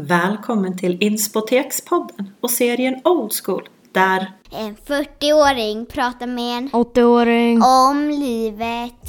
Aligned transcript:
Välkommen 0.00 0.76
till 0.76 1.02
Inspotekspodden 1.02 2.30
och 2.40 2.50
serien 2.50 3.00
Old 3.04 3.32
School 3.44 3.68
där 3.92 4.32
En 4.50 4.76
40-åring 4.76 5.86
pratar 5.86 6.26
med 6.26 6.58
en 6.58 6.70
80-åring. 6.70 7.62
om 7.62 8.10
livet. 8.10 9.04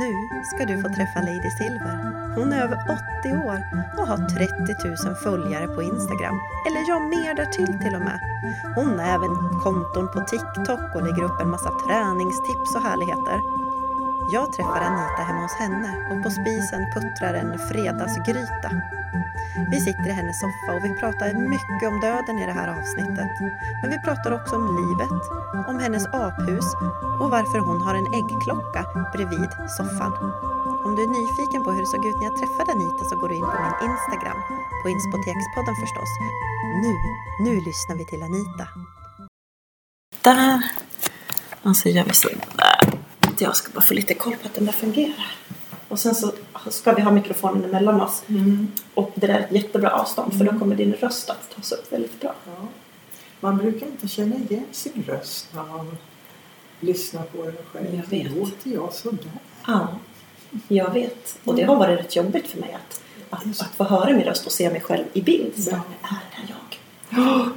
Nu 0.00 0.12
ska 0.44 0.64
du 0.66 0.82
få 0.82 0.88
träffa 0.88 1.20
Lady 1.20 1.50
Silver. 1.58 1.96
Hon 2.36 2.52
är 2.52 2.62
över 2.62 2.78
80 3.22 3.28
år 3.48 3.58
och 3.98 4.06
har 4.08 4.16
30 4.16 5.06
000 5.06 5.14
följare 5.24 5.66
på 5.66 5.82
Instagram. 5.82 6.38
Eller 6.66 6.82
ja, 6.88 6.98
mer 7.00 7.34
därtill 7.34 7.72
till 7.84 7.94
och 7.94 8.04
med. 8.08 8.18
Hon 8.76 8.98
har 8.98 9.06
även 9.16 9.34
konton 9.64 10.08
på 10.14 10.20
TikTok 10.20 10.94
och 10.94 11.02
lägger 11.06 11.22
upp 11.24 11.40
en 11.40 11.50
massa 11.50 11.70
träningstips 11.86 12.74
och 12.76 12.82
härligheter. 12.82 13.67
Jag 14.30 14.52
träffar 14.52 14.80
Anita 14.80 15.22
hemma 15.22 15.42
hos 15.42 15.52
henne 15.52 15.90
och 16.10 16.22
på 16.22 16.30
spisen 16.30 16.82
puttrar 16.94 17.34
en 17.34 17.58
fredagsgryta. 17.68 18.70
Vi 19.70 19.80
sitter 19.80 20.08
i 20.08 20.12
hennes 20.12 20.40
soffa 20.40 20.70
och 20.76 20.84
vi 20.84 20.90
pratar 21.00 21.26
mycket 21.54 21.88
om 21.90 22.00
döden 22.00 22.38
i 22.42 22.46
det 22.46 22.56
här 22.60 22.68
avsnittet. 22.78 23.32
Men 23.80 23.90
vi 23.94 23.98
pratar 24.06 24.30
också 24.38 24.52
om 24.56 24.66
livet, 24.80 25.22
om 25.70 25.76
hennes 25.84 26.06
aphus 26.06 26.68
och 27.20 27.30
varför 27.36 27.58
hon 27.58 27.80
har 27.86 27.94
en 28.00 28.08
äggklocka 28.18 28.82
bredvid 29.14 29.52
soffan. 29.76 30.12
Om 30.84 30.90
du 30.96 31.00
är 31.06 31.12
nyfiken 31.18 31.60
på 31.64 31.70
hur 31.74 31.80
det 31.84 31.92
såg 31.94 32.04
ut 32.06 32.18
när 32.18 32.28
jag 32.30 32.36
träffade 32.40 32.72
Anita 32.72 33.04
så 33.10 33.14
går 33.20 33.28
du 33.28 33.34
in 33.34 33.50
på 33.54 33.58
min 33.64 33.78
Instagram, 33.90 34.40
på 34.82 34.86
Inspotekspodden 34.94 35.76
förstås. 35.84 36.12
Nu, 36.84 36.92
nu 37.46 37.52
lyssnar 37.68 37.96
vi 37.96 38.04
till 38.04 38.22
Anita. 38.28 38.66
Där! 40.26 40.58
Och 41.62 41.76
så 41.76 41.88
gör 41.88 42.04
vi 42.04 42.14
så 42.14 42.28
där. 42.28 42.77
Jag 43.40 43.56
ska 43.56 43.72
bara 43.72 43.80
få 43.80 43.94
lite 43.94 44.14
koll 44.14 44.36
på 44.42 44.48
att 44.48 44.54
den 44.54 44.64
där 44.66 44.72
fungerar. 44.72 45.32
Och 45.88 45.98
sen 46.00 46.14
så 46.14 46.32
ska 46.70 46.92
vi 46.92 47.02
ha 47.02 47.10
mikrofonen 47.10 47.64
emellan 47.64 48.00
oss. 48.00 48.22
Och 48.94 49.12
det 49.14 49.26
där 49.26 49.34
är 49.34 49.40
ett 49.40 49.52
jättebra 49.52 49.90
avstånd 49.90 50.38
för 50.38 50.44
då 50.44 50.58
kommer 50.58 50.76
din 50.76 50.92
röst 50.92 51.30
att 51.30 51.50
tas 51.56 51.72
upp 51.72 51.92
väldigt 51.92 52.20
bra. 52.20 52.34
Ja. 52.46 52.66
Man 53.40 53.56
brukar 53.58 53.86
inte 53.86 54.08
känna 54.08 54.36
igen 54.36 54.64
sin 54.72 55.04
röst 55.06 55.48
när 55.54 55.64
man 55.64 55.96
lyssnar 56.80 57.22
på 57.22 57.44
den 57.44 57.54
själv. 57.72 57.94
Jag 57.94 58.06
vet. 58.18 58.36
Låter 58.36 58.70
jag 58.70 58.92
sådär? 58.94 59.30
Ja, 59.66 59.88
jag 60.68 60.92
vet. 60.92 61.38
Och 61.44 61.54
det 61.54 61.62
har 61.62 61.76
varit 61.76 61.98
rätt 61.98 62.16
jobbigt 62.16 62.46
för 62.50 62.58
mig 62.58 62.72
att, 62.72 63.00
att, 63.30 63.60
att 63.60 63.74
få 63.76 63.84
höra 63.84 64.10
min 64.12 64.24
röst 64.24 64.46
och 64.46 64.52
se 64.52 64.70
mig 64.70 64.80
själv 64.80 65.04
i 65.12 65.22
bild. 65.22 65.64
Så, 65.64 65.70
Ja. 65.70 65.76
är 65.76 65.80
det 66.00 66.06
här 66.30 66.46
jag? 66.48 67.50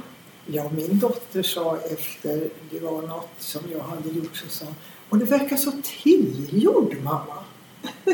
Ja, 0.46 0.70
min 0.76 0.98
dotter 0.98 1.42
sa 1.42 1.78
efter 1.90 2.48
det 2.70 2.80
var 2.80 3.02
något 3.02 3.30
som 3.38 3.60
jag 3.72 3.80
hade 3.80 4.08
gjort 4.08 4.36
så 4.36 4.48
sa 4.48 4.66
och 5.12 5.18
det 5.18 5.24
verkar 5.24 5.56
så 5.56 5.72
tillgjord 5.82 6.96
mamma. 7.02 7.34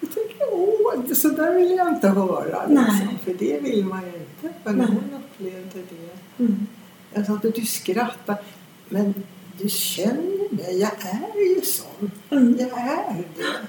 och 0.00 0.14
tänkte, 0.14 0.44
åh, 0.52 1.12
så 1.14 1.28
där 1.28 1.54
vill 1.54 1.70
jag 1.70 1.88
inte 1.88 2.08
höra. 2.08 2.66
Liksom, 2.66 3.08
för 3.24 3.34
det 3.34 3.60
vill 3.62 3.84
man 3.84 4.00
ju 4.02 4.08
inte. 4.08 4.58
Men 4.64 4.76
Nej. 4.76 4.86
hon 4.86 5.20
upplevde 5.20 5.78
det. 5.90 6.42
Mm. 6.44 6.66
Jag 7.12 7.26
sa 7.26 7.32
att 7.32 7.42
du 7.54 7.66
skrattar, 7.66 8.36
men 8.88 9.14
du 9.62 9.68
känner 9.68 10.54
mig, 10.54 10.78
jag 10.80 10.92
är 11.00 11.54
ju 11.56 11.60
sån. 11.62 12.10
Mm. 12.30 12.56
Jag 12.58 12.78
är 12.78 13.24
det. 13.36 13.66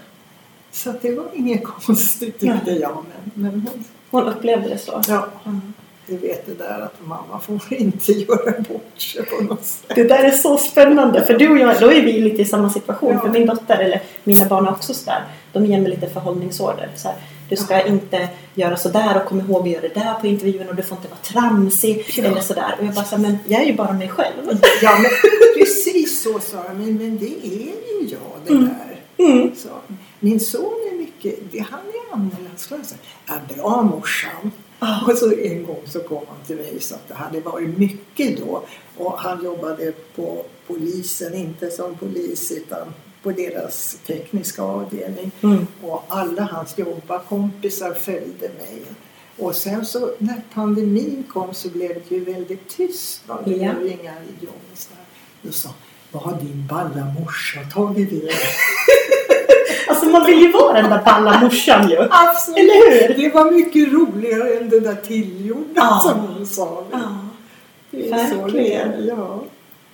Så 0.71 0.93
det 1.02 1.15
var 1.15 1.27
inget 1.33 1.63
konstigt 1.85 2.39
tyckte 2.39 2.71
jag. 2.71 3.05
Men, 3.33 3.52
men 3.52 3.61
hon, 3.61 3.83
Hon 4.11 4.23
upplevde 4.23 4.69
det 4.69 4.77
så. 4.77 5.03
ja, 5.08 5.30
Mm. 5.45 5.73
Du 6.08 6.17
vet 6.17 6.45
det 6.45 6.53
där 6.53 6.80
att 6.80 7.05
mamma 7.05 7.39
får 7.39 7.61
inte 7.73 8.11
göra 8.11 8.61
bort 8.69 9.02
sig 9.02 9.25
på 9.25 9.44
något 9.44 9.66
sätt. 9.66 9.95
Det 9.95 10.03
där 10.03 10.23
är 10.23 10.31
så 10.31 10.58
spännande 10.58 11.25
för 11.25 11.33
du 11.33 11.49
och 11.49 11.58
jag, 11.58 11.80
då 11.80 11.91
är 11.91 12.02
vi 12.02 12.22
lite 12.22 12.41
i 12.41 12.45
samma 12.45 12.69
situation. 12.69 13.14
Ja. 13.14 13.19
För 13.19 13.30
min 13.30 13.45
dotter, 13.47 13.77
eller 13.77 14.02
mina 14.23 14.45
barn 14.45 14.67
är 14.67 14.72
också 14.72 14.94
sådär. 14.94 15.23
De 15.53 15.66
ger 15.66 15.81
mig 15.81 15.91
lite 15.91 16.09
förhållningsorder. 16.09 16.89
Så 16.95 17.08
här, 17.08 17.17
du 17.49 17.55
ska 17.55 17.81
inte 17.86 18.30
göra 18.55 18.77
sådär 18.77 19.17
och 19.22 19.25
kom 19.30 19.39
ihåg 19.39 19.61
att 19.61 19.69
göra 19.73 19.81
det 19.81 19.94
där 19.94 20.14
på 20.22 20.27
intervjun 20.27 20.69
och 20.69 20.75
du 20.75 20.83
får 20.83 20.97
inte 20.97 21.09
vara 21.09 21.19
tramsig 21.19 22.05
Ja. 22.16 22.23
eller 22.23 22.42
sådär. 22.42 22.75
Och 22.80 22.86
jag 22.86 22.94
bara 22.94 23.05
såhär, 23.05 23.21
men 23.23 23.38
jag 23.47 23.61
är 23.61 23.66
ju 23.66 23.73
bara 23.75 23.93
mig 23.93 24.10
själv. 24.10 24.60
Ja, 24.81 24.99
men 25.02 25.11
precis 25.58 26.23
så 26.23 26.39
sa 26.39 26.58
jag. 26.67 26.76
Men, 26.76 26.98
men 26.98 27.17
det 27.17 27.48
är 27.48 27.49
ju 27.49 28.08
jag 28.10 28.20
det 28.48 28.54
där. 28.54 28.99
Mm. 29.17 29.55
Så, 29.55 29.70
min 30.20 30.39
son 30.39 30.73
är 30.92 30.98
mycket, 30.98 31.52
det, 31.52 31.60
han 31.60 31.80
är 31.80 32.14
andrahandsklass. 32.15 32.95
Ja, 33.27 33.33
bra 33.55 33.81
morsan. 33.81 34.52
Och 34.80 35.17
så 35.17 35.33
en 35.33 35.65
gång 35.65 35.82
så 35.86 35.99
kom 35.99 36.26
han 36.27 36.38
till 36.48 36.55
mig 36.55 36.80
så 36.80 36.95
att 36.95 37.08
det 37.08 37.14
hade 37.14 37.39
varit 37.39 37.77
mycket 37.77 38.38
då. 38.38 38.64
Och 38.98 39.20
han 39.20 39.43
jobbade 39.43 39.92
på 40.15 40.45
polisen, 40.67 41.33
inte 41.33 41.71
som 41.71 41.95
polis 41.95 42.52
utan 42.52 42.93
på 43.23 43.32
deras 43.32 43.98
tekniska 44.08 44.61
avdelning. 44.61 45.32
Mm. 45.43 45.67
Och 45.82 46.05
alla 46.08 46.43
hans 46.43 46.77
jobbarkompisar 46.77 47.93
följde 47.93 48.49
mig. 48.49 48.82
Och 49.37 49.55
sen 49.55 49.86
så 49.86 50.11
när 50.17 50.42
pandemin 50.54 51.23
kom 51.33 51.54
så 51.54 51.70
blev 51.70 52.02
det 52.10 52.16
ju 52.16 52.23
väldigt 52.23 52.70
tyst. 52.70 53.27
Va? 53.27 53.39
Det 53.45 53.52
blev 53.52 53.82
ju 53.82 53.87
inga 53.87 54.14
jobb 54.42 54.61
och 54.71 54.77
så 54.77 54.89
där. 54.89 55.05
Då 55.42 55.52
sa 55.52 55.70
vad 56.11 56.23
har 56.23 56.42
din 56.42 56.67
balla 56.67 57.14
morsa 57.20 57.60
tagit 57.73 58.11
vägen? 58.11 58.32
Alltså 59.89 60.05
man 60.05 60.25
vill 60.25 60.39
ju 60.42 60.52
vara 60.52 60.81
den 60.81 60.89
där 60.89 61.03
balla 61.05 61.39
morsan 61.42 61.89
ju. 61.89 61.98
Absolut. 62.11 62.58
Eller 62.59 63.08
hur? 63.08 63.23
Det 63.23 63.30
var 63.33 63.52
mycket 63.52 63.93
roligare 63.93 64.53
än 64.58 64.70
det 64.70 64.80
där 64.80 64.95
tillgjorda 64.95 65.71
Ja. 65.75 65.99
som 66.03 66.20
hon 66.20 66.48
sa. 66.48 66.83
Ja. 66.92 66.99
det 67.92 68.09
är 68.09 68.27
så 68.30 68.36
det 68.36 68.42
verkligen. 68.42 69.05
Ja. 69.08 69.39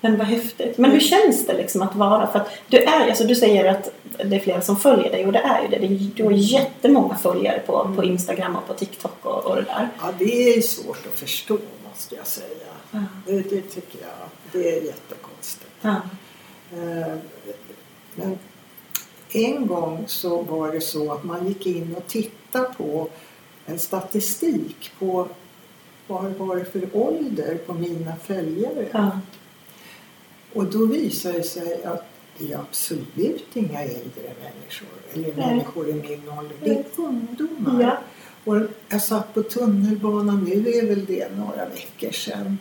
Men 0.01 0.17
vad 0.17 0.27
häftigt. 0.27 0.77
Men 0.77 0.91
hur 0.91 0.99
känns 0.99 1.45
det 1.47 1.53
liksom 1.53 1.81
att 1.81 1.95
vara? 1.95 2.27
För 2.27 2.39
att 2.39 2.49
du, 2.67 2.77
är, 2.77 3.07
alltså 3.09 3.23
du 3.23 3.35
säger 3.35 3.65
att 3.71 3.89
det 4.25 4.35
är 4.35 4.39
flera 4.39 4.61
som 4.61 4.77
följer 4.79 5.11
dig 5.11 5.25
och 5.25 5.31
det 5.33 5.39
är 5.39 5.61
ju 5.61 5.67
det. 5.67 5.87
Du 6.15 6.23
har 6.23 6.31
jättemånga 6.31 7.15
följare 7.15 7.59
på, 7.65 7.91
på 7.95 8.03
Instagram 8.03 8.55
och 8.55 8.67
på 8.67 8.73
TikTok 8.73 9.17
och, 9.25 9.45
och 9.45 9.55
det 9.55 9.61
där. 9.61 9.89
ja, 10.01 10.07
det 10.19 10.57
är 10.57 10.61
svårt 10.61 11.05
att 11.07 11.19
förstå 11.19 11.57
måste 11.91 12.15
jag 12.15 12.27
säga. 12.27 12.47
Ja. 12.91 12.99
Det, 13.25 13.33
det 13.33 13.61
tycker 13.61 13.99
jag. 14.01 14.29
Det 14.51 14.69
är 14.77 14.81
jättekonstigt. 14.85 15.71
Ja. 15.81 15.95
Eh, 16.73 17.15
Men 18.15 18.37
en 19.35 19.67
gång 19.67 20.03
så 20.07 20.41
var 20.41 20.71
det 20.71 20.81
så 20.81 21.11
att 21.11 21.23
man 21.23 21.47
gick 21.47 21.65
in 21.65 21.95
och 21.95 22.07
tittade 22.07 22.73
på 22.77 23.09
en 23.65 23.79
statistik 23.79 24.91
på 24.99 25.27
vad 26.07 26.31
var 26.31 26.55
det 26.55 26.65
för 26.65 26.89
ålder 26.93 27.57
på 27.65 27.73
mina 27.73 28.15
följare. 28.15 28.89
Ja. 28.93 29.19
Och 30.53 30.65
då 30.65 30.85
visade 30.85 31.37
det 31.37 31.43
sig 31.43 31.83
att 31.83 32.05
det 32.37 32.53
är 32.53 32.57
absolut 32.57 33.47
inga 33.53 33.81
äldre 33.81 34.33
människor 34.41 34.87
eller 35.13 35.33
Nej. 35.35 35.47
människor 35.47 35.89
i 35.89 35.93
min 35.93 36.29
ålder. 36.29 36.55
Det 36.63 36.69
är 36.69 36.85
ungdomar. 36.97 37.81
Ja. 37.81 37.97
Och 38.45 38.61
jag 38.89 39.01
satt 39.01 39.33
på 39.33 39.43
tunnelbanan, 39.43 40.43
nu 40.43 40.69
är 40.69 40.87
väl 40.87 41.05
det 41.05 41.37
några 41.37 41.69
veckor 41.69 42.11
sedan. 42.11 42.57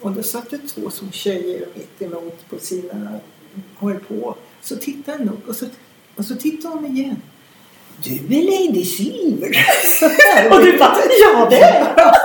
Och 0.00 0.12
då 0.12 0.22
satt 0.22 0.50
det 0.50 0.58
två 0.58 0.90
som 0.90 1.12
tjejer 1.12 1.66
mitt 1.74 2.02
emot 2.02 2.48
på 2.48 2.58
sina, 2.58 3.20
höll 3.78 3.98
på. 3.98 4.36
Så 4.62 4.76
tittade 4.76 5.24
jag 5.24 5.32
upp 5.32 5.48
och 5.48 5.56
så, 5.56 5.66
och 6.20 6.26
så 6.26 6.34
tittade 6.36 6.74
hon 6.74 6.86
igen. 6.96 7.16
Du 8.04 8.10
är 8.14 8.42
Lady 8.42 8.84
Silver. 8.84 9.56
Och 10.50 10.64
du 10.64 10.78
bara, 10.78 10.96
ja 11.20 11.46
det 11.50 11.56
är 11.60 11.94
jag. 11.96 12.14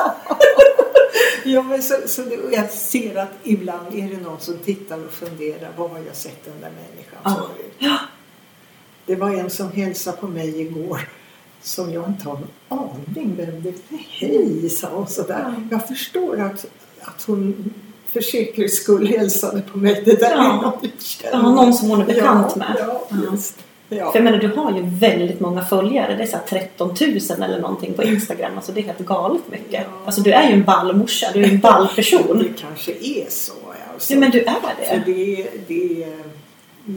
Ja, 1.44 1.61
men 1.63 1.83
så, 1.83 1.95
så 2.07 2.22
det, 2.22 2.38
jag 2.51 2.72
ser 2.72 3.16
att 3.16 3.31
ibland 3.44 3.88
är 3.95 4.09
det 4.09 4.17
någon 4.23 4.39
som 4.39 4.57
tittar 4.57 5.05
och 5.05 5.11
funderar. 5.11 5.69
Var 5.78 5.88
har 5.89 6.00
jag 6.07 6.16
sett 6.16 6.45
den 6.45 6.53
där 6.61 6.69
människan 6.72 7.19
Ja. 7.23 7.35
förut? 7.35 7.73
Ja. 7.79 7.97
Det 9.05 9.16
var 9.16 9.29
en 9.31 9.50
som 9.50 9.72
hälsade 9.72 10.17
på 10.17 10.28
mig 10.28 10.61
igår 10.61 11.09
som 11.61 11.94
jag 11.94 12.07
inte 12.09 12.29
har 12.29 12.38
en 12.38 12.78
aning 12.79 13.35
vem 13.38 13.63
det 13.63 13.69
är. 13.69 13.75
Hej, 14.09 14.69
sa 14.69 14.88
hon 14.89 15.07
sådär. 15.07 15.53
Ja. 15.57 15.63
Jag 15.72 15.88
förstår 15.88 16.41
att, 16.41 16.66
att 17.01 17.23
hon 17.28 17.73
för 18.13 18.22
säkerhets 18.22 18.75
skull 18.78 19.07
hälsade 19.07 19.61
på 19.61 19.78
mig. 19.78 20.01
Det 20.05 20.19
där 20.19 20.31
Ja. 20.31 20.57
är 20.57 20.61
något. 20.61 20.85
Ja, 21.31 21.41
någon 21.41 21.73
som 21.73 21.89
hon 21.89 22.01
är 22.01 22.05
bekant 22.05 22.53
ja, 22.55 22.59
med. 22.59 22.75
Ja. 22.79 23.07
just 23.31 23.65
ja. 23.90 24.12
För 24.12 24.18
jag 24.19 24.23
menar, 24.23 24.38
du 24.38 24.47
har 24.47 24.72
ju 24.72 24.81
väldigt 24.85 25.40
många 25.40 25.66
följare. 25.66 26.16
Det 26.16 26.23
är 26.23 26.28
så 26.28 26.37
här 26.37 26.43
13 26.49 26.87
000 26.87 27.43
eller 27.49 27.59
någonting 27.61 27.93
på 27.93 28.03
Instagram. 28.03 28.52
Alltså 28.55 28.72
det 28.72 28.79
är 28.79 28.84
helt 28.85 28.99
galet 28.99 29.41
mycket. 29.52 29.73
Ja. 29.73 29.79
Alltså 30.05 30.22
du 30.22 30.32
är 30.32 30.47
ju 30.47 30.53
en 30.53 30.64
ball 30.64 30.96
morsa. 30.96 31.28
Du 31.34 31.43
är 31.43 31.49
en 31.49 31.59
ball 31.59 31.87
person. 31.96 32.37
Det 32.55 32.61
kanske 32.61 32.91
är 32.91 33.26
så. 33.29 33.53
Alltså. 33.93 34.14
Ja, 34.14 34.20
men 34.20 34.32
du 34.32 34.40
är 34.40 34.55
det. 34.79 35.02
det, 35.05 35.47
det, 35.67 36.08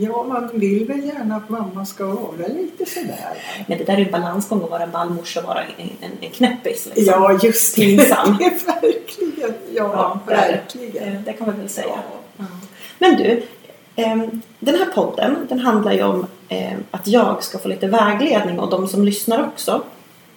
ja, 0.00 0.22
man 0.22 0.50
vill 0.52 0.84
väl 0.86 1.04
gärna 1.04 1.36
att 1.36 1.48
mamma 1.48 1.86
ska 1.86 2.06
vara 2.06 2.46
lite 2.56 2.86
sådär. 2.90 3.34
Men 3.66 3.78
det 3.78 3.84
där 3.84 3.94
är 3.94 3.98
ju 3.98 4.04
en 4.04 4.10
balansgång 4.12 4.62
att 4.64 4.70
vara 4.70 4.82
en 4.82 4.90
ballmorsa 4.90 5.40
och 5.40 5.46
vara 5.46 5.60
en, 5.62 5.88
en, 6.00 6.10
en 6.20 6.30
knäppis. 6.30 6.86
Liksom. 6.94 7.04
Ja, 7.06 7.38
just 7.42 7.76
det. 7.76 7.82
Pinsam. 7.82 8.36
Det 8.38 8.44
är 8.44 8.50
verkligen. 8.66 9.54
Ja, 9.74 9.90
Ja, 9.94 10.20
det 10.26 10.34
det. 10.34 10.40
verkligen. 10.40 11.08
Eh, 11.08 11.20
Det 11.24 11.32
kan 11.32 11.46
man 11.46 11.56
väl 11.60 11.68
säga. 11.68 11.86
Ja. 12.36 12.44
Men 12.98 13.16
du, 13.16 13.42
den 14.58 14.74
här 14.74 14.86
podden 14.94 15.46
den 15.48 15.60
handlar 15.60 15.92
ju 15.92 16.02
om 16.02 16.26
ehm, 16.48 16.84
att 16.90 17.06
jag 17.06 17.44
ska 17.44 17.58
få 17.58 17.68
lite 17.68 17.86
vägledning 17.86 18.58
och 18.58 18.70
de 18.70 18.88
som 18.88 19.04
lyssnar 19.04 19.46
också 19.46 19.82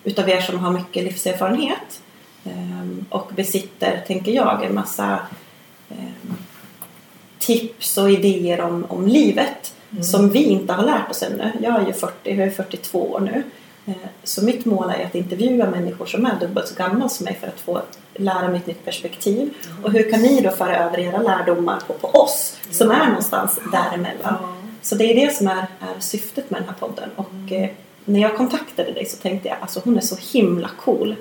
utav 0.03 0.29
er 0.29 0.41
som 0.41 0.59
har 0.59 0.71
mycket 0.71 1.03
livserfarenhet 1.03 2.01
ehm, 2.45 3.05
och 3.09 3.31
besitter, 3.35 4.03
tänker 4.07 4.31
jag, 4.31 4.63
en 4.63 4.75
massa 4.75 5.19
ehm, 5.89 6.35
tips 7.39 7.97
och 7.97 8.11
idéer 8.11 8.61
om, 8.61 8.85
om 8.89 9.07
livet 9.07 9.73
Mm. 9.91 10.03
som 10.03 10.29
vi 10.29 10.43
inte 10.43 10.73
har 10.73 10.83
lärt 10.83 11.11
oss 11.11 11.23
ännu. 11.23 11.51
Jag 11.61 11.81
är 11.81 11.87
ju 11.87 11.93
40, 11.93 12.13
jag 12.23 12.39
är 12.39 12.49
42 12.51 13.11
år 13.11 13.19
nu 13.19 13.43
Så 14.23 14.45
mitt 14.45 14.65
mål 14.65 14.89
är 14.89 15.05
att 15.05 15.15
intervjua 15.15 15.69
människor 15.69 16.05
som 16.05 16.25
är 16.25 16.39
dubbelt 16.39 16.67
så 16.67 16.75
gamla 16.75 17.09
som 17.09 17.23
mig 17.23 17.37
för 17.41 17.47
att 17.47 17.59
få 17.59 17.81
lära 18.13 18.47
mig 18.47 18.57
ett 18.57 18.67
nytt 18.67 18.85
perspektiv. 18.85 19.53
Och 19.83 19.91
hur 19.91 20.11
kan 20.11 20.21
ni 20.21 20.41
då 20.41 20.51
föra 20.51 20.77
över 20.77 20.99
era 20.99 21.21
lärdomar 21.21 21.79
på, 21.87 21.93
på 21.93 22.07
oss 22.07 22.57
som 22.71 22.91
är 22.91 23.07
någonstans 23.07 23.59
däremellan? 23.71 24.35
Så 24.81 24.95
det 24.95 25.03
är 25.03 25.27
det 25.27 25.35
som 25.35 25.47
är, 25.47 25.67
är 25.79 25.99
syftet 25.99 26.49
med 26.49 26.61
den 26.61 26.69
här 26.69 26.75
podden. 26.75 27.09
Och 27.15 27.51
eh, 27.51 27.69
när 28.05 28.19
jag 28.19 28.37
kontaktade 28.37 28.91
dig 28.91 29.05
så 29.05 29.17
tänkte 29.17 29.47
jag 29.47 29.57
alltså 29.61 29.81
hon 29.83 29.97
är 29.97 30.01
så 30.01 30.15
himla 30.15 30.69
cool. 30.79 31.15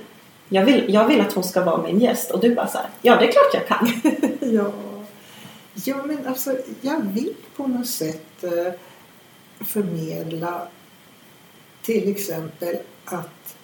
Jag 0.49 0.65
vill, 0.65 0.95
jag 0.95 1.09
vill 1.09 1.21
att 1.21 1.33
hon 1.33 1.45
ska 1.45 1.65
vara 1.65 1.83
min 1.83 2.01
gäst 2.01 2.31
och 2.31 2.41
du 2.41 2.55
bara 2.55 2.67
så 2.67 2.79
här, 2.79 2.87
ja 3.03 3.17
det 3.17 3.29
är 3.29 3.33
klart 3.33 3.55
jag 3.55 3.67
kan. 3.67 4.01
Ja. 4.53 4.73
ja, 5.75 5.97
men 6.06 6.27
alltså 6.27 6.56
jag 6.81 7.01
vill 7.01 7.35
på 7.56 7.67
något 7.67 7.87
sätt 7.87 8.45
eh, 8.45 8.73
förmedla 9.67 10.69
till 11.91 12.09
exempel 12.09 12.77
att 13.05 13.57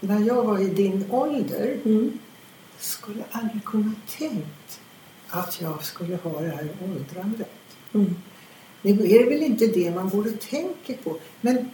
när 0.00 0.20
jag 0.26 0.44
var 0.44 0.58
i 0.58 0.68
din 0.68 1.04
ålder 1.10 1.78
Mm. 1.84 2.18
skulle 2.78 3.18
jag 3.18 3.26
aldrig 3.30 3.64
kunna 3.64 3.92
tänkt 4.18 4.80
att 5.28 5.60
jag 5.60 5.84
skulle 5.84 6.16
ha 6.16 6.40
det 6.40 6.48
här 6.48 6.68
åldrandet. 6.84 7.50
Mm. 7.94 8.14
Nu 8.82 8.90
är 8.92 9.24
det 9.24 9.30
väl 9.30 9.42
inte 9.42 9.66
det 9.66 9.90
man 9.94 10.08
borde 10.08 10.30
tänka 10.30 10.94
på. 11.04 11.16
Men 11.40 11.70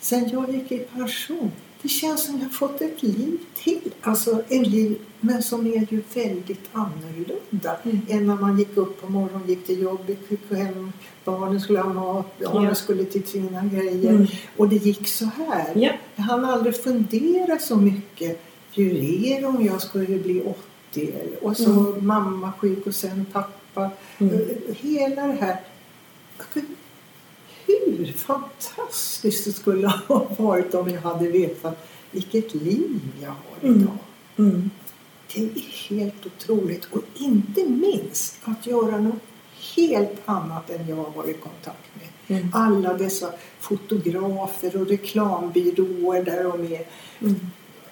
sen 0.00 0.28
jag 0.28 0.54
gick 0.54 0.72
i 0.72 0.78
pension, 0.78 1.50
det 1.82 1.88
känns 1.88 2.26
som 2.26 2.40
jag 2.40 2.54
fått 2.54 2.80
ett 2.80 3.02
liv 3.02 3.38
till. 3.54 3.90
Alltså 4.00 4.42
en 4.48 4.62
liv, 4.62 4.98
men 5.24 5.42
som 5.42 5.66
är 5.66 5.86
ju 5.92 6.02
väldigt 6.14 6.68
annorlunda 6.72 7.76
Mm. 7.84 8.00
än 8.08 8.26
när 8.26 8.36
man 8.36 8.58
gick 8.58 8.76
upp 8.76 9.00
på 9.00 9.08
morgonen, 9.08 9.48
gick 9.48 9.66
till 9.66 9.82
jobbet, 9.82 10.18
gick 10.28 10.50
hem, 10.50 10.92
barnen 11.24 11.60
skulle 11.60 11.80
ha 11.80 11.92
mat, 11.92 12.38
barnen 12.38 12.64
Ja. 12.68 12.74
skulle 12.74 13.04
till 13.04 13.26
sina 13.26 13.62
grejer. 13.64 14.10
Mm. 14.10 14.26
Och 14.56 14.68
det 14.68 14.76
gick 14.76 15.08
så 15.08 15.24
här. 15.24 15.72
Ja. 15.74 15.92
Jag 16.16 16.22
hann 16.24 16.44
aldrig 16.44 16.76
fundera 16.82 17.58
så 17.58 17.76
mycket. 17.76 18.40
Hur 18.74 18.94
är 19.26 19.40
det 19.40 19.46
om 19.46 19.64
jag 19.66 19.82
skulle 19.82 20.18
bli 20.18 20.40
80? 20.40 21.12
eller- 21.12 21.44
Och 21.44 21.56
så 21.56 21.70
Mm. 21.70 22.06
mamma 22.06 22.52
sjuk 22.58 22.86
och 22.86 22.94
sen 22.94 23.26
pappa. 23.32 23.90
Mm. 24.18 24.40
Hela 24.80 25.26
det 25.26 25.32
här. 25.40 25.60
Hur 27.66 28.12
fantastiskt 28.12 29.44
det 29.44 29.52
skulle 29.52 29.88
ha 29.88 30.26
varit 30.38 30.74
om 30.74 30.88
jag 30.90 31.00
hade 31.00 31.28
vetat 31.28 31.88
vilket 32.10 32.54
liv 32.54 33.00
jag 33.22 33.28
har 33.28 33.68
Mm. 33.68 33.80
idag. 33.80 33.98
Mm. 34.36 34.70
Det 35.34 35.40
är 35.40 35.94
helt 35.96 36.26
otroligt. 36.26 36.84
Och 36.84 37.02
inte 37.18 37.64
minst 37.64 38.38
att 38.44 38.66
göra 38.66 38.98
något 38.98 39.22
helt 39.76 40.20
annat 40.24 40.70
än 40.70 40.88
jag 40.88 40.96
har 40.96 41.10
varit 41.10 41.36
i 41.36 41.38
kontakt 41.38 41.88
med. 41.94 42.38
Mm. 42.38 42.50
Alla 42.54 42.94
dessa 42.94 43.32
fotografer 43.60 44.76
och 44.76 44.88
reklambyråer 44.88 46.24
där 46.24 46.44
de 46.44 46.74
är. 46.74 46.86
Mm. 47.20 47.50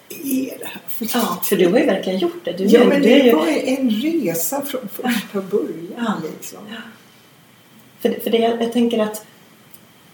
är 0.09 0.81
för 0.89 1.09
Ja, 1.15 1.41
för 1.45 1.57
du 1.57 1.67
har 1.67 1.79
ju 1.79 1.87
verkligen 1.87 2.19
gjort 2.19 2.45
det. 2.45 2.53
Du, 2.53 2.65
Ja, 2.65 2.85
men 2.85 3.03
det 3.03 3.19
ju, 3.19 3.33
var 3.33 3.47
en 3.47 3.91
resa 3.91 4.63
från 4.63 4.89
första 4.89 5.41
början. 5.41 5.95
Ja. 5.97 6.15
Liksom. 6.33 6.59
för, 8.01 8.21
för 8.21 8.31
det, 8.31 8.39
jag 8.39 8.73
tänker 8.73 8.99
att, 8.99 9.27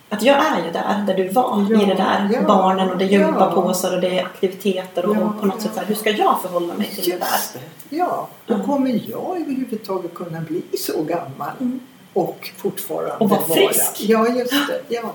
att 0.09 0.23
jag 0.23 0.37
är 0.37 0.65
ju 0.67 0.71
där, 0.73 1.05
där 1.07 1.15
du 1.15 1.29
var. 1.29 1.67
Ja, 1.71 1.83
I 1.83 1.87
det 1.87 1.95
där 1.95 2.31
ja, 2.33 2.41
barnen 2.43 2.91
och 2.91 2.99
det 2.99 3.05
är 3.05 3.09
gympapåsar 3.09 3.95
och 3.95 4.01
det 4.01 4.19
är 4.19 4.25
aktiviteter 4.25 5.07
och, 5.07 5.17
Ja, 5.17 5.21
och 5.21 5.41
på 5.41 5.47
något 5.47 5.63
sätt 5.63 5.71
så 5.75 5.81
här, 5.81 5.87
hur 5.87 5.95
ska 5.95 6.11
jag 6.11 6.41
förhålla 6.43 6.75
mig 6.75 6.87
till 6.87 7.11
det 7.11 7.19
där? 7.19 7.61
Ja, 7.89 8.29
och 8.47 8.51
Ja. 8.53 8.63
kommer 8.67 9.01
jag 9.11 9.41
överhuvudtaget 9.41 10.15
kunna 10.15 10.41
bli 10.41 10.63
så 10.79 11.03
gammal 11.03 11.51
Mm. 11.61 11.81
och 12.13 12.51
fortfarande 12.57 13.13
Och 13.19 13.31
vara 13.31 13.41
frisk. 13.43 14.01
Ja, 14.01 14.29
just 14.29 14.51
det. 14.51 14.81
Ja. 14.95 15.15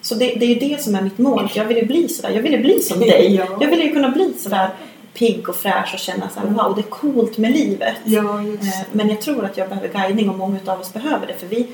Så 0.00 0.14
det, 0.14 0.26
det 0.34 0.44
är 0.44 0.48
ju 0.60 0.68
det 0.68 0.82
som 0.82 0.94
är 0.94 1.02
mitt 1.02 1.18
mål. 1.18 1.50
Jag 1.54 1.64
vill 1.64 1.76
ju 1.76 1.86
bli 1.86 2.08
sådär. 2.08 2.30
Jag 2.34 2.42
vill 2.42 2.52
ju 2.52 2.58
bli 2.58 2.80
som 2.80 2.98
dig. 3.00 3.34
Ja. 3.34 3.46
Jag 3.60 3.68
vill 3.70 3.80
ju 3.82 3.92
kunna 3.92 4.08
bli 4.08 4.32
sådär 4.38 4.70
pigg 5.14 5.48
och 5.48 5.56
fräsch 5.56 5.90
och 5.94 5.98
känna 6.00 6.28
såhär 6.28 6.46
wow, 6.46 6.74
det 6.74 6.80
är 6.80 6.90
coolt 6.90 7.38
med 7.38 7.50
livet. 7.52 7.94
ja, 8.04 8.40
Eh. 8.40 8.86
Men 8.92 9.08
jag 9.08 9.20
tror 9.20 9.44
att 9.44 9.56
jag 9.56 9.68
behöver 9.68 9.88
guidning 9.88 10.30
och 10.30 10.38
många 10.38 10.58
av 10.66 10.80
oss 10.80 10.92
behöver 10.92 11.26
det. 11.26 11.34
För 11.34 11.46
vi, 11.46 11.66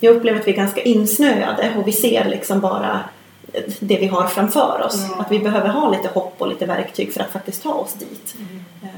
jag 0.00 0.16
upplever 0.16 0.40
att 0.40 0.46
vi 0.46 0.52
är 0.52 0.56
ganska 0.56 0.82
insnöade 0.82 1.74
och 1.78 1.88
vi 1.88 1.92
ser 1.92 2.28
liksom 2.28 2.60
bara 2.60 3.00
det 3.80 3.98
vi 3.98 4.06
har 4.06 4.26
framför 4.26 4.82
oss. 4.86 5.06
Ja. 5.10 5.20
Att 5.20 5.32
vi 5.32 5.38
behöver 5.38 5.68
ha 5.68 5.90
lite 5.90 6.08
hopp 6.08 6.34
och 6.38 6.48
lite 6.48 6.66
verktyg 6.66 7.12
för 7.12 7.20
att 7.20 7.30
faktiskt 7.30 7.62
ta 7.62 7.72
oss 7.72 7.94
dit. 7.94 8.36
Eh, 8.82 8.88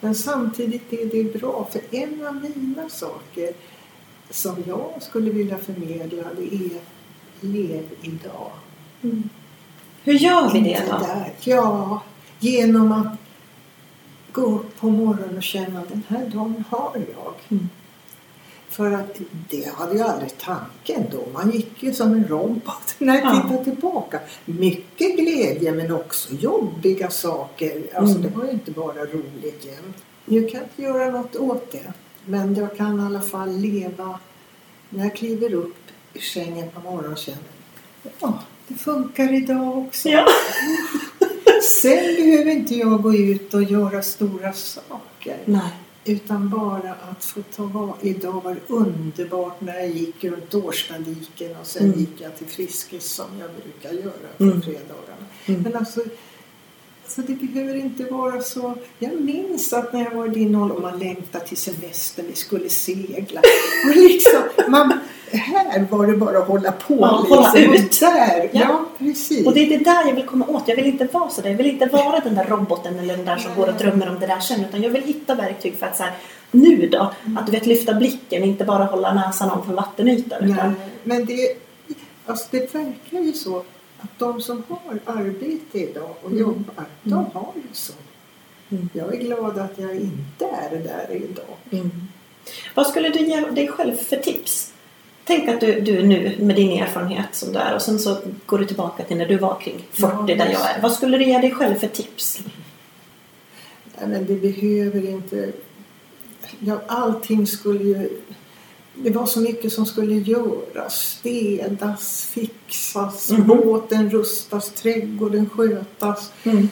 Men 0.00 0.14
samtidigt 0.14 0.92
är 0.92 1.06
det 1.06 1.40
bra, 1.40 1.68
för 1.72 1.80
en 1.90 2.26
av 2.26 2.34
mina 2.34 2.88
saker 2.88 3.52
som 4.30 4.64
jag 4.66 4.90
skulle 5.00 5.30
vilja 5.30 5.58
förmedla 5.58 6.24
det 6.36 6.54
är 6.54 6.80
lev 7.40 7.84
idag. 8.02 8.50
Hur 10.04 10.12
gör 10.12 10.52
vi 10.52 10.60
det 10.60 10.82
då? 10.90 10.98
Där. 10.98 11.32
Ja, 11.40 12.02
genom 12.38 12.92
att 12.92 13.18
gå 14.32 14.42
upp 14.42 14.80
på 14.80 14.90
morgonen 14.90 15.36
och 15.36 15.42
känna 15.42 15.82
den 15.88 16.02
här 16.08 16.26
dagen 16.26 16.64
har 16.70 16.92
jag. 16.94 17.34
Mm. 17.48 17.68
För 18.70 18.92
att 18.92 19.18
det 19.50 19.68
hade 19.74 19.98
jag 19.98 20.08
aldrig 20.08 20.38
tanken 20.38 21.04
då. 21.12 21.26
Man 21.32 21.50
gick 21.50 21.82
ju 21.82 21.94
som 21.94 22.12
en 22.12 22.28
robot 22.28 22.94
när 22.98 23.14
jag 23.14 23.24
Ja. 23.24 23.42
tittar 23.48 23.64
tillbaka. 23.64 24.20
Mycket 24.44 25.16
glädje 25.16 25.72
men 25.72 25.92
också 25.92 26.34
jobbiga 26.34 27.10
saker. 27.10 27.82
Alltså 27.94 28.18
Mm. 28.18 28.30
det 28.30 28.38
var 28.38 28.44
ju 28.44 28.50
inte 28.50 28.70
bara 28.70 29.04
roligt 29.04 29.64
jämt. 29.66 29.96
Jag 30.24 30.50
kan 30.50 30.60
inte 30.62 30.82
göra 30.82 31.10
något 31.10 31.36
åt 31.36 31.72
det. 31.72 31.92
Men 32.24 32.54
jag 32.54 32.76
kan 32.76 33.00
i 33.00 33.06
alla 33.06 33.20
fall 33.20 33.56
leva 33.56 34.18
när 34.90 35.04
jag 35.04 35.16
kliver 35.16 35.54
upp 35.54 35.76
ur 36.14 36.20
sängen 36.20 36.70
på 36.70 36.80
morgonen 36.80 37.16
känner 37.16 37.40
ja, 38.20 38.38
det 38.68 38.74
funkar 38.74 39.34
idag 39.34 39.78
också. 39.78 40.08
Ja. 40.08 40.26
Sen 41.80 42.14
behöver 42.16 42.50
inte 42.50 42.74
jag 42.74 43.02
gå 43.02 43.14
ut 43.14 43.54
och 43.54 43.62
göra 43.62 44.02
stora 44.02 44.52
saker. 44.52 45.36
Nej. 45.44 45.70
Utan 46.04 46.48
bara 46.48 46.94
att 47.10 47.24
få 47.24 47.42
ta 47.56 47.62
vara. 47.64 47.94
Idag 48.00 48.40
var 48.44 48.54
det 48.54 48.74
underbart 48.74 49.60
när 49.60 49.74
jag 49.74 49.88
gick 49.90 50.24
runt 50.24 50.54
Årstadiken 50.54 51.56
och 51.60 51.66
sen 51.66 51.84
Mm. 51.86 51.98
gick 52.00 52.20
jag 52.20 52.36
till 52.38 52.46
Friskis 52.46 53.04
som 53.04 53.26
jag 53.40 53.50
brukar 53.50 54.02
göra 54.04 54.28
på 54.38 54.44
Mm. 54.44 54.62
fredagarna. 54.62 55.26
Mm. 55.46 55.62
Men 55.62 55.76
alltså, 55.76 56.00
så 57.08 57.20
det 57.20 57.34
behöver 57.34 57.74
inte 57.74 58.04
vara 58.04 58.40
så. 58.42 58.74
Jag 58.98 59.20
minns 59.20 59.72
att 59.72 59.92
när 59.92 60.04
jag 60.04 60.10
var 60.14 60.26
i 60.26 60.30
din 60.30 60.54
ålder 60.54 60.76
och 60.76 60.82
man 60.82 60.98
längtade 60.98 61.46
till 61.46 61.56
semestern, 61.56 62.26
vi 62.28 62.34
skulle 62.34 62.68
segla. 62.68 63.40
Och 63.90 63.96
liksom, 63.96 64.40
man, 64.68 64.92
här 65.38 65.86
var 65.90 66.06
det 66.06 66.16
bara 66.16 66.38
att 66.38 66.46
hålla 66.48 66.72
på. 66.72 66.96
Ja, 67.00 67.18
liksom. 67.20 67.36
hålla 67.36 67.76
ut. 67.76 68.00
Där, 68.00 68.50
ja. 68.52 68.60
Ja. 68.60 68.84
precis. 68.98 69.46
Och 69.46 69.54
det 69.54 69.60
är 69.60 69.78
det 69.78 69.84
där 69.84 70.06
jag 70.06 70.14
vill 70.14 70.26
komma 70.26 70.46
åt. 70.48 70.62
Jag 70.68 70.76
vill 70.76 70.86
inte 70.86 71.04
vara 71.12 71.30
så 71.30 71.40
där. 71.42 71.50
Jag 71.50 71.56
vill 71.56 71.66
inte 71.66 71.86
vara 71.86 72.20
den 72.20 72.34
där 72.34 72.44
roboten 72.44 72.98
eller 72.98 73.16
den 73.16 73.26
där 73.26 73.36
som 73.36 73.54
går 73.54 73.68
och 73.68 73.74
drömmer 73.74 74.08
om 74.08 74.20
det 74.20 74.26
där 74.26 74.40
sen. 74.40 74.64
Utan 74.64 74.82
jag 74.82 74.90
vill 74.90 75.02
hitta 75.02 75.34
verktyg 75.34 75.74
för 75.78 75.86
att 75.86 75.96
så 75.96 76.02
här, 76.02 76.12
nu 76.50 76.88
då, 76.88 77.12
att 77.38 77.46
du 77.46 77.52
vet 77.52 77.66
lyfta 77.66 77.94
blicken, 77.94 78.44
inte 78.44 78.64
bara 78.64 78.84
hålla 78.84 79.14
näsan 79.14 79.50
om 79.50 79.66
för 79.66 79.72
vattenytan. 79.72 80.50
Utan, 80.50 80.74
men 81.04 81.24
det, 81.24 81.56
alltså 82.26 82.46
det 82.50 82.74
verkar 82.74 83.18
ju 83.20 83.32
så 83.32 83.56
att 84.00 84.18
de 84.18 84.40
som 84.40 84.62
har 84.68 85.14
arbete 85.14 85.78
idag 85.78 86.10
och 86.22 86.26
Mm. 86.30 86.40
jobbar, 86.40 86.84
de 87.02 87.12
Mm. 87.12 87.24
har 87.34 87.52
ju 87.54 87.62
så. 87.72 87.92
Mm. 88.70 88.88
Jag 88.92 89.14
är 89.14 89.18
glad 89.18 89.58
att 89.58 89.72
jag 89.78 89.94
inte 89.94 90.44
är 90.44 90.70
där 90.70 91.16
idag. 91.16 91.82
Vad 92.74 92.86
skulle 92.86 93.08
du 93.08 93.18
ge 93.18 93.40
dig 93.40 93.68
själv 93.68 93.96
för 93.96 94.16
tips? 94.16 94.72
Tänk 95.30 95.48
att 95.48 95.60
du, 95.60 95.80
du 95.80 96.02
nu 96.02 96.36
med 96.40 96.56
din 96.56 96.82
erfarenhet 96.82 97.28
som 97.32 97.52
du 97.52 97.58
är 97.58 97.74
och 97.74 97.82
sen 97.82 97.98
så 97.98 98.16
går 98.46 98.58
du 98.58 98.64
tillbaka 98.64 99.04
till 99.04 99.16
när 99.16 99.26
du 99.26 99.36
var 99.36 99.60
kring 99.60 99.86
40 99.92 100.02
Ja, 100.02 100.22
där 100.26 100.36
jag 100.52 100.70
är. 100.70 100.80
Vad 100.82 100.92
skulle 100.92 101.18
du 101.18 101.24
ge 101.24 101.38
dig 101.38 101.50
själv 101.50 101.74
för 101.74 101.86
tips? 101.88 102.40
Nej, 103.98 104.08
men 104.08 104.26
det 104.26 104.34
behöver 104.34 105.08
inte... 105.10 105.52
Ja, 106.58 106.80
allting 106.86 107.46
skulle 107.46 107.84
ju... 107.84 108.08
Det 108.94 109.10
var 109.10 109.26
så 109.26 109.40
mycket 109.40 109.72
som 109.72 109.86
skulle 109.86 110.14
göras. 110.14 110.94
Städas, 110.94 112.24
fixas, 112.24 113.30
Mhm. 113.30 113.46
båten 113.46 114.10
rustas, 114.10 114.70
trädgården 114.70 115.50
skötas. 115.50 116.32
Mm. 116.44 116.68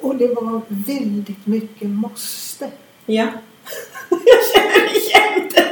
Och 0.00 0.16
det 0.16 0.26
var 0.34 0.60
väldigt 0.68 1.46
mycket 1.46 1.88
måste. 1.88 2.70
Ja. 3.06 3.26
jag 4.10 4.38
känner 4.54 4.96
igen 4.96 5.50
det 5.54 5.67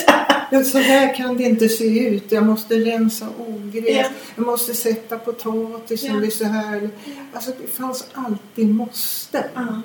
så 0.64 0.78
här 0.78 1.14
kan 1.14 1.36
det 1.36 1.42
inte 1.42 1.68
se 1.68 2.06
ut. 2.08 2.32
Jag 2.32 2.46
måste 2.46 2.74
rensa 2.74 3.28
ogräs. 3.38 3.84
Ja. 3.88 4.04
Jag 4.36 4.46
måste 4.46 4.74
sätta 4.74 5.18
potatisen 5.18 6.14
Ja. 6.14 6.20
vid 6.20 6.32
så 6.32 6.44
här. 6.44 6.90
Alltså 7.32 7.52
det 7.60 7.66
fanns 7.66 8.06
alltid 8.12 8.74
måste. 8.74 9.50
Ja. 9.54 9.82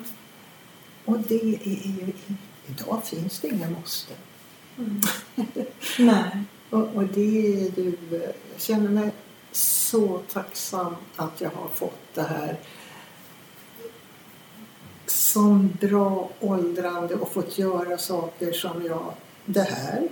Och 1.04 1.18
det 1.18 1.54
är 1.64 1.86
ju... 1.86 2.12
Idag 2.66 3.02
finns 3.04 3.40
det 3.40 3.48
inga 3.48 3.70
måste. 3.70 4.12
Nej. 5.98 6.42
Och, 6.70 6.94
och 6.94 7.04
det 7.04 7.20
är 7.20 7.80
ju... 7.80 7.92
Jag 8.10 8.60
känner 8.60 8.90
mig 8.90 9.10
så 9.52 10.18
tacksam 10.32 10.96
att 11.16 11.40
jag 11.40 11.50
har 11.50 11.68
fått 11.68 12.14
det 12.14 12.22
här 12.22 12.56
som 15.06 15.76
bra 15.80 16.30
åldrande 16.40 17.14
och 17.14 17.32
fått 17.32 17.58
göra 17.58 17.98
saker 17.98 18.52
som 18.52 18.84
jag... 18.86 19.14
Det 19.44 19.62
här 19.62 20.08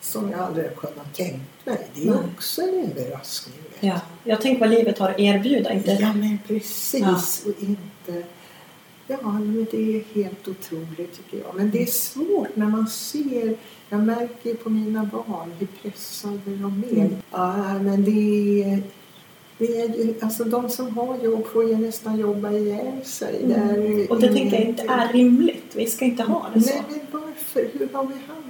som 0.00 0.30
jag 0.30 0.40
aldrig 0.40 0.66
har 0.66 0.74
kunnat 0.74 1.14
tänkt 1.14 1.66
mig. 1.66 1.88
Det 1.94 2.08
är 2.08 2.24
också 2.24 2.62
en 2.62 2.92
överraskning. 2.96 3.56
Ja. 3.80 4.00
Jag 4.24 4.40
tänker 4.40 4.60
vad 4.60 4.70
livet 4.70 4.98
har 4.98 5.10
att 5.10 5.20
erbjuda. 5.20 5.72
Inte... 5.72 5.90
Ja, 5.90 6.12
men 6.12 6.38
precis. 6.46 7.42
Ja. 7.44 7.50
Och 7.50 7.62
inte... 7.62 8.28
Ja, 9.06 9.32
men 9.32 9.66
det 9.70 9.96
är 9.96 10.04
helt 10.14 10.48
otroligt 10.48 11.16
tycker 11.16 11.38
jag. 11.38 11.54
Men 11.54 11.70
det 11.70 11.82
är 11.82 11.86
svårt 11.86 12.56
när 12.56 12.66
man 12.66 12.86
ser... 12.86 13.56
Jag 13.88 14.00
märker 14.00 14.54
på 14.54 14.70
mina 14.70 15.04
barn 15.04 15.52
hur 15.58 15.66
pressade 15.66 16.38
de 16.46 16.84
är. 16.90 16.96
Mm. 16.96 17.16
Ja, 17.30 17.78
men 17.78 18.04
det 18.04 18.62
är... 18.62 18.82
Det 19.58 19.80
är 19.80 20.14
alltså 20.20 20.44
de 20.44 20.70
som 20.70 20.96
har 20.96 21.18
jobb 21.18 21.46
får 21.46 21.68
ju 21.68 21.76
nästan 21.76 22.18
jobba 22.18 22.50
ihjäl 22.50 23.04
sig. 23.04 23.44
Mm. 23.44 24.06
Och 24.06 24.20
det 24.20 24.32
tänker 24.32 24.58
jag 24.58 24.68
inte 24.68 24.82
är 24.82 25.12
rimligt. 25.12 25.72
Vi 25.74 25.86
ska 25.86 26.04
inte 26.04 26.22
ha 26.22 26.50
det 26.54 26.60
så. 26.60 26.74
Nej, 26.74 26.82
men 26.88 27.00
varför? 27.20 27.70
Hur 27.72 27.88
har 27.92 28.04
vi 28.04 28.14
hamnat? 28.26 28.49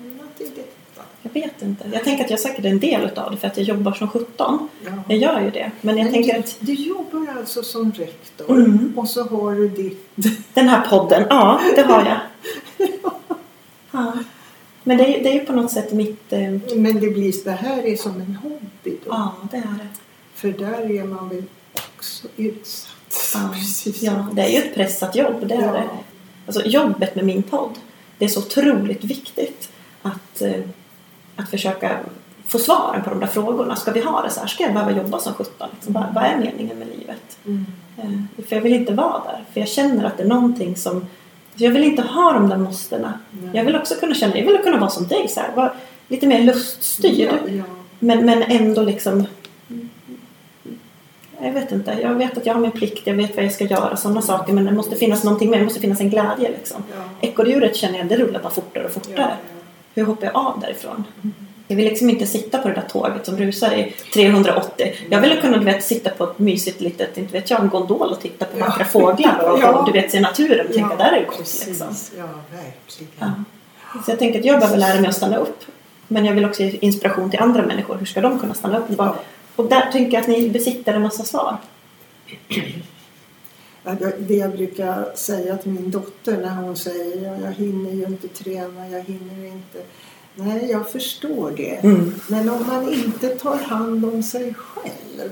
Jag 1.22 1.30
vet 1.32 1.62
inte. 1.62 1.84
Jag 1.92 2.04
tänker 2.04 2.24
att 2.24 2.30
jag 2.30 2.40
säkert 2.40 2.64
är 2.64 2.68
en 2.68 2.80
del 2.80 3.02
utav 3.04 3.30
det 3.30 3.36
för 3.36 3.46
att 3.48 3.56
jag 3.56 3.66
jobbar 3.66 3.92
som 3.92 4.08
17. 4.08 4.68
Ja. 4.84 4.90
Jag 5.08 5.18
gör 5.18 5.40
ju 5.40 5.50
det. 5.50 5.70
Men 5.80 5.96
jag 5.96 6.04
Men 6.04 6.12
tänker 6.12 6.32
du, 6.32 6.38
att 6.38 6.56
du 6.60 6.74
jobbar 6.74 7.26
alltså 7.38 7.62
som 7.62 7.92
rektor 7.92 8.50
Mm. 8.58 8.92
och 8.96 9.08
så 9.08 9.22
har 9.24 9.54
du 9.54 9.68
ditt... 9.68 10.08
den 10.54 10.68
här 10.68 10.86
podden, 10.88 11.26
ja 11.30 11.60
det 11.76 11.82
har 11.82 12.04
jag. 12.06 12.18
Ja. 13.92 14.12
Men 14.84 14.96
det 14.96 15.04
är, 15.18 15.22
det 15.24 15.28
är 15.30 15.34
ju 15.34 15.40
på 15.46 15.52
något 15.52 15.70
sätt 15.70 15.92
mitt... 15.92 16.32
Eh, 16.32 16.40
Men 16.76 17.00
det 17.00 17.10
blir 17.10 17.44
det 17.44 17.50
här 17.50 17.86
är 17.86 17.96
som 17.96 18.20
en 18.20 18.38
hobby 18.42 18.98
då. 19.04 19.10
ja, 19.10 19.34
det 19.50 19.56
är 19.56 19.60
det. 19.62 19.88
För 20.34 20.48
där 20.48 20.90
är 20.90 21.04
man 21.04 21.28
väl 21.28 21.44
också 21.74 22.28
utsatt. 22.36 22.90
Ja, 23.34 23.48
Precis 23.54 24.02
ja, 24.02 24.26
det 24.32 24.42
är 24.42 24.48
ju 24.48 24.56
ett 24.58 24.74
pressat 24.74 25.16
jobb, 25.16 25.46
det 25.48 25.54
är 25.54 25.62
Ja. 25.62 25.72
det. 25.72 25.88
Alltså 26.46 26.62
jobbet 26.64 27.14
med 27.14 27.24
min 27.24 27.42
podd, 27.42 27.70
det 28.18 28.24
är 28.24 28.28
så 28.28 28.40
otroligt 28.40 29.04
viktigt 29.04 29.68
att, 30.02 30.42
eh, 30.42 30.52
att 31.42 31.50
försöka 31.50 31.96
få 32.46 32.58
svaren 32.58 33.02
på 33.04 33.10
de 33.10 33.20
där 33.20 33.26
frågorna. 33.26 33.76
Ska 33.76 33.92
vi 33.92 34.00
ha 34.00 34.22
det 34.22 34.30
så 34.30 34.40
här? 34.40 34.46
Ska 34.46 34.62
jag 34.64 34.72
behöva 34.72 34.92
jobba 34.92 35.18
som 35.18 35.34
17? 35.34 35.68
Liksom, 35.74 35.92
vad, 35.92 36.04
vad 36.14 36.24
är 36.24 36.36
meningen 36.38 36.78
med 36.78 36.88
livet? 36.98 37.38
Mm. 37.46 37.66
Eh, 37.98 38.44
För 38.48 38.56
jag 38.56 38.62
vill 38.62 38.72
inte 38.72 38.92
vara 38.94 39.22
där. 39.24 39.44
För 39.52 39.60
jag 39.60 39.68
känner 39.68 40.04
att 40.04 40.16
det 40.16 40.22
är 40.22 40.28
någonting 40.28 40.76
som... 40.76 41.06
Jag 41.54 41.70
vill 41.70 41.84
inte 41.84 42.02
ha 42.02 42.32
de 42.32 42.48
där 42.48 42.56
måstena. 42.56 43.12
Nej. 43.30 43.50
Jag 43.54 43.64
vill 43.64 43.76
också 43.76 43.94
kunna 43.94 44.14
känna, 44.14 44.38
jag 44.38 44.46
vill 44.46 44.58
kunna 44.58 44.78
vara 44.78 44.90
som 44.90 45.06
dig 45.06 45.28
så 45.28 45.40
här, 45.40 45.52
vara 45.54 45.72
lite 46.08 46.26
mer 46.26 46.40
luststyrd. 46.42 47.28
Ja, 47.46 47.50
ja. 47.50 47.64
Men, 47.98 48.26
men 48.26 48.42
ändå 48.42 48.82
liksom... 48.82 49.26
Jag 51.42 51.52
vet 51.52 51.72
inte. 51.72 51.98
Jag 52.02 52.14
vet 52.14 52.36
att 52.38 52.46
jag 52.46 52.54
har 52.54 52.60
min 52.60 52.70
plikt, 52.70 53.06
jag 53.06 53.14
vet 53.14 53.36
vad 53.36 53.44
jag 53.44 53.52
ska 53.52 53.64
göra, 53.64 53.96
sådana 53.96 54.22
saker. 54.22 54.52
Men 54.52 54.64
det 54.64 54.72
måste 54.72 54.96
finnas 54.96 55.24
någonting 55.24 55.50
mer, 55.50 55.58
det 55.58 55.64
måste 55.64 55.80
finnas 55.80 56.00
en 56.00 56.10
glädje 56.10 56.48
liksom. 56.48 56.82
Ja. 56.94 57.02
Ekorrhjulet 57.28 57.76
känner 57.76 57.98
jag, 57.98 58.06
det 58.08 58.16
rullar 58.16 58.40
bara 58.40 58.52
fortare 58.52 58.84
och 58.84 58.90
fortare. 58.90 59.14
ja. 59.16 59.59
Hur 60.00 60.06
hoppar 60.06 60.26
jag 60.26 60.36
av 60.36 60.60
därifrån? 60.60 61.04
Jag 61.68 61.76
vill 61.76 61.84
liksom 61.84 62.10
inte 62.10 62.26
sitta 62.26 62.58
på 62.58 62.68
det 62.68 62.74
där 62.74 62.88
tåget 62.88 63.26
som 63.26 63.36
rusar 63.36 63.72
i 63.72 63.94
380. 64.14 64.94
Jag 65.10 65.20
vill 65.20 65.40
kunna 65.40 65.58
du 65.58 65.64
vet, 65.64 65.84
sitta 65.84 66.10
på 66.10 66.24
ett 66.24 66.38
mysigt 66.38 66.80
litet, 66.80 67.18
inte 67.18 67.32
vet 67.32 67.50
jag, 67.50 67.60
en 67.60 67.68
gondol 67.68 68.08
och 68.10 68.20
titta 68.20 68.44
på 68.44 68.58
Ja. 68.58 68.64
vackra 68.64 68.84
fåglar 68.84 69.38
och, 69.52 69.58
Ja. 69.62 69.72
och 69.72 69.86
du 69.86 69.92
vet 69.92 70.10
se 70.10 70.20
naturen 70.20 70.66
och 70.66 70.72
tänka 70.74 70.96
där 70.96 71.04
är 71.12 71.20
det 71.20 71.26
gott 71.26 71.38
precis. 71.38 71.66
liksom. 71.66 71.86
Ja, 72.18 72.24
verkligen. 72.52 73.12
Ja. 73.18 73.30
Så 74.04 74.10
jag 74.10 74.18
tänker 74.18 74.38
att 74.38 74.44
jag 74.44 74.60
behöver 74.60 74.78
lära 74.78 75.00
mig 75.00 75.08
att 75.08 75.16
stanna 75.16 75.36
upp. 75.36 75.64
Men 76.08 76.24
jag 76.24 76.34
vill 76.34 76.44
också 76.44 76.62
ge 76.62 76.78
inspiration 76.80 77.30
till 77.30 77.40
andra 77.40 77.62
människor. 77.66 77.96
Hur 77.96 78.06
ska 78.06 78.20
de 78.20 78.38
kunna 78.38 78.54
stanna 78.54 78.78
upp? 78.78 78.84
Ja. 78.98 79.14
Och 79.56 79.64
där 79.68 79.88
tänker 79.92 80.12
jag 80.12 80.20
att 80.22 80.28
ni 80.28 80.50
besitter 80.50 80.94
en 80.94 81.02
massa 81.02 81.24
svar. 81.24 81.56
Det 84.18 84.34
jag 84.36 84.50
brukar 84.52 85.12
säga 85.14 85.56
till 85.56 85.72
min 85.72 85.90
dotter 85.90 86.36
när 86.42 86.54
hon 86.54 86.76
säger 86.76 87.24
ja, 87.24 87.36
jag 87.44 87.52
hinner 87.52 87.90
ju 87.90 88.04
inte 88.04 88.28
träna, 88.28 88.88
jag 88.88 89.02
hinner 89.02 89.44
inte. 89.46 89.82
Nej, 90.34 90.70
jag 90.70 90.90
förstår 90.90 91.52
det. 91.56 91.74
Mm. 91.84 92.14
Men 92.28 92.48
om 92.50 92.66
man 92.66 92.92
inte 92.92 93.28
tar 93.28 93.56
hand 93.58 94.04
om 94.04 94.22
sig 94.22 94.54
själv 94.54 95.30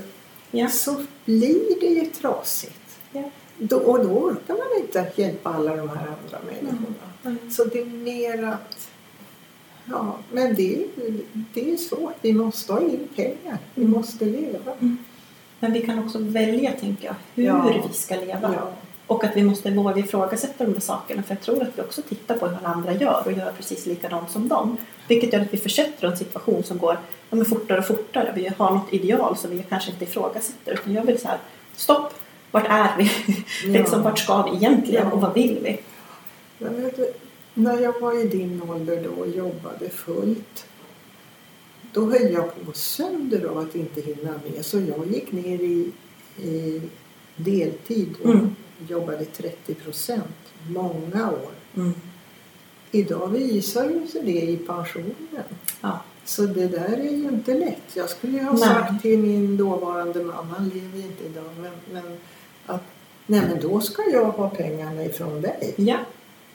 Ja. 0.50 0.68
så 0.68 1.04
blir 1.24 1.80
det 1.80 1.86
ju 1.86 2.06
trasigt. 2.06 2.98
Ja. 3.12 3.30
Då, 3.58 3.76
och 3.76 3.98
då 3.98 4.10
orkar 4.10 4.54
man 4.54 4.82
inte 4.84 5.12
hjälpa 5.22 5.50
alla 5.54 5.76
de 5.76 5.88
här 5.88 5.96
andra 6.06 6.38
människorna. 6.46 6.94
Mm. 7.24 7.50
Så 7.50 7.64
det 7.64 7.80
är 7.80 7.84
mer 7.84 8.42
att... 8.44 8.88
Ja, 9.84 10.18
men 10.32 10.54
det, 10.54 10.74
är- 10.82 10.88
det 11.54 11.72
är 11.72 11.76
svårt. 11.76 12.14
Vi 12.22 12.32
måste 12.32 12.72
ha 12.72 12.80
in 12.80 13.08
pengar. 13.16 13.58
Vi 13.74 13.82
Mm. 13.82 13.92
måste 13.98 14.24
leva. 14.24 14.72
Men 15.60 15.72
vi 15.72 15.80
kan 15.86 15.98
också 15.98 16.18
välja, 16.18 16.72
tänker 16.72 17.04
jag, 17.06 17.14
hur 17.34 17.44
Ja. 17.44 17.72
vi 17.88 17.94
ska 17.94 18.14
leva. 18.14 18.54
Ja. 18.54 18.70
Och 19.06 19.24
att 19.24 19.36
vi 19.36 19.42
måste 19.42 19.70
våga 19.70 19.96
ifrågasätta 19.98 20.64
de 20.64 20.72
där 20.72 20.80
sakerna. 20.80 21.22
För 21.22 21.34
jag 21.34 21.40
tror 21.42 21.62
att 21.62 21.68
vi 21.78 21.82
också 21.82 22.02
tittar 22.02 22.38
på 22.38 22.46
hur 22.46 22.56
alla 22.56 22.68
andra 22.68 22.92
gör 22.92 23.22
och 23.26 23.32
gör 23.32 23.52
precis 23.56 23.86
likadant 23.86 24.30
som 24.30 24.48
dem. 24.48 24.76
Vilket 25.08 25.32
gör 25.32 25.40
att 25.40 25.54
vi 25.54 25.58
försätter 25.58 26.06
en 26.08 26.16
situation 26.16 26.62
som 26.62 26.78
går 26.78 26.98
ja, 27.30 27.36
men 27.36 27.44
fortare 27.44 27.78
och 27.78 27.86
fortare. 27.86 28.32
Vi 28.36 28.50
har 28.58 28.70
något 28.70 28.92
ideal 28.92 29.36
som 29.36 29.50
vi 29.50 29.62
kanske 29.68 29.90
inte 29.90 30.04
ifrågasätter. 30.04 30.72
Utan 30.72 30.92
jag 30.94 31.02
vill 31.04 31.20
så 31.20 31.28
här, 31.28 31.38
stopp! 31.76 32.14
Vart 32.50 32.66
är 32.68 32.96
vi? 32.98 33.10
liksom, 33.78 34.02
vart 34.02 34.18
ska 34.18 34.42
vi 34.42 34.56
egentligen 34.56 35.06
Ja. 35.06 35.12
och 35.12 35.20
vad 35.20 35.34
vill 35.34 35.58
vi? 35.62 35.78
Men 36.58 36.82
vet 36.82 36.98
när 37.54 37.78
jag 37.80 38.00
var 38.00 38.20
i 38.24 38.28
din 38.28 38.62
ålder 38.68 39.04
då 39.04 39.10
och 39.22 39.28
jobbade 39.28 39.88
fullt 39.90 40.66
då 41.92 42.04
höll 42.10 42.32
jag 42.32 42.66
på 42.66 42.72
sönder 42.72 43.44
av 43.44 43.58
att 43.58 43.74
inte 43.74 44.00
hinna 44.00 44.32
med. 44.54 44.64
Så 44.64 44.80
jag 44.80 45.06
gick 45.12 45.32
ner 45.32 45.58
i, 45.58 45.92
i 46.42 46.80
deltid 47.36 48.14
och 48.24 48.30
Mm. 48.30 48.54
jobbade 48.88 49.24
30 49.24 49.74
procent 49.74 50.36
många 50.68 51.30
år. 51.30 51.50
Mm. 51.76 51.94
Idag 52.90 53.28
visar 53.28 53.90
ju 53.90 54.06
sig 54.06 54.22
det 54.24 54.40
i 54.50 54.56
pensionen. 54.56 55.44
Ja. 55.80 56.00
Så 56.24 56.42
det 56.42 56.66
där 56.68 56.98
är 56.98 57.10
ju 57.10 57.24
inte 57.28 57.54
lätt. 57.54 57.82
Jag 57.94 58.10
skulle 58.10 58.38
ju 58.38 58.44
ha 58.44 58.52
Nej. 58.52 58.60
sagt 58.60 59.02
till 59.02 59.18
min 59.18 59.56
dåvarande 59.56 60.24
man, 60.24 60.46
han 60.46 60.68
lever 60.68 60.98
inte 60.98 61.24
idag, 61.24 61.44
men, 61.60 61.72
men 61.92 62.16
att 62.66 62.82
nej 63.26 63.42
men 63.48 63.60
då 63.60 63.80
ska 63.80 64.02
jag 64.12 64.24
ha 64.30 64.50
pengarna 64.50 65.04
ifrån 65.04 65.40
dig. 65.40 65.74
ja. 65.76 65.96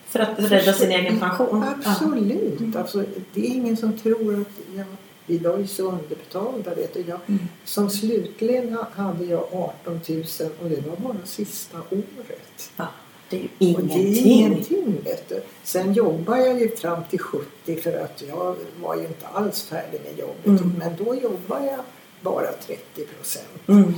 För 0.06 0.20
att 0.20 0.40
rädda 0.40 0.74
sin 0.74 0.92
egen 0.92 1.20
pension. 1.20 1.64
Absolut. 1.86 2.60
Mm. 2.60 2.78
Alltså, 2.78 3.04
det 3.34 3.42
är 3.42 3.50
ingen 3.50 3.78
som 3.78 3.98
tror 3.98 4.42
att 4.42 4.48
jag, 4.76 4.86
vi 5.26 5.38
var 5.38 5.58
ju 5.58 5.68
så 5.68 5.92
underbetalda. 5.92 6.76
Vet 6.76 6.94
du. 6.94 7.00
Jag, 7.00 7.08
Ja. 7.10 7.20
Mm. 7.28 7.48
som 7.66 7.90
slutlön 7.90 8.74
ha- 8.74 8.88
hade 9.04 9.26
jag 9.26 9.44
18 9.54 10.00
000 10.08 10.24
och 10.62 10.70
det 10.70 10.88
var 10.88 10.96
bara 10.98 11.26
sista 11.26 11.78
året. 11.90 12.72
Ja. 12.78 12.88
Det 13.30 13.38
är 13.38 13.42
ju 13.42 13.48
ingenting. 13.60 14.16
ingenting 14.26 14.96
vet 15.04 15.30
du. 15.30 15.42
Sen 15.64 15.94
jobbar 15.94 16.38
jag 16.38 16.60
ju 16.62 16.76
fram 16.76 17.04
till 17.10 17.20
70 17.20 17.76
för 17.76 17.94
att 18.04 18.24
jag 18.28 18.56
var 18.82 18.96
ju 18.96 19.02
inte 19.08 19.28
alls 19.28 19.64
färdig 19.64 20.02
med 20.04 20.20
jobbet. 20.20 20.62
Mm. 20.62 20.74
Men 20.80 20.96
då 21.06 21.16
jobbade 21.16 21.66
jag 21.66 21.80
bara 22.22 22.52
30 22.52 23.06
procent. 23.06 23.68
Mm. 23.68 23.94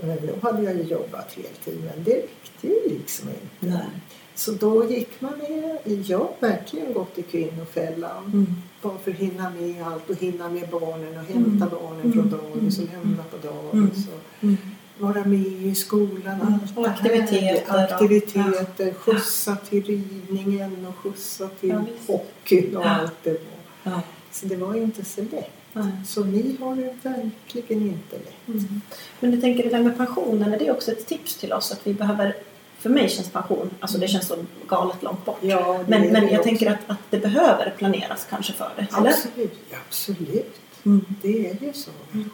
Men 0.00 0.18
då 0.26 0.32
hade 0.48 0.62
jag 0.62 0.74
ju 0.76 0.82
jobbat 0.82 1.32
heltid 1.32 1.82
men 1.84 2.04
det 2.04 2.14
räckte 2.16 2.66
ju 2.66 2.88
liksom 2.88 3.28
inte. 3.28 3.76
Nej. 3.76 3.86
Så 4.34 4.52
då 4.52 4.90
gick 4.90 5.20
man 5.20 5.32
med. 5.38 5.78
Jag 6.06 6.18
har 6.18 6.30
verkligen 6.40 6.92
gått 6.92 7.18
i 7.18 7.22
kvinnofällan. 7.22 8.24
Mm. 8.24 8.46
Bara 8.84 8.98
för 8.98 9.10
att 9.10 9.16
hinna 9.16 9.50
med 9.50 9.82
allt 9.86 10.10
och 10.10 10.16
hinna 10.16 10.48
med 10.48 10.68
barnen 10.68 11.18
och 11.18 11.24
hämta 11.24 11.66
Mm. 11.66 11.78
barnen 11.82 12.12
från 12.12 12.30
dagis 12.30 12.78
och 12.78 12.84
lämna 12.84 13.22
på 13.22 13.36
dagis. 13.46 14.06
Mm. 14.06 14.16
Och 14.38 14.42
Mm. 14.42 14.56
vara 14.98 15.24
med 15.24 15.40
i 15.46 15.74
skolan. 15.74 16.40
Mm. 16.40 16.52
Allt 16.54 16.76
Och 16.76 16.82
det 16.82 16.88
här. 16.88 16.94
aktiviteter 16.94 17.94
Aktiviteter. 17.94 18.94
Skjutsa 18.94 19.56
till 19.56 19.82
ridningen 19.84 20.86
och 20.86 20.96
skjutsa 20.96 21.48
till 21.60 21.68
Ja, 21.68 21.84
hockeyn 22.06 22.76
och 22.76 22.84
Ja. 22.84 22.88
allt 22.90 23.12
det 23.22 23.30
var. 23.30 23.92
Ja. 23.92 24.00
Så 24.32 24.46
det 24.46 24.56
var 24.56 24.74
ju 24.74 24.82
inte 24.82 25.04
så 25.04 25.20
lätt. 25.20 25.50
Nej. 25.72 25.92
Så 26.06 26.24
ni 26.24 26.56
har 26.60 26.76
det 26.76 26.94
verkligen 27.02 27.82
inte 27.82 28.16
lätt. 28.16 28.48
Mm. 28.48 28.80
Men 29.20 29.30
du 29.30 29.40
tänker 29.40 29.62
det 29.64 29.70
där 29.70 29.82
med 29.82 29.96
pensionen, 29.96 30.52
är 30.52 30.58
det 30.58 30.70
också 30.70 30.92
ett 30.92 31.06
tips 31.06 31.36
till 31.36 31.52
oss 31.52 31.72
att 31.72 31.86
vi 31.86 31.94
behöver 31.94 32.36
för 32.84 32.90
mig 32.90 33.08
känns 33.08 33.30
pension, 33.30 33.70
alltså 33.80 33.98
det 33.98 34.08
känns 34.08 34.26
så 34.28 34.36
galet 34.68 35.02
långt 35.02 35.24
bort. 35.24 35.38
Ja, 35.40 35.80
Men, 35.88 36.02
men 36.02 36.22
jag 36.22 36.32
också. 36.32 36.42
tänker 36.42 36.70
att, 36.70 36.78
att 36.86 36.98
det 37.10 37.18
behöver 37.18 37.74
planeras 37.78 38.26
kanske 38.30 38.52
för 38.52 38.70
det, 38.76 38.86
eller? 38.98 39.10
Absolut, 39.10 39.58
absolut. 39.88 40.60
Mm. 40.86 41.04
Det 41.22 41.48
är 41.50 41.56
ju 41.66 41.72
så. 41.72 41.90
du. 42.12 42.24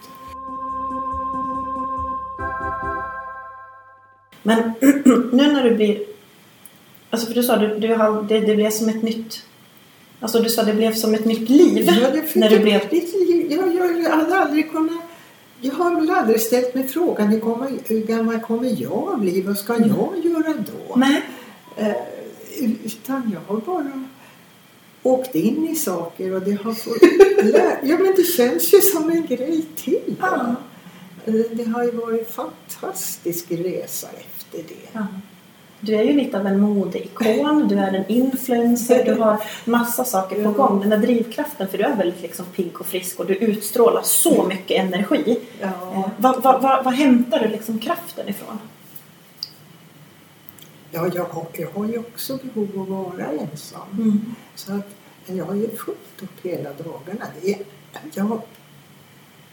Men 4.42 4.72
nu 5.32 5.52
när 5.52 5.64
du 5.64 5.74
blir... 5.74 6.02
Alltså 7.10 7.26
för 7.26 7.34
du 7.34 7.42
sa 7.42 7.56
du, 7.56 7.78
du 7.78 7.94
har, 7.94 8.22
det, 8.22 8.40
det 8.40 8.56
blev 8.56 8.70
som 8.70 8.88
ett 8.88 9.02
nytt... 9.02 9.42
Alltså 10.20 10.40
du 10.40 10.48
sa 10.50 10.62
det 10.62 10.74
blev 10.74 10.94
som 10.94 11.14
ett 11.14 11.24
nytt 11.24 11.48
liv 11.48 11.84
Ja, 11.86 11.92
när 12.34 12.48
du 12.50 12.58
blev... 12.58 12.80
det- 12.90 13.54
Jag, 13.54 13.74
jag, 13.74 14.00
jag 14.02 14.10
hade 14.10 14.38
aldrig 14.38 14.70
kunnat... 14.72 15.00
Jag 15.60 15.72
har 15.74 15.94
väl 16.00 16.10
aldrig 16.10 16.40
ställt 16.40 16.74
mig 16.74 16.88
frågan 16.88 17.28
hur, 17.28 17.40
kommer, 17.40 17.70
hur 17.86 18.00
gammal 18.00 18.40
kommer 18.40 18.82
jag 18.82 19.18
bli? 19.20 19.40
Vad 19.42 19.58
ska 19.58 19.74
Mm. 19.74 19.88
jag 19.88 20.24
göra 20.24 20.54
då? 20.54 20.96
Nej. 20.96 21.22
Eh, 21.76 21.94
utan 22.84 23.30
jag 23.34 23.54
har 23.54 23.60
bara 23.60 24.04
åkt 25.02 25.34
in 25.34 25.68
i 25.68 25.76
saker 25.76 26.34
och 26.34 26.42
det 26.42 26.62
har 26.62 26.72
fått 26.72 26.96
Ja 27.82 27.98
men 27.98 28.12
det 28.16 28.24
känns 28.24 28.74
ju 28.74 28.80
som 28.80 29.10
en 29.10 29.26
grej 29.26 29.64
till. 29.76 30.14
Ja. 30.20 30.54
Eh, 31.26 31.34
Det 31.52 31.64
har 31.64 31.84
ju 31.84 31.90
varit 31.90 32.20
en 32.20 32.32
fantastisk 32.32 33.46
resa 33.50 34.06
efter 34.26 34.58
det. 34.68 34.88
Ja. 34.92 35.06
Du 35.80 35.94
är 35.94 36.02
ju 36.02 36.12
lite 36.12 36.38
av 36.38 36.46
en 36.46 36.60
modeikon, 36.60 37.68
du 37.68 37.78
är 37.78 37.92
en 37.92 38.06
influencer, 38.08 39.04
du 39.04 39.14
har 39.14 39.42
massa 39.64 40.04
saker 40.04 40.44
på 40.44 40.50
gång. 40.50 40.80
Den 40.80 40.90
där 40.90 40.98
drivkraften, 40.98 41.68
för 41.68 41.78
du 41.78 41.84
är 41.84 41.96
väldigt 41.96 42.22
liksom 42.22 42.46
pigg 42.46 42.80
och 42.80 42.86
frisk 42.86 43.20
och 43.20 43.26
du 43.26 43.34
utstrålar 43.34 44.02
så 44.02 44.44
mycket 44.46 44.84
energi. 44.84 45.38
Ja. 45.60 45.66
Eh, 45.66 46.08
vad, 46.16 46.42
vad, 46.42 46.62
vad, 46.62 46.84
vad 46.84 46.94
hämtar 46.94 47.38
du 47.38 47.48
liksom 47.48 47.78
kraften 47.78 48.28
ifrån? 48.28 48.58
Ja, 50.90 51.08
jag 51.14 51.24
har, 51.24 51.46
jag 51.52 51.68
har 51.74 51.86
ju 51.86 51.98
också 51.98 52.38
behov 52.42 52.68
av 52.74 52.82
att 52.82 53.18
vara 53.18 53.26
ensam. 53.26 53.88
Mm. 53.92 54.34
Så 54.54 54.72
att, 54.72 54.88
jag 55.26 55.44
har 55.44 55.54
ju 55.54 55.76
fullt 55.76 56.22
upp 56.22 56.46
hela 56.46 56.70
dagarna. 56.72 57.26
Det 57.40 57.52
är, 57.52 57.58
jag, 58.14 58.42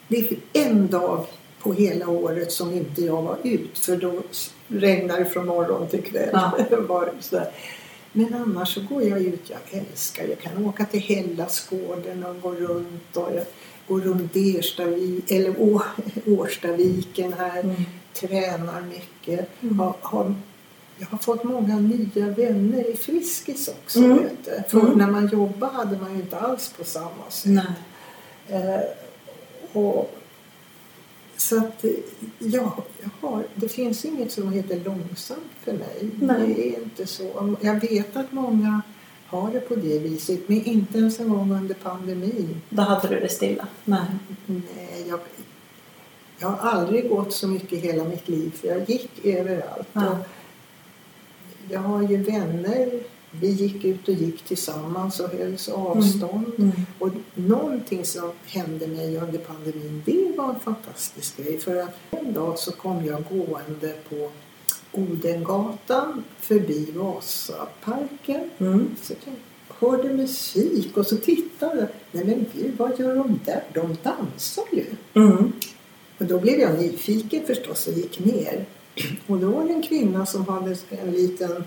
det 0.08 0.18
är 0.18 0.38
en 0.54 0.88
dag 0.88 1.26
på 1.60 1.74
hela 1.74 2.08
året 2.10 2.52
som 2.52 2.74
inte 2.74 3.02
jag 3.02 3.22
var 3.22 3.38
ut 3.44 3.80
för 3.80 3.98
då 3.98 4.22
regnar 4.68 5.20
det 5.20 5.26
från 5.26 5.46
morgon 5.48 5.88
till 5.88 6.04
kväll. 6.04 6.30
Ja. 6.34 6.58
Men 8.12 8.34
annars 8.34 8.74
så 8.74 8.82
går 8.82 9.04
jag 9.04 9.22
ut. 9.22 9.50
Jag 9.50 9.82
älskar. 9.82 10.24
Jag 10.28 10.40
kan 10.40 10.66
åka 10.66 10.86
till 10.86 11.00
Hellasgården 11.00 12.26
och 12.26 12.42
gå 12.42 12.52
runt. 12.52 13.18
Och 13.18 13.30
jag 13.36 13.46
går 13.88 14.02
runt 14.02 14.36
Erstavik, 14.36 15.32
eller 15.32 15.62
Å, 15.62 15.82
Årstaviken 16.28 17.34
här. 17.34 17.60
Mm. 17.60 17.76
Tränar 18.14 18.82
mycket. 18.82 19.50
Mm. 19.62 19.80
Har, 19.80 19.96
har, 20.02 20.36
jag 20.98 21.08
har 21.08 21.18
fått 21.18 21.44
många 21.44 21.76
nya 21.80 22.26
vänner 22.30 22.90
i 22.90 22.96
Friskis 22.98 23.68
också. 23.68 24.00
Mm. 24.00 24.18
Vet 24.18 24.46
du. 24.46 24.64
För 24.70 24.80
Mm. 24.80 24.98
när 24.98 25.08
man 25.08 25.28
jobbar 25.28 25.68
hade 25.70 25.98
man 25.98 26.14
ju 26.16 26.22
inte 26.22 26.38
alls 26.38 26.74
på 26.78 26.84
samma 26.84 27.30
sätt. 27.30 27.64
Eh, 28.50 28.80
och, 29.74 30.17
så 31.38 31.58
att 31.58 31.84
eh, 31.84 31.92
ja, 32.40 32.84
jag 33.02 33.30
har, 33.30 33.46
det 33.56 33.70
finns 33.70 34.06
inget 34.06 34.32
som 34.32 34.52
heter 34.52 34.82
långsamt 34.86 35.52
för 35.64 35.74
mig. 35.74 36.10
Nej. 36.20 36.54
Det 36.56 36.76
är 36.76 36.84
inte 36.84 37.08
så. 37.08 37.56
Jag 37.62 37.82
vet 37.82 38.16
att 38.16 38.32
många 38.32 38.82
har 39.28 39.52
det 39.52 39.60
på 39.60 39.76
det 39.76 40.00
viset 40.00 40.50
men 40.50 40.64
inte 40.64 40.98
ens 40.98 41.20
en 41.20 41.30
gång 41.30 41.52
under 41.52 41.76
pandemin. 41.76 42.62
Då 42.70 42.82
hade 42.82 43.08
du 43.08 43.20
det 43.20 43.30
stilla? 43.30 43.68
Nej. 43.86 44.06
Nej, 44.46 45.06
jag, 45.08 45.20
jag 46.40 46.48
har 46.48 46.70
aldrig 46.70 47.10
gått 47.10 47.34
så 47.34 47.48
mycket 47.48 47.74
i 47.74 47.78
hela 47.78 48.04
mitt 48.04 48.30
liv 48.30 48.52
för 48.52 48.68
jag 48.68 48.90
gick 48.90 49.26
överallt. 49.26 49.88
Ja. 49.94 50.18
Jag 51.70 51.80
har 51.80 52.02
ju 52.02 52.18
vänner. 52.18 53.00
Vi 53.32 53.48
gick 53.48 53.86
ut 53.86 54.08
och 54.08 54.14
gick 54.14 54.44
tillsammans 54.44 55.20
och 55.20 55.30
hölls 55.30 55.70
avstånd. 55.70 56.52
Mm. 56.58 56.72
Och 57.00 57.10
någonting 57.36 58.06
som 58.06 58.32
hände 58.46 58.88
mig 58.88 59.18
under 59.18 59.40
pandemin, 59.40 60.04
det 60.06 60.34
var 60.38 60.50
en 60.50 60.60
fantastisk 60.60 61.38
grej. 61.38 61.60
För 61.60 61.76
att 61.76 61.96
en 62.10 62.34
dag 62.34 62.60
så 62.60 62.72
kom 62.72 63.06
jag 63.06 63.24
gående 63.30 63.96
på 64.10 64.32
Odengatan 64.92 66.24
förbi 66.40 66.92
Vasaparken. 66.96 68.50
Mm. 68.58 68.96
Så 69.02 69.14
jag 69.26 69.34
hörde 69.90 70.14
musik 70.14 70.98
och 70.98 71.08
så 71.08 71.18
tittade. 71.18 71.90
Nej 72.12 72.26
men 72.26 72.46
gud, 72.54 72.78
vad 72.78 73.00
gör 73.00 73.16
de 73.16 73.40
där? 73.46 73.64
De 73.74 73.98
dansar 74.04 74.66
ju. 74.72 74.86
Mm. 75.14 75.52
Och 76.18 76.26
då 76.26 76.40
blev 76.40 76.60
jag 76.60 76.80
nyfiken 76.80 77.46
förstås 77.46 77.88
och 77.88 77.94
gick 77.94 78.20
ner. 78.20 78.66
Och 79.28 79.38
då 79.38 79.52
var 79.52 79.64
det 79.64 79.74
en 79.74 79.84
kvinna 79.84 80.26
som 80.26 80.48
hade 80.48 80.76
en 80.90 81.12
liten 81.12 81.64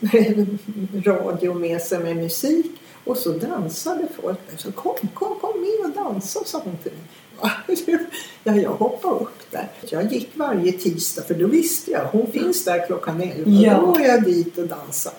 radio 1.04 1.54
med 1.54 1.80
sig 1.80 1.98
med 1.98 2.16
musik. 2.16 2.66
Och 3.04 3.16
så 3.16 3.32
dansade 3.32 4.08
folk. 4.22 4.38
Så 4.56 4.72
kom, 4.72 4.96
kom, 5.14 5.38
kom 5.40 5.60
med 5.60 5.90
och 5.90 6.04
dansa, 6.04 6.40
sa 6.44 6.60
hon 6.64 6.76
till 6.76 6.92
mig. 6.92 7.00
Ja, 8.44 8.56
jag 8.56 8.70
hoppade 8.70 9.14
upp 9.14 9.50
där. 9.50 9.68
Jag 9.90 10.12
gick 10.12 10.28
varje 10.34 10.72
tisdag 10.72 11.22
för 11.22 11.34
då 11.34 11.46
visste 11.46 11.90
jag, 11.90 12.04
hon 12.04 12.32
finns 12.32 12.64
där 12.64 12.86
klockan 12.86 13.20
11. 13.22 13.50
Ja. 13.50 13.80
Då 13.80 13.86
går 13.86 14.00
jag 14.00 14.24
dit 14.24 14.58
och 14.58 14.66
dansar. 14.68 15.12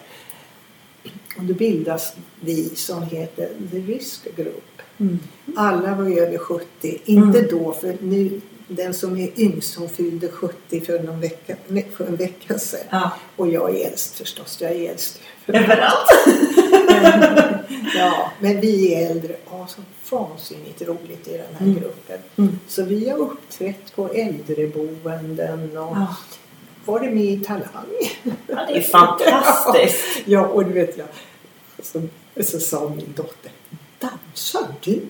Och 1.37 1.43
då 1.43 1.53
bildas 1.53 2.13
vi 2.39 2.69
som 2.75 3.03
heter 3.03 3.49
The 3.71 3.77
Risk 3.77 4.35
Group. 4.35 4.81
Mm. 4.97 5.19
Alla 5.55 5.95
var 5.95 6.09
över 6.09 6.37
70. 6.37 6.65
Inte 7.05 7.39
Mm. 7.39 7.49
då, 7.51 7.71
för 7.73 7.97
nu, 8.01 8.41
den 8.75 8.93
som 8.93 9.17
är 9.17 9.29
yngst 9.39 9.75
hon 9.75 9.89
fyllde 9.89 10.29
70 10.29 10.81
för, 10.81 10.99
någon 10.99 11.19
vecka, 11.19 11.55
för 11.97 12.05
en 12.05 12.15
vecka 12.15 12.59
sedan. 12.59 12.79
Ja. 12.89 13.11
Och 13.35 13.47
jag 13.47 13.75
är 13.77 13.87
äldst 13.87 14.17
förstås. 14.17 14.57
Jag 14.61 14.71
är 14.71 14.89
äldst. 14.91 15.19
Överallt? 15.47 16.07
ja, 17.95 18.31
men 18.39 18.61
vi 18.61 18.93
är 18.93 19.11
äldre. 19.11 19.35
Ja, 19.51 19.67
så 19.67 19.81
vansinnigt 20.17 20.81
roligt 20.81 21.27
i 21.27 21.31
den 21.37 21.55
här 21.59 21.65
Mm. 21.65 21.79
gruppen. 21.79 22.17
Mm. 22.37 22.59
Så 22.67 22.83
vi 22.83 23.09
har 23.09 23.17
uppträtt 23.17 23.95
på 23.95 24.09
äldreboenden 24.09 25.77
och 25.77 25.97
Ja. 25.97 26.15
varit 26.85 27.13
med 27.13 27.23
i 27.25 27.39
Talang. 27.39 27.85
ja, 28.47 28.65
det 28.67 28.77
är 28.77 28.81
fantastiskt. 28.81 30.05
Ja, 30.25 30.45
och 30.47 30.65
du 30.65 30.71
vet 30.71 30.97
jag. 30.97 31.07
Så, 31.83 32.01
så 32.43 32.59
sa 32.59 32.89
min 32.95 33.13
dotter. 33.15 33.51
Dansar 33.99 34.67
du? 34.81 35.01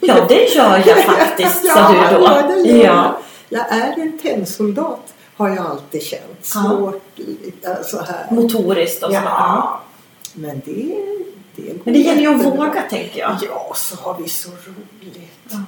Ja, 0.00 0.26
det 0.28 0.54
gör 0.54 0.82
jag 0.86 1.04
faktiskt, 1.04 1.66
sa 1.66 1.92
du 1.92 2.16
då. 2.16 2.24
Ja, 2.24 2.42
det 2.42 2.68
gör 2.68 2.84
jag. 2.84 2.94
Ja. 2.94 3.18
Jag 3.48 3.72
är 3.72 4.02
en 4.02 4.18
tennsoldat 4.18 5.12
har 5.36 5.48
jag 5.48 5.66
alltid 5.66 6.02
känt. 6.02 6.50
Ja. 6.54 6.62
Svårt 6.62 7.02
lite 7.14 7.84
så 7.84 8.00
här. 8.00 8.26
Motoriskt 8.30 9.02
och 9.02 9.10
så. 9.10 9.14
Ja. 9.14 9.80
Men 10.34 10.62
det, 10.64 10.96
det 11.56 11.84
Men 11.84 11.94
det 11.94 12.00
gäller 12.00 12.20
ju 12.20 12.34
att 12.34 12.44
våga, 12.44 12.82
tänker 12.90 13.20
jag. 13.20 13.36
Ja, 13.42 13.72
så 13.74 13.96
har 13.96 14.18
vi 14.22 14.28
så 14.28 14.50
roligt. 14.50 15.32
Ja. 15.50 15.58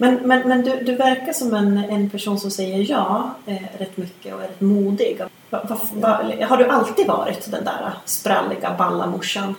Men, 0.00 0.14
men, 0.14 0.48
men 0.48 0.62
du, 0.62 0.80
du 0.84 0.94
verkar 0.96 1.32
som 1.32 1.54
en, 1.54 1.78
en 1.78 2.10
person 2.10 2.40
som 2.40 2.50
säger 2.50 2.90
ja 2.90 3.34
eh, 3.46 3.62
rätt 3.78 3.96
mycket 3.96 4.34
och 4.34 4.42
är 4.42 4.48
rätt 4.48 4.60
modig. 4.60 5.20
Va, 5.50 5.60
va, 5.68 5.80
va, 5.94 6.08
har 6.46 6.56
du 6.56 6.64
alltid 6.64 7.06
varit 7.06 7.50
den 7.50 7.64
där 7.64 7.92
spralliga 8.04 8.74
ballamorsan? 8.78 9.54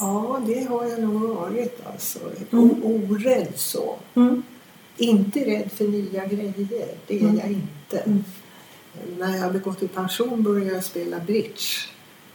Ja, 0.00 0.40
det 0.46 0.64
har 0.68 0.84
jag 0.86 1.00
nog 1.00 1.22
varit 1.22 1.82
alltså. 1.92 2.18
Mm. 2.52 2.70
Orädd 2.84 3.52
så. 3.56 3.96
Mm. 4.14 4.42
Inte 4.96 5.40
rädd 5.40 5.70
för 5.72 5.84
nya 5.84 6.24
grejer, 6.26 6.88
det 7.06 7.16
är 7.16 7.20
Mm. 7.20 7.36
jag 7.38 7.48
inte. 7.50 7.98
Mm. 7.98 8.24
När 9.18 9.34
jag 9.36 9.42
hade 9.42 9.58
gått 9.58 9.82
i 9.82 9.88
pension 9.88 10.42
började 10.42 10.74
jag 10.74 10.84
spela 10.84 11.18
bridge. 11.20 11.64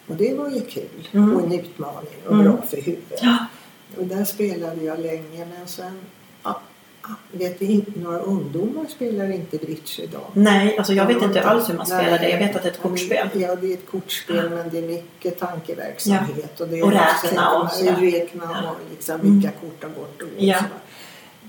Och 0.07 0.15
det 0.15 0.33
var 0.33 0.49
ju 0.49 0.61
kul 0.61 1.07
Mm. 1.11 1.35
och 1.35 1.41
en 1.43 1.51
utmaning 1.59 2.13
och 2.27 2.33
Mm. 2.33 2.43
bra 2.45 2.61
för 2.61 2.77
huvudet. 2.77 3.19
Ja. 3.21 3.37
Och 3.97 4.05
där 4.05 4.25
spelade 4.25 4.83
jag 4.83 4.99
länge 4.99 5.45
men 5.57 5.67
sen, 5.67 5.91
ja, 6.43 6.61
ja, 7.03 7.09
vet 7.31 7.61
vi, 7.61 7.85
några 7.95 8.19
ungdomar 8.19 8.85
spelar 8.89 9.31
inte 9.31 9.57
bridge 9.57 10.01
idag. 10.03 10.31
Nej, 10.33 10.77
alltså 10.77 10.93
jag 10.93 11.05
vet 11.05 11.21
inte 11.21 11.43
alls 11.43 11.69
hur 11.69 11.73
man 11.77 11.85
spelar 11.85 12.19
det. 12.19 12.29
Jag 12.29 12.39
Nej. 12.39 12.47
vet 12.47 12.55
att 12.55 12.63
det 12.63 12.69
är 12.69 12.73
ett 12.73 12.81
kortspel. 12.81 13.29
Ja, 13.33 13.55
det 13.55 13.67
är 13.67 13.73
ett 13.73 13.87
kortspel 13.91 14.49
men 14.49 14.69
det 14.69 14.77
är 14.77 14.87
mycket 14.87 15.39
tankeverksamhet. 15.39 16.59
Och, 16.61 16.67
det 16.67 16.79
är 16.79 16.83
Och 16.83 16.91
räkna 16.91 17.51
och 17.59 17.71
sådär. 17.71 17.95
Räkna 17.95 18.49
Ja. 18.63 18.69
och 18.71 18.77
liksom 18.91 19.15
Mm. 19.19 19.33
vilka 19.33 19.51
kort 19.51 19.83
har 19.83 19.89
gått 19.89 20.21
och 20.21 20.27
Ja. 20.37 20.59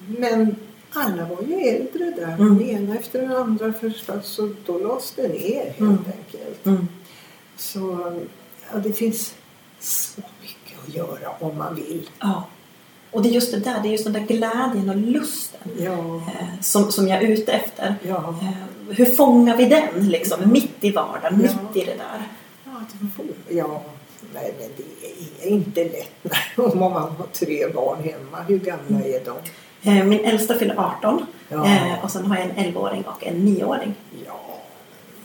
Men 0.06 0.56
alla 0.92 1.24
var 1.24 1.42
ju 1.42 1.54
äldre 1.54 2.10
där. 2.10 2.32
Mm. 2.32 2.58
Den 2.58 2.62
ena 2.68 2.94
efter 2.96 3.20
den 3.22 3.32
andra 3.36 3.72
förstås. 3.72 4.26
Så 4.26 4.50
då 4.66 4.78
lades 4.78 5.12
det 5.16 5.28
ner 5.28 5.64
helt 5.64 5.80
Mm. 5.80 5.98
enkelt. 6.06 6.66
Mm. 6.66 6.88
Så 7.56 8.12
ja, 8.72 8.78
det 8.78 8.92
finns 8.92 9.34
så 9.80 10.20
mycket 10.40 10.61
att 10.88 10.94
göra 10.94 11.30
om 11.40 11.58
man 11.58 11.74
vill. 11.74 12.10
Ja. 12.20 12.44
Och 13.10 13.22
det 13.22 13.28
är 13.28 13.32
just 13.32 13.52
det 13.52 13.58
där, 13.58 13.80
det 13.82 13.88
är 13.88 13.92
just 13.92 14.04
den 14.04 14.12
där 14.12 14.20
glädjen 14.20 14.90
och 14.90 14.96
lusten 14.96 15.60
Ja, 15.78 16.16
eh, 16.16 16.46
som, 16.60 16.92
som 16.92 17.08
jag 17.08 17.22
är 17.22 17.26
ute 17.26 17.52
efter. 17.52 17.94
ja. 18.02 18.34
Eh, 18.42 18.94
hur 18.96 19.04
fångar 19.04 19.56
vi 19.56 19.64
den 19.64 20.08
liksom, 20.08 20.52
mitt 20.52 20.74
i 20.84 20.90
vardagen, 20.90 21.40
Ja. 21.44 21.50
mitt 21.72 21.76
i 21.82 21.86
det 21.86 21.94
där? 21.96 22.22
ja 23.48 23.82
nej 24.34 24.54
men 24.60 24.68
det 24.76 25.46
är 25.46 25.50
inte 25.50 25.84
lätt 25.84 26.34
om 26.58 26.78
man 26.78 26.92
har 26.92 27.26
tre 27.32 27.68
barn 27.74 27.98
hemma. 28.04 28.42
Hur 28.48 28.58
gamla 28.58 29.04
är 29.04 29.24
de? 29.24 29.36
Eh, 29.90 30.04
Min 30.04 30.24
äldsta 30.24 30.54
fyller 30.58 30.74
18 30.80 31.26
Ja. 31.48 31.66
eh, 31.66 32.04
och 32.04 32.10
sen 32.10 32.26
har 32.26 32.36
jag 32.36 32.44
en 32.44 32.72
11-åring 32.72 33.02
och 33.06 33.24
en 33.26 33.34
9-åring. 33.48 33.94
Ja, 34.26 34.40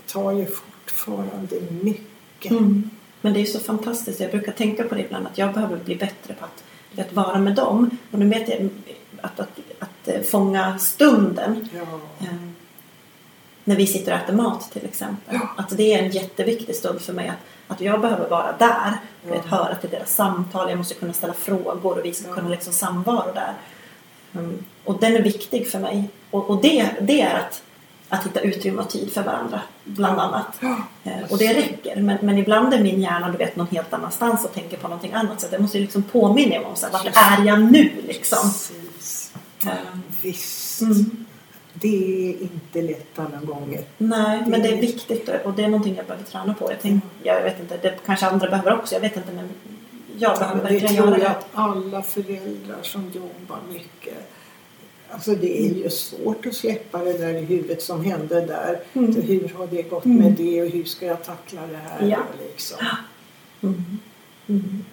det 0.06 0.13
tar 0.13 0.32
ju 0.32 0.46
fortfarande 0.46 1.56
mycket. 1.82 2.52
Mm. 2.52 2.89
Men 3.28 3.34
det 3.34 3.42
är 3.42 3.46
så 3.46 3.60
fantastiskt. 3.60 4.20
Jag 4.20 4.32
brukar 4.32 4.52
tänka 4.52 4.84
på 4.84 4.96
det 4.96 5.02
ibland 5.02 5.28
att 5.28 5.38
jag 5.38 5.54
behöver 5.54 5.78
bli 5.78 5.96
bättre 5.96 6.34
på 6.34 6.46
att, 6.46 6.63
vet, 6.92 7.13
vara 7.13 7.40
med 7.40 7.56
dem. 7.56 7.90
Och 8.12 8.20
nu 8.20 8.30
vet 8.30 8.50
jag 8.50 8.70
att, 9.22 9.40
att, 9.40 9.50
att, 9.80 10.08
eh, 10.08 10.22
fånga 10.22 10.80
stunden. 10.80 11.70
Ja. 11.76 11.82
Eh, 12.28 12.34
när 13.63 13.76
vi 13.76 13.88
sitter 13.88 14.12
och 14.12 14.18
äter 14.18 14.34
mat 14.34 14.72
till 14.72 14.86
exempel. 14.86 15.36
Ja. 15.36 15.50
Att 15.58 15.78
det 15.78 15.94
är 15.94 16.04
en 16.04 16.12
jätteviktig 16.12 16.76
stund 16.76 17.02
för 17.02 17.13
mig. 17.13 17.28
Att, 17.28 17.38
att 17.68 17.82
jag 17.82 18.02
behöver 18.02 18.30
vara 18.30 18.56
där. 18.60 18.92
Du 19.24 19.30
vet, 19.30 19.42
Ja. 19.50 19.58
höra 19.58 19.76
till 19.76 19.90
deras 19.90 20.16
samtal. 20.16 20.70
Jag 20.70 20.78
måste 20.78 20.94
kunna 20.96 21.13
ställa 21.13 21.34
frågor 21.34 21.98
och 21.98 22.06
vi 22.06 22.13
ska 22.13 22.28
Ja. 22.30 22.36
kunna 22.36 22.50
liksom 22.50 22.74
samvaro 22.74 23.34
där. 23.34 23.54
Mm. 24.34 24.63
Och 24.84 25.00
den 25.00 25.16
är 25.16 25.22
viktig 25.22 25.72
för 25.72 25.80
mig. 25.80 26.10
Och, 26.32 26.50
och 26.50 26.62
det, 26.62 26.90
det 27.02 27.22
är 27.22 27.36
att, 27.40 27.63
att 28.10 28.26
hitta 28.26 28.39
utrymme 28.39 28.82
och 28.82 28.89
tid 28.89 29.12
för 29.13 29.24
varandra. 29.24 29.62
Bland 29.84 30.20
annat. 30.20 30.48
Ja. 30.60 30.78
Eh, 31.04 31.12
Och 31.30 31.38
det 31.38 31.54
räcker. 31.54 32.02
Men, 32.02 32.17
men 32.22 32.38
ibland 32.38 32.74
är 32.74 32.80
min 32.84 33.02
hjärna 33.02 33.30
du 33.32 33.38
vet, 33.38 33.56
någon 33.56 33.67
helt 33.67 33.93
annanstans 33.93 34.46
och 34.46 34.54
tänker 34.54 34.78
på 34.78 34.88
någonting 34.88 35.13
annat. 35.13 35.41
Så 35.41 35.48
jag 35.52 35.62
måste 35.62 35.78
ju 35.78 35.84
liksom 35.84 36.04
påminna 36.04 36.50
mig 36.60 36.65
om 36.65 36.76
så 36.76 36.86
här, 36.86 36.93
vart 36.93 37.06
är 37.41 37.46
jag 37.46 37.62
nu 37.62 37.91
liksom. 38.08 38.38
Precis. 38.43 39.34
Eh, 39.65 39.72
Visst. 40.22 40.82
Mm. 40.82 41.26
Det 41.74 41.88
är 42.30 42.41
inte 42.41 42.82
lätt 42.82 43.20
alla 43.20 43.38
gånger. 43.46 43.82
Nej, 43.98 44.43
men 44.48 44.62
det 44.62 44.67
är 44.70 44.78
viktigt 44.78 45.30
och 45.46 45.54
det 45.54 45.63
är 45.63 45.67
någonting 45.67 45.96
jag 45.96 46.06
behöver 46.06 46.26
träna 46.26 46.54
på. 46.54 46.72
Jag, 46.72 46.78
tänk, 46.82 47.04
jag 47.24 47.43
vet 47.43 47.60
inte, 47.60 47.78
det 47.82 47.96
kanske 48.06 48.26
andra 48.28 48.50
behöver 48.50 48.74
också. 48.80 48.96
Jag 48.96 49.02
vet 49.02 49.17
inte, 49.17 49.32
men 49.34 49.50
jag 50.17 50.39
behöver 50.39 50.63
det 50.63 50.70
verkligen 50.74 50.96
tror 50.96 51.08
göra 51.08 51.17
jag 51.20 51.32
det. 51.32 51.38
att 51.38 51.48
alla 51.54 52.02
föräldrar 52.04 52.78
som 52.82 53.12
jobbar 53.15 53.58
mycket 53.70 54.32
Alltså 55.12 55.36
det 55.36 55.60
är 55.65 55.74
ju 55.74 55.89
svårt 55.89 56.46
att 56.46 56.54
släppa 56.56 57.04
det 57.04 57.17
där 57.17 57.34
i 57.34 57.41
huvudet 57.46 57.82
som 57.82 58.04
hände 58.06 58.46
där. 58.46 58.80
Mm. 58.93 59.13
Så 59.13 59.22
hur 59.22 59.52
har 59.58 59.67
det 59.67 59.82
gått 59.82 60.06
Mm. 60.06 60.17
med 60.17 60.32
det 60.32 60.62
och 60.62 60.70
hur 60.70 60.84
ska 60.84 61.06
jag 61.06 61.24
tackla 61.24 61.62
det 61.67 61.78
här? 61.78 62.08
Ja. 62.08 62.20
Liksom. 62.52 62.78
Mm. 63.63 63.84
Mm. 64.48 64.84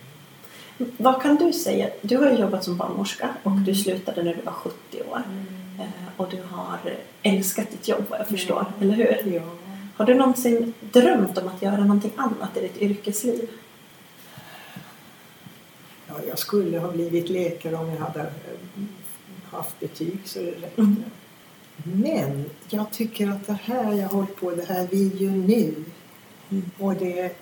Vad 0.97 1.23
kan 1.23 1.37
du 1.37 1.53
säga? 1.53 1.89
Du 2.03 2.17
har 2.17 2.31
ju 2.31 2.39
jobbat 2.39 2.65
som 2.65 2.77
barnmorska 2.77 3.29
och 3.43 3.51
du 3.53 3.75
slutade 3.75 4.23
när 4.23 4.35
du 4.35 4.41
var 4.43 4.53
70 4.53 5.03
år. 5.11 5.23
Eh, 5.81 5.87
Och 6.17 6.29
du 6.31 6.39
har 6.51 6.79
älskat 7.23 7.71
ditt 7.71 7.89
jobb 7.89 8.05
vad 8.09 8.21
jag 8.21 8.29
förstår, 8.29 8.67
eller 8.81 8.95
hur? 8.95 9.35
Ja. 9.35 9.43
Har 9.97 10.07
du 10.07 10.15
någonsin 10.15 10.75
drömt 10.81 11.39
om 11.39 11.49
att 11.49 11.63
göra 11.63 11.77
någonting 11.81 12.13
annat 12.17 12.57
i 12.57 12.61
ditt 12.61 12.83
yrkesliv? 12.83 13.49
Ja, 16.09 16.15
jag 16.29 16.39
skulle 16.39 16.79
ha 16.79 16.93
blivit 16.93 17.29
läkare 17.29 17.77
om 17.77 17.89
jag 17.91 17.97
hade 18.01 18.27
haft 19.57 19.81
betyg 19.81 20.19
så 20.25 20.39
det 20.39 20.51
räckte. 20.51 20.81
Mm. 20.81 21.05
Men 21.85 22.45
jag 22.71 22.91
tycker 22.93 23.29
att 23.31 23.47
det 23.47 23.59
här 23.65 23.93
jag 23.93 24.09
har 24.09 24.17
hållit 24.17 24.37
på 24.37 24.51
det 24.51 24.65
här 24.69 24.89
vi 24.91 25.09
gör 25.25 25.31
nu 25.31 25.75
Mm. 26.51 26.71
och 26.79 26.95
det, 26.95 27.37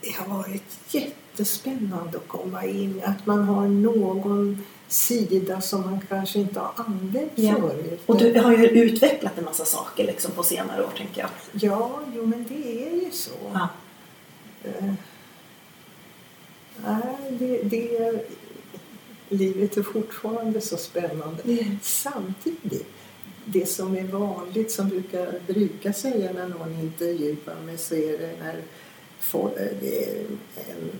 det 0.00 0.10
har 0.16 0.38
varit 0.38 0.78
jättespännande 0.90 2.18
att 2.18 2.28
komma 2.28 2.64
in 2.64 3.00
att 3.04 3.26
man 3.26 3.42
har 3.42 3.68
någon 3.68 4.64
sida 4.88 5.60
som 5.60 5.80
man 5.80 6.00
kanske 6.08 6.38
inte 6.38 6.60
har 6.60 6.72
använt 6.76 7.32
Ja. 7.34 7.54
förut. 7.60 8.02
Och 8.06 8.18
du 8.18 8.40
har 8.40 8.52
ju 8.52 8.66
utvecklat 8.66 9.38
en 9.38 9.44
massa 9.44 9.64
saker 9.64 10.06
liksom 10.06 10.30
på 10.32 10.42
senare 10.42 10.84
år, 10.84 10.90
tänker 10.96 11.20
jag. 11.20 11.30
Ja, 11.62 12.00
jo 12.16 12.26
men 12.26 12.44
det 12.48 12.86
är 12.86 13.04
ju 13.04 13.10
så. 13.10 13.30
Ja. 13.52 13.68
Eh, 14.64 14.92
Nej, 16.86 17.36
det, 17.38 17.62
det, 17.62 18.24
livet 19.32 19.76
är 19.76 19.82
fortfarande 19.82 20.60
så 20.60 20.76
spännande. 20.76 21.42
Mm. 21.44 21.78
Samtidigt, 21.82 22.86
det 23.44 23.66
som 23.66 23.96
är 23.96 24.04
vanligt, 24.04 24.70
som 24.70 24.88
brukar, 24.88 25.34
brukar 25.46 25.92
säga 25.92 26.32
när 26.32 26.48
någon 26.48 26.80
intervjuar 26.80 27.60
mig 27.66 27.78
så 27.78 27.94
är 27.94 28.18
det 28.18 28.32
när 28.40 28.62
folk, 29.20 29.54
det 29.80 30.04
är 30.04 30.24
en 30.56 30.90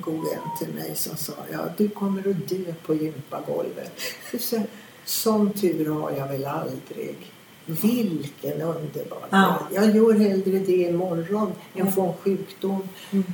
god 0.00 0.14
vän 0.24 0.42
till 0.58 0.74
mig 0.74 0.92
som 0.94 1.16
sa 1.16 1.32
ja, 1.52 1.58
du 1.76 1.88
kommer 1.88 2.30
att 2.30 2.48
dö 2.48 2.74
på 2.86 2.94
gympagolvet. 2.94 3.92
Och 4.34 4.40
så, 4.40 4.62
Som 5.04 5.52
tur 5.52 5.90
har 5.90 6.10
jag 6.10 6.28
väl 6.28 6.44
aldrig. 6.44 7.16
Vilken 7.66 8.62
underbar 8.62 9.22
Ja. 9.30 9.68
Jag 9.74 9.96
gör 9.96 10.12
hellre 10.12 10.58
det 10.58 10.72
imorgon 10.72 11.52
än 11.74 11.86
Ja. 11.86 11.92
få 11.92 12.02
en 12.06 12.16
sjukdom. 12.16 12.88
Mm. 13.10 13.24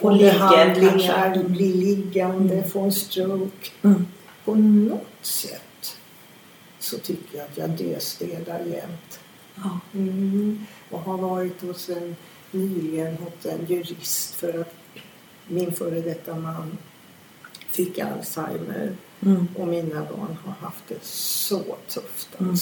Få 0.00 0.18
behandlingar, 0.18 1.44
bli 1.48 1.72
liggande, 1.74 2.54
Mm. 2.54 2.70
få 2.70 2.80
en 2.80 2.92
stroke. 2.92 3.70
Mm. 3.82 4.06
På 4.44 4.54
något 4.54 5.06
sätt 5.22 5.96
så 6.78 6.98
tycker 6.98 7.38
jag 7.38 7.46
att 7.46 7.58
jag 7.58 7.70
döstädar 7.70 8.60
jämt. 8.60 9.20
Ja. 9.54 9.80
Mm. 9.94 10.66
Och 10.90 11.00
har 11.00 11.18
varit 11.18 11.62
hos 11.62 11.88
en, 11.88 12.16
nyligen 12.50 13.16
hos 13.16 13.46
en 13.46 13.66
jurist 13.68 14.34
för 14.34 14.60
att 14.60 14.74
min 15.48 15.72
före 15.72 16.00
detta 16.00 16.34
man 16.34 16.78
fick 17.68 17.98
Alzheimer 17.98 18.92
Mm. 19.22 19.48
och 19.58 19.68
mina 19.68 20.00
barn 20.00 20.36
har 20.44 20.52
haft 20.60 20.84
det 20.88 21.04
så 21.04 21.62
tufft 21.88 22.28
Mm. 22.40 22.56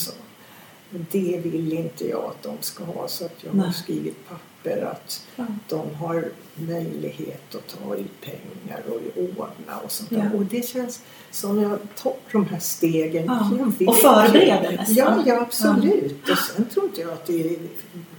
Och 0.92 1.01
Det 1.11 1.40
vill 1.44 1.72
inte 1.72 2.09
jag 2.09 2.24
att 2.24 2.42
de 2.42 2.57
ska 2.61 2.85
ha 2.85 3.09
så 3.09 3.24
att 3.24 3.35
jag 3.44 3.51
har 3.51 3.57
Nej. 3.59 3.72
skrivit 3.72 4.29
papper 4.29 4.83
att 4.83 5.27
Ja. 5.37 5.46
de 5.68 5.94
har 5.94 6.24
möjlighet 6.55 7.55
att 7.55 7.66
ta 7.68 7.94
ut 7.96 8.20
pengar 8.20 8.83
och 8.88 9.22
ordna 9.22 9.79
och 9.85 9.92
sånt 9.92 10.11
Ja. 10.12 10.18
där. 10.18 10.35
Och 10.37 10.44
det 10.44 10.68
känns 10.68 11.03
som 11.31 11.62
jag 11.62 11.79
tar 12.03 12.14
de 12.33 12.44
här 12.46 12.59
stegen. 12.59 13.24
Ja. 13.27 13.51
Och 13.87 13.96
förbereder 13.96 14.77
nästan. 14.77 14.94
Ja, 14.96 15.22
ja 15.27 15.40
absolut. 15.40 16.29
Och 16.31 16.38
sen 16.38 16.64
tror 16.64 16.85
inte 16.87 17.01
jag 17.01 17.11
att 17.11 17.27
det 17.27 17.57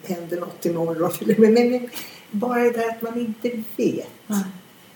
händer 0.03 0.39
något 0.39 0.65
imorgon. 0.65 1.12
Men, 1.38 1.53
men, 1.53 1.71
men 1.71 1.89
bara 2.32 2.60
det 2.60 2.71
där 2.71 2.89
att 2.89 3.01
man 3.01 3.19
inte 3.19 3.63
vet. 3.77 4.10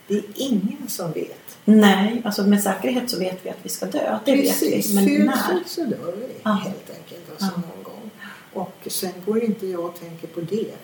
Det 0.08 0.14
är 0.14 0.24
ingen 0.34 0.88
som 0.88 1.12
vet. 1.12 1.58
Nej, 1.64 2.22
alltså 2.24 2.42
med 2.46 2.62
säkerhet 2.62 3.10
så 3.10 3.18
vet 3.18 3.46
vi 3.46 3.50
att 3.50 3.58
vi 3.62 3.68
ska 3.68 3.86
dö. 3.86 4.18
Det 4.24 4.36
vet 4.36 4.62
vi. 4.62 4.94
Men 4.94 5.04
när? 5.04 5.62
så 5.66 5.80
dör 5.84 6.14
vi 6.16 6.26
Ja. 6.42 6.50
helt 6.50 6.90
enkelt. 6.90 7.30
Alltså 7.30 7.46
Ja. 7.46 7.62
någon 7.74 7.82
gång. 7.82 8.10
Och 8.52 8.72
sen 8.86 9.12
går 9.26 9.44
inte 9.44 9.66
jag 9.66 9.84
och 9.84 10.00
tänker 10.00 10.26
på 10.26 10.40
det. 10.40 10.74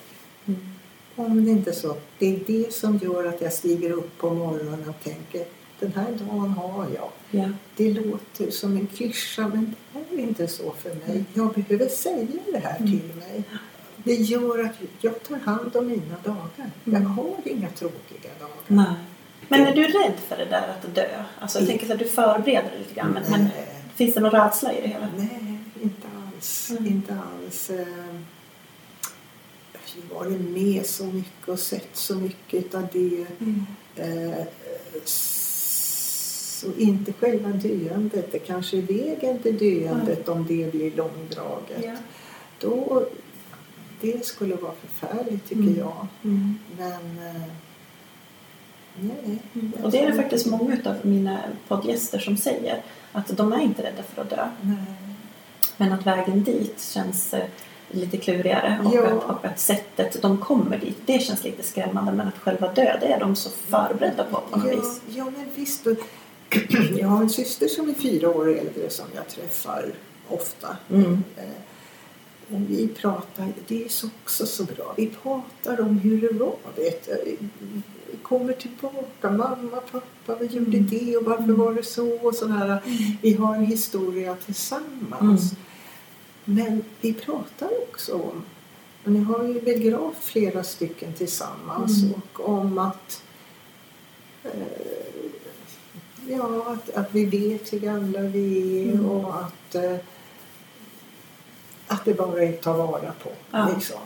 Mm. 0.47 0.61
Om 1.17 1.45
det 1.45 1.51
inte 1.51 1.71
är 1.71 1.75
så. 1.75 1.97
Det 2.19 2.27
är 2.37 2.41
det 2.47 2.75
som 2.75 2.97
gör 3.03 3.25
att 3.27 3.41
jag 3.41 3.53
stiger 3.53 3.91
upp 3.91 4.19
på 4.19 4.31
morgonen 4.35 4.89
och 4.89 5.05
tänker 5.05 5.45
den 5.81 5.93
här 5.97 6.07
dagen 6.27 6.51
har 6.51 6.87
jag. 6.95 7.11
Ja. 7.31 7.49
Det 7.77 7.91
låter 7.93 8.51
som 8.51 8.77
en 8.77 8.87
klyscha 8.87 9.49
men 9.49 9.75
det 10.11 10.17
är 10.17 10.19
inte 10.27 10.49
så 10.49 10.73
för 10.79 10.95
mig. 10.95 11.25
Jag 11.35 11.53
behöver 11.55 11.89
säga 11.89 12.27
det 12.53 12.59
här 12.59 12.77
Mm. 12.77 12.91
till 12.91 13.09
mig. 13.17 13.45
Det 14.05 14.15
gör 14.15 14.65
att 14.65 14.73
jag 15.01 15.23
tar 15.23 15.37
hand 15.37 15.77
om 15.77 15.87
mina 15.87 16.15
dagar. 16.25 16.71
Jag 16.85 16.95
Mm. 16.95 17.07
har 17.07 17.35
inga 17.45 17.69
tråkiga 17.71 18.31
dagar. 18.41 18.55
Nej. 18.67 18.95
Men 19.49 19.61
är 19.67 19.75
du 19.75 19.83
rädd 19.83 20.15
för 20.29 20.37
det 20.37 20.45
där 20.45 20.69
att 20.79 20.95
dö? 20.95 21.25
Alltså 21.41 21.59
jag 21.59 21.65
Mm. 21.69 21.79
tänker 21.79 21.95
att 21.95 21.99
du 21.99 22.05
förbereder 22.09 22.71
dig 22.71 22.79
lite 22.79 22.95
grann. 22.95 23.11
Men, 23.13 23.23
men 23.31 23.49
finns 23.95 24.15
det 24.15 24.21
någon 24.21 24.31
rädsla 24.31 24.73
i 24.73 24.81
det 24.81 24.89
hela? 24.89 25.09
Nej, 25.17 25.59
inte 25.83 26.07
alls. 26.27 26.71
Mm. 26.71 26.87
Inte 26.87 27.15
alls. 27.15 27.71
Eh, 27.71 27.87
Jag 29.73 30.15
har 30.19 30.25
varit 30.25 30.41
med 30.41 30.87
så 30.87 31.05
mycket 31.05 31.49
och 31.49 31.59
sett 31.59 31.89
så 31.97 32.15
mycket 32.15 32.75
av 32.75 32.87
det. 32.93 33.27
Mm. 33.41 33.67
Eh, 33.97 34.45
Så 35.05 36.67
inte 36.79 37.13
själva 37.13 37.49
döendet, 37.49 38.33
det 38.33 38.39
kanske 38.39 38.77
är 38.79 38.83
vägen 38.83 39.39
till 39.39 39.59
döendet 39.59 40.29
om 40.29 40.47
det 40.47 40.73
blir 40.73 40.91
långdraget. 40.97 41.85
Ja. 41.85 41.95
Då, 42.59 43.07
det 44.01 44.27
skulle 44.27 44.55
vara 44.55 44.73
förfärligt 44.87 45.49
tycker 45.49 45.63
Mm. 45.63 45.79
jag. 45.79 46.07
Mm. 46.25 46.59
Men 46.79 47.27
eh, 47.29 47.43
nej. 49.01 49.39
Och 49.83 49.91
det 49.91 50.01
är 50.03 50.07
det 50.11 50.17
faktiskt 50.17 50.47
många 50.47 50.77
av 50.85 50.95
mina 51.03 51.41
poddgäster 51.69 52.19
som 52.19 52.37
säger. 52.37 52.83
Att 53.13 53.37
de 53.37 53.53
är 53.53 53.61
inte 53.61 53.83
rädda 53.83 54.03
för 54.03 54.23
att 54.23 54.31
dö. 54.31 54.49
Nej. 54.61 54.77
Men 55.77 55.93
att 55.93 56.07
vägen 56.07 56.43
dit 56.45 56.81
känns 56.81 57.35
eh, 57.35 57.45
lite 57.91 58.17
klurigare. 58.17 58.79
Och, 58.85 58.95
Ja. 58.95 59.07
att, 59.07 59.25
och 59.25 59.45
att 59.45 59.61
sättet 59.61 60.23
de 60.23 60.39
kommer 60.39 60.79
dit, 60.79 60.99
det 61.07 61.19
känns 61.19 61.45
lite 61.45 61.63
skrämmande. 61.63 62.13
Men 62.13 62.29
att 62.29 62.39
själva 62.39 62.73
dö, 62.73 62.97
det 63.01 63.07
är 63.13 63.21
de 63.21 63.37
så 63.37 63.51
förberedda 63.51 64.25
på 64.25 64.41
på 64.51 64.59
något 64.59 64.73
Ja, 64.73 64.77
vis. 64.81 65.01
ja, 65.17 65.25
men 65.25 65.47
visst. 65.55 65.87
Jag 66.99 67.09
har 67.09 67.23
en 67.23 67.31
syster 67.31 67.69
som 67.69 67.89
är 67.89 67.95
fyra 67.95 68.29
år 68.29 68.49
äldre 68.59 68.91
som 68.91 69.07
jag 69.15 69.29
träffar 69.29 69.93
ofta. 70.29 70.77
Mm. 70.91 71.25
Och 72.53 72.61
vi 72.71 72.89
pratar, 72.89 73.49
det 73.69 73.85
är 73.85 73.89
så 73.89 74.07
också 74.23 74.47
så 74.47 74.65
bra, 74.65 74.95
vi 74.97 75.07
pratar 75.07 75.81
om 75.81 75.99
hur 75.99 76.21
det 76.21 76.33
var. 76.39 76.57
Vet 76.77 77.07
du. 77.07 77.37
Vi 78.11 78.17
kommer 78.23 78.53
tillbaka, 78.53 79.31
mamma, 79.31 79.81
pappa, 79.93 80.39
vi 80.41 80.47
gjorde 80.47 80.77
Mm. 80.77 80.89
det 80.91 81.17
och 81.17 81.25
varför 81.25 81.53
var 81.53 81.75
det 81.75 81.83
så 81.83 82.09
och 82.27 82.35
sådär. 82.35 82.81
Vi 83.23 83.33
har 83.35 83.55
en 83.57 83.67
historia 83.67 84.37
tillsammans. 84.47 85.53
Mm. 85.53 85.57
Men 86.45 86.85
vi 87.01 87.13
pratar 87.15 87.69
också 87.89 88.15
om 88.15 88.43
Och 89.05 89.13
ni 89.13 89.21
har 89.21 89.45
ju 89.45 89.61
begravt 89.61 90.19
flera 90.25 90.63
stycken 90.65 91.13
tillsammans 91.13 92.03
Mm. 92.03 92.15
och 92.15 92.49
om 92.49 92.79
att 92.79 93.23
eh, 94.45 94.51
Ja, 96.29 96.67
att, 96.73 96.91
att 96.97 97.15
vi 97.15 97.25
vet 97.25 97.73
hur 97.73 97.79
gamla 97.79 98.21
vi 98.21 98.79
är 98.89 98.93
Mm. 98.93 99.07
och 99.11 99.35
att, 99.41 99.75
eh, 99.75 99.97
att 101.91 102.05
det 102.05 102.15
bara 102.15 102.43
är 102.43 102.49
att 102.55 102.63
ta 102.63 102.73
vara 102.73 103.13
på. 103.23 103.31
Ja. 103.51 103.69
Liksom. 103.75 103.97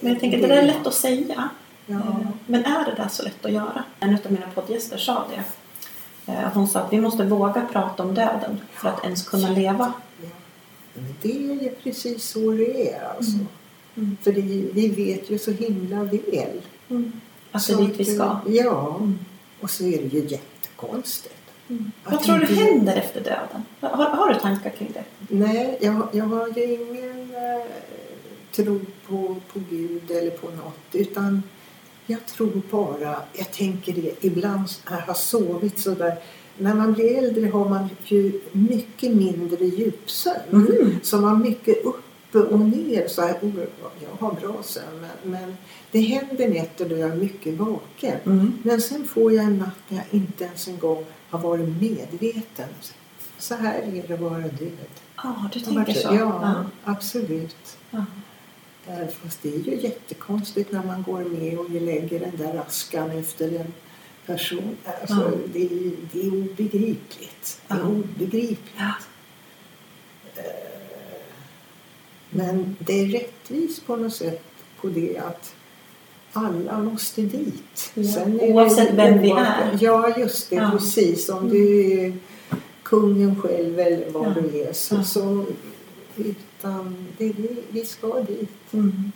Men 0.00 0.12
jag 0.12 0.20
tänker, 0.20 0.38
det 0.40 0.46
där 0.46 0.56
är 0.56 0.66
lätt 0.66 0.86
att 0.86 0.94
säga. 0.94 1.48
Ja. 1.86 1.94
Eh, 1.96 2.28
Men 2.46 2.64
är 2.64 2.84
det 2.84 2.94
där 3.02 3.08
så 3.08 3.22
lätt 3.22 3.44
att 3.44 3.52
göra? 3.52 3.84
En 4.00 4.14
av 4.24 4.32
mina 4.32 4.46
poddgäster 4.54 4.98
sa 4.98 5.24
det. 5.30 5.44
Eh, 6.32 6.52
Hon 6.54 6.68
sa 6.68 6.80
att 6.80 6.92
vi 6.92 7.00
måste 7.00 7.24
våga 7.24 7.66
prata 7.72 8.02
om 8.02 8.14
döden 8.14 8.60
för 8.72 8.88
att 8.88 9.04
ens 9.04 9.28
kunna 9.28 9.48
leva. 9.50 9.92
Ja. 10.22 10.28
Det 11.22 11.30
är 11.30 11.62
ju 11.62 11.70
precis 11.82 12.24
så 12.24 12.50
det 12.50 12.92
är 12.92 13.08
alltså. 13.16 13.32
Mm. 13.32 13.46
Mm. 13.96 14.16
För 14.22 14.32
det, 14.32 14.40
vi 14.72 14.88
vet 14.88 15.30
ju 15.30 15.38
så 15.38 15.50
himla 15.50 16.02
väl. 16.04 16.12
Att 16.12 16.56
det 16.88 16.92
är 17.52 17.58
Så 17.58 17.80
dit 17.82 17.94
vi 18.00 18.04
ska. 18.04 18.36
Ja, 18.46 18.96
Mm. 18.96 19.18
och 19.60 19.70
så 19.70 19.84
är 19.84 19.98
det 20.02 20.08
ju 20.08 20.20
jättekonstigt. 20.28 21.34
Att 22.04 22.12
Vad 22.12 22.22
tror 22.22 22.38
du 22.38 22.46
händer 22.46 22.96
efter 22.96 23.20
döden? 23.20 23.62
Har, 23.80 24.06
har 24.06 24.34
du 24.34 24.40
tankar 24.40 24.70
kring 24.70 24.92
det? 24.94 25.04
Nej, 25.28 25.78
jag, 25.80 26.08
jag 26.12 26.24
har 26.24 26.48
ju 26.48 26.64
ingen 26.64 27.34
eh, 27.34 27.66
tro 28.52 28.80
på, 29.08 29.36
på 29.52 29.60
Gud 29.70 30.10
eller 30.10 30.30
på 30.30 30.46
något. 30.46 30.94
Utan 30.94 31.42
jag 32.06 32.26
tror 32.26 32.62
bara, 32.70 33.16
jag 33.32 33.52
tänker 33.52 33.92
det, 33.92 34.24
ibland 34.24 34.68
när 34.90 34.98
jag 34.98 35.06
har 35.06 35.14
sovit 35.14 35.78
sådär. 35.78 36.18
När 36.58 36.74
man 36.74 36.92
blir 36.92 37.18
äldre 37.18 37.46
har 37.46 37.68
man 37.68 37.88
ju 38.04 38.40
mycket 38.52 39.14
mindre 39.14 39.64
djupsömn. 39.64 40.36
Mm. 40.52 40.96
Så 41.02 41.16
man 41.16 41.42
mycket 41.42 41.84
uppe 41.84 42.38
och 42.38 42.60
ner. 42.60 43.08
Så 43.08 43.22
här, 43.22 43.34
oh, 43.42 43.60
jag 44.00 44.26
har 44.26 44.32
bra 44.32 44.62
sömn 44.62 45.00
men, 45.00 45.30
men 45.30 45.56
det 45.90 46.00
händer 46.00 46.48
nätter 46.48 46.88
då 46.88 46.96
jag 46.96 47.10
är 47.10 47.16
mycket 47.16 47.58
vaken. 47.58 48.16
Mm. 48.26 48.58
Men 48.62 48.80
sen 48.80 49.04
får 49.04 49.32
jag 49.32 49.44
en 49.44 49.58
natt 49.58 49.78
när 49.88 49.98
jag 49.98 50.20
inte 50.20 50.44
ens 50.44 50.68
en 50.68 50.78
gång 50.78 51.04
har 51.30 51.38
varit 51.38 51.68
medveten. 51.80 52.68
Så 53.38 53.54
här 53.54 53.82
är 53.82 54.04
det 54.08 54.14
att 54.14 54.20
vara 54.20 54.38
död. 54.40 54.70
Ja, 55.16 55.50
du 55.52 55.60
Jag 55.60 55.66
har 55.66 55.84
tänker 55.84 56.00
så? 56.00 56.14
Ja, 56.14 56.64
absolut. 56.84 57.76
Ja. 57.90 58.04
Eh, 58.86 59.08
Fast 59.08 59.42
det 59.42 59.54
är 59.54 59.58
ju 59.58 59.80
jättekonstigt 59.80 60.72
när 60.72 60.84
man 60.84 61.02
går 61.02 61.24
med 61.24 61.58
och 61.58 61.70
lägger 61.70 62.20
den 62.20 62.36
där 62.36 62.58
askan 62.66 63.10
efter 63.10 63.60
en 63.60 63.72
person. 64.26 64.76
Alltså, 65.00 65.38
det, 65.52 65.62
är, 65.62 65.92
det 66.12 66.20
är 66.20 66.32
obegripligt. 66.32 67.60
Det 67.68 67.74
är 67.74 67.86
obegripligt. 67.86 68.60
Ja. 68.76 68.92
Men 72.30 72.76
det 72.78 72.92
är 73.00 73.06
rättvist 73.06 73.86
på 73.86 73.96
något 73.96 74.14
sätt 74.14 74.44
på 74.80 74.88
det 74.88 75.18
att 75.18 75.54
alla 76.46 76.78
måste 76.82 77.20
dit. 77.22 77.90
Ja, 77.94 78.24
det 78.24 78.52
oavsett 78.52 78.90
vem 78.94 79.18
vi 79.18 79.30
är. 79.30 79.78
Ja, 79.80 80.18
just 80.18 80.50
det. 80.50 80.56
Ja. 80.56 80.70
Precis. 80.72 81.28
Om 81.28 81.38
Mm. 81.38 81.50
du 81.50 81.92
är 82.00 82.12
kungen 82.82 83.42
själv 83.42 83.80
eller 83.80 84.10
vad 84.10 84.26
Ja. 84.26 84.34
du 84.42 84.60
är. 84.60 84.72
Så, 84.72 85.02
så, 85.04 85.44
utan 86.16 87.06
det, 87.18 87.32
vi, 87.70 87.84
ska 87.84 88.20
dit. 88.20 88.72
Mm. 88.72 89.12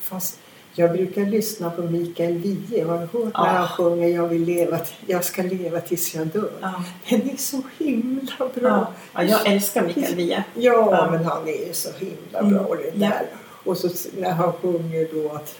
Fast 0.00 0.38
jag 0.74 0.92
brukar 0.92 1.26
lyssna 1.26 1.70
på 1.70 1.82
Mikael 1.82 2.32
Wiehe. 2.38 2.84
Har 2.84 2.98
du 2.98 3.18
hört 3.18 3.34
när 3.34 3.46
han 3.46 3.68
sjunger 3.68 4.08
jag, 4.08 4.28
vill 4.28 4.44
leva, 4.44 4.78
jag 5.06 5.24
ska 5.24 5.42
leva 5.42 5.80
tills 5.80 6.14
jag 6.14 6.26
dör? 6.26 6.50
Ja. 6.60 6.84
Den 7.10 7.30
är 7.30 7.36
så 7.36 7.60
himla 7.78 8.32
bra. 8.38 8.52
Ja. 8.62 8.92
ja, 9.14 9.22
jag 9.22 9.46
älskar 9.52 9.86
Mikael 9.86 10.14
Wiehe. 10.14 10.44
Ja, 10.54 10.88
Ja. 10.90 11.08
men 11.10 11.24
han 11.24 11.48
är 11.48 11.72
så 11.72 11.88
himla 11.98 12.38
Mm, 12.38 12.52
bra 12.52 12.74
det 12.76 12.92
ja. 12.94 13.08
där. 13.08 13.26
Och 13.64 13.76
så 13.76 13.88
när 14.18 14.30
han 14.30 14.52
sjunger 14.52 15.08
då 15.14 15.32
att 15.32 15.54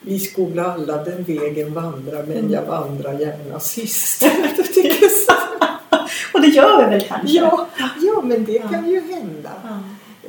vi 0.00 0.18
skola 0.18 0.72
alla 0.72 1.04
den 1.04 1.22
vägen 1.24 1.74
vandra 1.74 2.22
men 2.22 2.38
Mm. 2.38 2.52
jag 2.52 2.62
vandrar 2.62 3.18
gärna 3.20 3.60
sist. 3.60 4.22
Och 6.34 6.40
det 6.40 6.46
gör 6.48 6.84
vi 6.84 6.90
väl 6.90 7.04
kanske? 7.08 7.36
ja, 7.36 7.66
ja, 8.02 8.22
men 8.22 8.44
det 8.44 8.52
Ja. 8.52 8.68
kan 8.68 8.90
ju 8.90 9.00
hända. 9.00 9.50
Ja. 9.64 9.78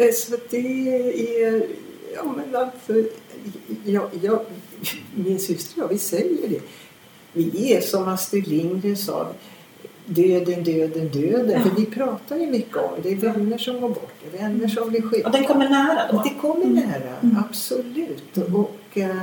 Eh, 0.05 0.11
Så 0.13 0.35
det 0.49 0.57
är... 1.43 1.63
Ja, 2.15 2.23
men 2.37 2.55
alltså... 2.55 2.93
Jag, 3.85 4.09
jag, 4.21 4.39
min 5.15 5.39
syster 5.39 5.77
och 5.81 5.83
jag, 5.83 5.89
vi 5.93 5.97
säger 5.97 6.47
det. 6.49 6.61
Vi 7.33 7.73
är 7.73 7.81
som 7.81 8.07
Astrid 8.07 8.47
Lindgren 8.47 8.97
sa. 8.97 9.27
Döden, 10.05 10.63
döden, 10.63 11.09
döden. 11.09 11.51
Ja. 11.51 11.59
För 11.69 11.75
vi 11.75 11.85
pratar 11.85 12.37
ju 12.37 12.47
mycket 12.47 12.77
om 12.77 12.91
det. 13.03 13.11
Är 13.11 13.15
vänner 13.15 13.57
som 13.57 13.81
går 13.81 13.89
bort. 13.89 14.11
Det 14.31 14.37
är 14.37 14.41
vänner 14.41 14.67
som 14.67 14.89
blir 14.89 15.01
sjuka. 15.01 15.27
Och 15.27 15.31
den 15.33 15.43
kommer 15.43 15.69
nära 15.69 16.11
då? 16.11 16.21
Det 16.23 16.33
kommer 16.41 16.65
Mm. 16.65 16.75
nära, 16.75 17.15
Mm. 17.23 17.37
absolut. 17.49 18.37
Och 18.53 18.97
eh, 18.97 19.15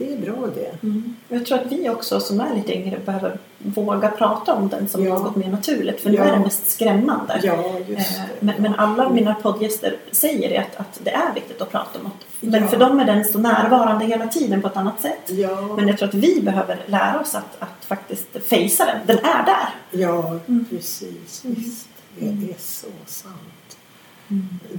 det 0.00 0.12
är 0.12 0.16
bra 0.18 0.46
det. 0.54 0.82
Mm. 0.82 1.16
Jag 1.28 1.46
tror 1.46 1.58
att 1.58 1.72
vi 1.72 1.88
också 1.90 2.20
som 2.20 2.40
är 2.40 2.54
lite 2.54 2.74
yngre 2.78 2.98
behöver 3.04 3.38
våga 3.58 4.10
prata 4.10 4.54
om 4.54 4.68
den 4.68 4.88
som 4.88 5.04
Ja. 5.04 5.18
något 5.18 5.36
mer 5.36 5.48
naturligt. 5.48 6.00
För 6.00 6.10
nu 6.10 6.16
Ja. 6.16 6.24
är 6.24 6.32
det 6.32 6.38
mest 6.38 6.70
skrämmande. 6.70 7.40
Ja, 7.42 7.52
Eh. 7.88 8.02
Men, 8.40 8.62
men 8.62 8.74
alla 8.74 9.08
mina 9.08 9.34
poddgäster 9.34 9.96
säger 10.12 10.48
det 10.48 10.58
att, 10.58 10.76
att 10.80 11.00
det 11.04 11.10
är 11.10 11.34
viktigt 11.34 11.62
att 11.62 11.70
prata 11.72 11.98
om 12.04 12.10
det. 12.40 12.68
För 12.68 12.76
dem 12.78 13.00
är 13.00 13.04
den 13.04 13.24
så 13.24 13.38
närvarande 13.38 14.04
hela 14.04 14.26
tiden 14.26 14.62
på 14.62 14.68
ett 14.68 14.76
annat 14.76 15.00
sätt. 15.00 15.30
Men 15.76 15.88
jag 15.88 15.98
tror 15.98 16.08
att 16.08 16.14
vi 16.14 16.40
behöver 16.42 16.78
lära 16.86 17.20
oss 17.20 17.34
att, 17.34 17.56
att 17.62 17.84
faktiskt 17.84 18.26
fejsa 18.48 18.84
den. 18.84 18.96
Den 19.06 19.18
är 19.18 19.44
där. 19.44 20.00
ja 20.00 20.38
Mm. 20.48 20.64
precis. 20.70 21.44
Mm. 21.44 21.56
Visst. 21.56 21.88
Det 22.18 22.26
Mm. 22.26 22.44
är 22.50 22.54
så 22.58 22.86
sant. 23.06 23.76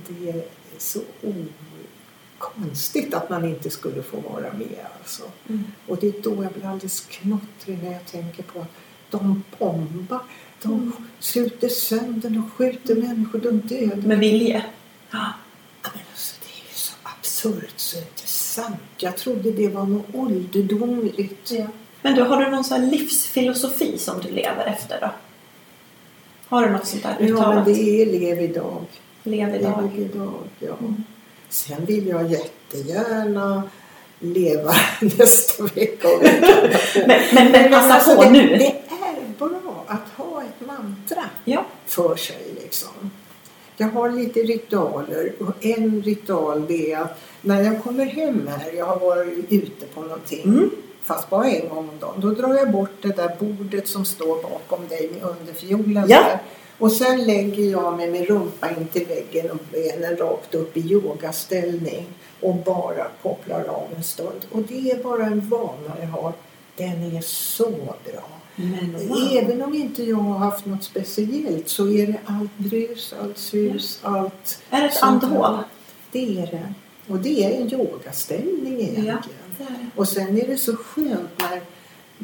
Det 0.07 0.29
är 0.29 0.43
så 0.77 0.99
konstigt 2.41 3.13
att 3.13 3.29
man 3.29 3.45
inte 3.45 3.69
skulle 3.69 4.03
få 4.03 4.17
vara 4.19 4.53
med 4.53 4.85
alltså. 5.01 5.23
Mm. 5.49 5.63
Och 5.87 5.97
det 6.01 6.07
är 6.07 6.21
då 6.21 6.43
jag 6.43 6.51
blir 6.53 6.65
alldeles 6.65 6.99
knottrig 7.09 7.79
när 7.83 7.91
jag 7.91 8.05
tänker 8.05 8.43
på 8.43 8.59
att 8.59 8.67
de 9.09 9.43
bombar. 9.59 10.19
De 10.61 10.73
Mm. 10.73 10.91
skjuter 11.19 11.69
sönder, 11.69 12.29
de 12.29 12.51
skjuter 12.51 12.95
människor, 12.95 13.39
de 13.39 13.51
dödar. 13.59 13.95
Med 14.07 14.19
vilje. 14.19 14.65
Ja. 15.11 15.17
Ja, 15.83 15.89
Men 15.93 16.01
alltså, 16.11 16.35
det 16.41 16.47
är 16.61 16.69
ju 16.69 16.73
så 16.75 16.93
absurt 17.03 17.73
så 17.79 17.97
inte 17.97 18.27
sant. 18.27 18.75
Jag 18.97 19.17
trodde 19.17 19.51
det 19.51 19.67
var 19.67 19.85
något 19.85 20.05
ålderdomligt. 20.15 21.51
Men 22.01 22.15
du, 22.15 22.21
har 22.21 22.45
du 22.45 22.51
någon 22.51 22.63
sån 22.63 22.89
livsfilosofi 22.89 23.97
som 23.97 24.19
du 24.21 24.29
lever 24.29 24.65
efter 24.65 25.01
då? 25.01 25.09
Har 26.47 26.65
du 26.65 26.71
något 26.71 26.87
sånt 26.87 27.03
där 27.03 27.15
Ja, 27.19 27.25
men 27.25 27.33
uttalat? 27.33 27.65
det 27.65 28.01
är 28.01 28.05
lev 28.05 28.41
idag. 28.41 28.85
Lev 29.23 29.55
idag. 29.55 29.89
Lev 29.95 30.05
idag, 30.05 30.33
ja. 30.59 30.75
Mm. 30.79 31.03
Sen 31.51 31.85
vill 31.85 32.07
jag 32.07 32.31
jättegärna 32.31 33.63
leva 34.19 34.73
nästa 35.01 35.63
vecka 35.63 36.07
och 36.07 36.23
veckan 36.23 36.41
därpå. 36.61 37.07
Men, 37.07 37.21
men, 37.33 37.51
men 37.51 37.71
passa 37.71 37.93
alltså, 37.93 38.15
på 38.15 38.23
det, 38.23 38.29
nu. 38.29 38.47
Det 38.57 38.65
är 38.89 39.37
bra 39.39 39.85
att 39.87 40.09
ha 40.17 40.41
ett 40.43 40.67
mantra 40.67 41.23
Ja. 41.45 41.65
för 41.87 42.15
sig 42.15 42.41
liksom. 42.63 43.11
Jag 43.77 43.87
har 43.87 44.09
lite 44.09 44.39
ritualer 44.39 45.33
och 45.39 45.65
en 45.65 46.01
ritual 46.01 46.65
det 46.67 46.91
är 46.93 46.99
att 47.01 47.19
när 47.41 47.61
jag 47.63 47.83
kommer 47.83 48.05
hem 48.05 48.47
här, 48.47 48.71
jag 48.73 48.85
har 48.85 48.99
varit 48.99 49.45
ute 49.51 49.85
på 49.93 50.01
någonting, 50.01 50.43
Mm. 50.43 50.69
fast 51.03 51.29
bara 51.29 51.45
en 51.49 51.69
gång 51.69 51.77
om 51.77 51.99
dagen, 51.99 52.15
då 52.21 52.29
drar 52.31 52.53
jag 52.55 52.71
bort 52.71 52.91
det 53.01 53.15
där 53.15 53.35
bordet 53.39 53.87
som 53.87 54.05
står 54.05 54.41
bakom 54.43 54.87
dig 54.87 55.09
med 55.13 55.29
underfiolen 55.29 56.05
Ja. 56.09 56.17
där. 56.21 56.39
Och 56.81 56.91
sen 56.91 57.23
lägger 57.23 57.63
jag 57.71 57.97
mig 57.97 58.11
med 58.11 58.27
rumpan 58.27 58.69
in 58.77 58.87
till 58.87 59.05
väggen 59.07 59.51
och 59.51 59.57
benen 59.71 60.17
rakt 60.17 60.55
upp 60.55 60.77
i 60.77 60.79
yogaställning 60.79 62.05
och 62.39 62.55
bara 62.55 63.07
kopplar 63.21 63.63
av 63.63 63.87
en 63.97 64.03
stund. 64.03 64.45
Och 64.51 64.61
det 64.61 64.91
är 64.91 65.03
bara 65.03 65.25
en 65.25 65.49
vana 65.49 65.95
jag 66.01 66.07
har. 66.07 66.33
Den 66.77 67.15
är 67.17 67.21
så 67.21 67.69
bra. 67.71 68.29
Men 68.55 69.07
wow. 69.07 69.17
Även 69.31 69.61
om 69.61 69.73
inte 69.75 70.03
jag 70.03 70.15
har 70.17 70.37
haft 70.37 70.65
något 70.65 70.83
speciellt 70.83 71.69
så 71.69 71.87
är 71.89 72.07
det 72.07 72.19
allt 72.25 72.57
brus, 72.57 73.13
allt 73.21 73.37
sus, 73.37 73.99
allt 74.01 74.61
Är 74.69 74.81
det 74.81 74.87
ett 74.87 75.03
andhål? 75.03 75.57
Det 76.11 76.39
är 76.41 76.47
det. 76.47 76.73
Och 77.07 77.17
det 77.17 77.43
är 77.43 77.61
en 77.61 77.73
yogaställning 77.73 78.73
egentligen. 78.81 79.21
det 79.57 79.63
är 79.63 79.67
det. 79.69 79.85
Och 79.95 80.07
sen 80.07 80.37
är 80.41 80.47
det 80.47 80.57
så 80.57 80.75
skönt 80.75 81.29
när 81.39 81.61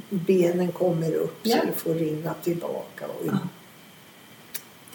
benen 0.10 0.72
kommer 0.72 1.14
upp 1.14 1.40
Ja. 1.44 1.58
så 1.60 1.66
det 1.66 1.74
får 1.74 1.94
rinna 1.94 2.34
tillbaka. 2.44 3.06
Och, 3.06 3.26
Ja. 3.28 3.38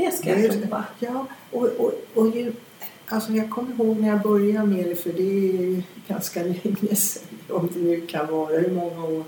Det 0.05 0.17
ska 0.17 0.29
jag 0.31 0.39
Det 0.39 0.49
prova. 0.49 0.85
Ja, 0.99 1.27
och, 1.51 1.67
och, 1.67 1.93
och 2.15 2.29
ju, 2.29 2.53
alltså 3.07 3.33
jag 3.33 3.51
kommer 3.51 3.75
ihåg 3.75 4.01
när 4.01 4.09
jag 4.09 4.23
började 4.23 4.67
med 4.67 4.85
det, 4.85 4.97
för 4.97 5.13
det 5.13 5.23
är 5.23 5.53
ju 5.63 5.83
ganska 6.09 6.43
länge 6.43 6.97
sedan, 6.97 7.39
om 7.51 7.69
det 7.75 7.81
nu 7.81 8.01
kan 8.01 8.27
vara 8.27 8.59
hur 8.59 8.71
många 8.71 9.05
år, 9.05 9.25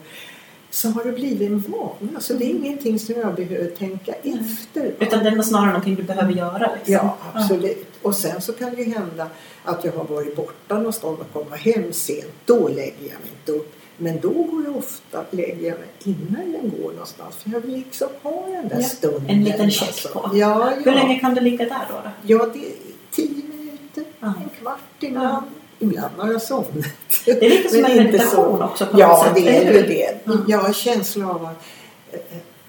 så 0.71 0.89
har 0.89 1.05
det 1.05 1.13
blivit 1.13 1.51
en 1.51 1.59
vana. 1.59 2.21
Så 2.21 2.35
det 2.35 2.45
är 2.45 2.49
ingenting 2.49 2.99
som 2.99 3.15
jag 3.15 3.35
behöver 3.35 3.71
tänka 3.71 4.13
efter. 4.13 4.95
Utan 4.99 5.25
det 5.25 5.31
är 5.31 5.43
snarare 5.43 5.67
någonting 5.67 5.95
du 5.95 6.03
behöver 6.03 6.33
göra. 6.33 6.71
Liksom. 6.75 6.95
Ja, 6.95 7.17
absolut. 7.33 7.87
Och 8.03 8.15
sen 8.15 8.41
så 8.41 8.53
kan 8.53 8.75
det 8.75 8.83
ju 8.83 8.95
hända 8.95 9.29
att 9.65 9.85
jag 9.85 9.93
har 9.93 10.05
varit 10.05 10.37
borta 10.37 10.75
någonstans 10.75 11.19
och 11.21 11.33
kommer 11.33 11.57
hem 11.57 11.93
sent. 11.93 12.33
Då 12.45 12.69
lägger 12.69 13.03
jag 13.03 13.21
mig 13.21 13.31
inte 13.41 13.53
upp. 13.53 13.75
Men 13.97 14.21
då 14.21 14.29
går 14.31 14.65
jag 14.65 14.77
ofta, 14.77 15.25
lägger 15.31 15.69
jag 15.69 15.79
mig 15.79 15.89
innan 16.05 16.53
jag 16.53 16.71
går 16.83 16.93
någonstans. 16.93 17.37
För 17.37 17.51
jag 17.51 17.61
vill 17.61 17.75
liksom 17.75 18.09
ha 18.23 18.47
den 18.47 18.69
där 18.69 18.77
Ja, 18.77 18.83
stunden. 18.89 19.23
en 19.29 19.45
liten 19.45 19.71
check 19.71 20.13
på. 20.13 20.21
Ja, 20.33 20.33
ja. 20.35 20.73
Hur 20.85 20.93
länge 20.93 21.19
kan 21.21 21.35
du 21.35 21.41
ligga 21.41 21.65
där 21.65 21.87
då? 21.91 21.95
då? 22.05 22.11
Ja, 22.23 22.47
det 22.53 22.59
är 22.59 22.73
tio 23.11 23.43
minuter, 23.49 24.05
Ja. 24.21 24.27
en 24.43 24.49
kvart 24.61 24.79
ibland. 25.01 25.47
ibland 25.79 26.15
har 26.17 26.33
jag 26.33 26.43
somnat. 26.43 26.85
Det 27.25 27.31
är 27.47 27.51
lite 27.51 27.69
som 27.69 27.85
en 27.85 27.97
meditation 27.97 28.59
så. 28.59 28.65
också 28.65 28.87
på 28.87 29.01
Ja, 29.01 29.27
det 29.35 29.49
är 29.59 29.73
ju 29.73 29.83
det. 29.83 30.19
Ja. 30.25 30.33
Jag 30.49 30.59
har 30.59 30.73
känsla 30.73 31.31
av 31.31 31.45
att 31.45 31.65
eh, 32.13 32.21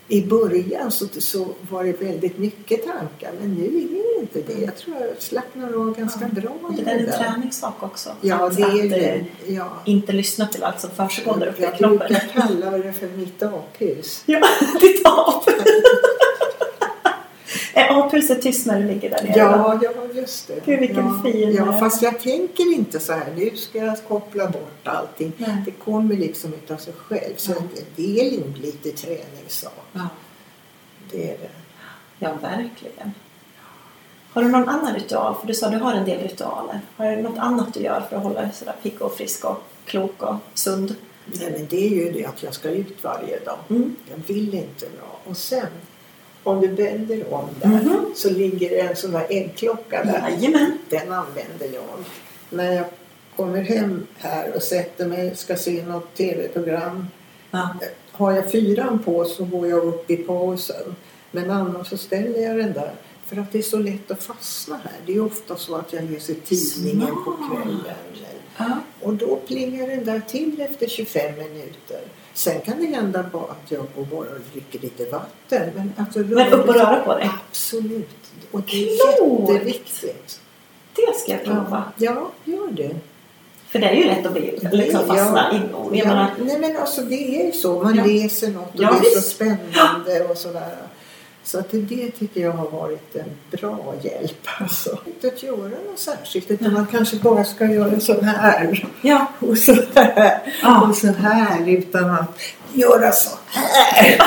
i 0.08 0.22
början 0.26 0.92
så, 0.92 1.06
så 1.20 1.48
var 1.70 1.84
det 1.84 2.02
väldigt 2.02 2.38
mycket 2.38 2.84
tankar 2.86 3.32
men 3.40 3.54
nu 3.54 3.66
är 3.66 3.70
det 4.16 4.22
inte 4.22 4.54
det. 4.54 4.66
Jag 4.66 4.78
tror 4.78 4.96
jag 4.98 5.22
slappnar 5.22 5.68
av 5.74 5.98
ganska 5.98 6.28
bra 6.28 6.52
Och 6.64 6.74
i 6.74 6.82
det 6.82 6.92
är 6.92 6.98
en 6.98 7.06
träningssak 7.12 7.84
också. 7.84 8.10
Ja, 8.22 8.50
det 8.50 8.62
är 8.62 8.90
det. 8.90 9.06
eh, 9.10 9.24
Ja. 9.56 9.70
inte 9.86 10.12
lyssna 10.14 10.48
till 10.48 10.64
allt 10.64 10.82
som 10.82 10.90
försiggår 10.90 11.38
där 11.40 11.48
uppe 11.48 11.62
i 11.62 11.66
Jag 11.66 11.78
kroppen. 11.78 11.98
brukar 11.98 12.28
kalla 12.42 12.72
det 12.78 12.94
för 12.94 13.08
mitt 13.08 13.44
aphus. 13.44 14.24
Ja, 14.26 14.42
ditt 14.82 15.06
ap. 15.06 15.50
Är 17.80 18.00
aphuset 18.06 18.42
tyst 18.42 18.66
när 18.66 18.80
du 18.80 18.88
ligger 18.88 19.10
där 19.10 19.24
nere? 19.24 19.34
Ja, 19.38 19.80
ja, 19.84 19.92
just 20.14 20.48
det. 20.48 20.66
Gud, 20.66 20.80
vilken 20.80 21.06
ja, 21.06 21.22
fin- 21.24 21.54
Ja, 21.56 21.80
fast 21.80 22.02
jag 22.02 22.20
tänker 22.20 22.74
inte 22.76 23.00
så 23.00 23.14
här. 23.14 23.26
Nu 23.36 23.56
ska 23.56 23.78
jag 23.78 23.98
koppla 24.08 24.48
bort 24.50 24.88
allting. 24.88 25.32
Nej. 25.38 25.58
Det 25.66 25.72
kommer 25.72 26.16
liksom 26.16 26.54
utav 26.54 26.78
sig 26.78 26.94
själv. 26.94 27.34
Så 27.38 27.52
Ja. 27.52 27.58
det 27.96 28.20
är 28.20 28.34
en 28.44 28.52
lite 28.62 28.90
träningssak. 28.92 29.74
Ja. 29.94 30.08
Det 31.12 31.24
är 31.32 31.38
det. 31.38 31.50
ja, 32.20 32.30
verkligen. 32.42 33.12
Har 34.34 34.44
du 34.44 34.50
någon 34.50 34.70
annan 34.70 34.94
ritual? 34.96 35.36
För 35.40 35.48
du 35.48 35.54
sa 35.54 35.66
att 35.66 35.72
du 35.72 35.78
har 35.80 35.94
en 35.94 36.06
del 36.06 36.20
ritualer. 36.22 36.80
Har 36.98 37.12
du 37.16 37.22
något 37.22 37.38
annat 37.40 37.74
du 37.74 37.80
gör 37.80 38.02
för 38.10 38.16
att 38.18 38.24
hålla 38.24 38.42
dig 38.42 38.50
sådär 38.54 38.76
pigg 38.84 39.02
och 39.02 39.14
frisk 39.18 39.46
och 39.46 39.58
klok 39.86 40.24
och 40.24 40.36
sund? 40.54 40.96
Nej, 41.26 41.52
men 41.52 41.68
det 41.70 41.86
är 41.86 41.90
ju 41.90 42.12
det 42.12 42.26
att 42.26 42.44
jag 42.44 42.54
ska 42.54 42.70
ut 42.70 43.04
varje 43.04 43.40
dag. 43.40 43.58
Mm. 43.70 43.96
Jag 44.10 44.34
vill 44.34 44.54
inte 44.54 44.86
dra. 44.86 45.20
Och 45.30 45.38
sen, 45.38 45.68
om 46.46 46.62
du 46.62 46.68
vänder 46.68 47.34
om 47.34 47.46
där, 47.62 47.68
Mhm. 47.70 48.06
så 48.16 48.30
ligger 48.30 48.70
det 48.70 48.80
en 48.80 48.96
sån 48.96 49.12
där 49.12 49.26
äggklocka 49.30 50.04
där. 50.04 50.30
Jajamän. 50.30 50.78
Den 50.90 51.12
använder 51.14 51.66
jag. 51.74 51.84
När 52.50 52.74
jag 52.74 52.86
kommer 53.36 53.62
hem 53.62 54.08
här 54.18 54.56
och 54.56 54.62
sätter 54.64 55.06
mig, 55.08 55.36
ska 55.36 55.56
se 55.56 55.86
något 55.86 56.14
tv-program. 56.16 57.08
Ja. 57.52 57.70
Har 58.12 58.32
jag 58.32 58.52
fyran 58.52 59.00
på 59.00 59.26
så 59.26 59.46
går 59.46 59.68
jag 59.68 59.84
upp 59.86 60.10
i 60.12 60.18
pausen. 60.18 60.96
Men 61.32 61.52
annars 61.52 61.90
så 61.90 61.98
ställer 61.98 62.40
jag 62.40 62.58
den 62.58 62.74
där. 62.74 62.92
För 63.26 63.38
att 63.38 63.52
det 63.52 63.58
är 63.58 63.62
så 63.64 63.78
lätt 63.78 64.12
att 64.12 64.24
fastna 64.24 64.76
här. 64.84 64.94
Det 65.06 65.14
är 65.16 65.26
ofta 65.26 65.56
så 65.56 65.76
att 65.76 65.94
jag 65.94 66.12
läser 66.12 66.34
tidningen 66.46 67.08
på 67.26 67.36
Smart. 67.38 67.52
kvällen. 67.64 67.96
Ja. 68.58 68.80
Och 69.02 69.14
då 69.14 69.36
plingar 69.48 69.88
den 69.88 70.06
där 70.06 70.22
till 70.28 70.62
efter 70.62 70.88
25 70.88 71.36
minuter. 71.38 72.02
Sen 72.36 72.62
kan 72.62 72.78
det 72.80 72.86
hända 72.96 73.20
att 73.20 73.72
jag 73.72 73.86
går 73.96 74.04
bara 74.06 74.20
och 74.30 74.40
dricker 74.54 74.80
lite 74.80 75.06
vatten. 75.06 75.70
Men, 75.76 75.94
alltså 75.98 76.20
Men 76.20 76.54
upp 76.54 76.70
och 76.70 76.76
röra 76.76 77.00
på 77.06 77.14
dig? 77.18 77.30
Absolut. 77.50 78.10
Och 78.52 78.62
det 78.62 78.90
är 78.90 79.18
Klokt. 79.18 79.52
jätteviktigt. 79.54 80.40
Det 80.96 81.16
ska 81.16 81.32
jag 81.32 81.44
prova. 81.44 81.84
Ja, 81.98 82.32
gör 82.44 82.72
det. 82.72 82.96
För 83.68 83.80
det 83.80 83.88
är 83.90 83.96
ju 83.96 84.04
lätt 84.04 84.26
att 84.26 84.34
bli 84.34 84.60
liksom 84.72 85.08
fastna 85.08 85.50
Ja, 85.52 85.58
i 85.58 85.72
någon. 85.72 85.96
Jag 85.98 86.08
ja. 86.08 86.28
Nej 86.40 86.60
men 86.60 86.78
alltså 86.78 87.02
det 87.02 87.42
är 87.42 87.46
ju 87.46 87.52
så. 87.52 87.84
Man 87.84 87.96
Ja. 87.96 88.06
läser 88.06 88.50
något 88.50 88.76
och 88.76 88.84
Ja, 88.84 88.90
det 89.02 89.08
är 89.08 89.10
så 89.12 89.16
visst. 89.16 89.32
spännande 89.36 90.24
och 90.30 90.38
sådär. 90.38 90.76
Så 91.46 91.60
att 91.60 91.72
det, 91.72 92.12
tycker 92.12 92.42
jag 92.42 92.52
har 92.52 92.70
varit 92.70 93.16
en 93.16 93.58
bra 93.60 93.94
hjälp. 94.02 94.48
Alltså. 94.60 94.98
Inte 95.06 95.28
att 95.28 95.44
göra 95.44 95.58
något 95.70 96.00
särskilt 96.00 96.52
utan 96.52 96.74
man 96.74 96.88
kanske 96.92 97.16
bara 97.18 97.44
ska 97.44 97.66
göra 97.66 98.00
så 98.00 98.22
här 98.22 98.86
ja. 99.02 99.26
och 99.40 99.58
så 99.58 99.76
här 99.96 100.40
Ja. 100.62 100.82
och 100.90 100.96
så 100.96 101.08
här 101.08 101.70
utan 101.70 102.10
att 102.10 102.40
göra 102.74 103.12
så 103.12 103.30
här. 103.48 104.18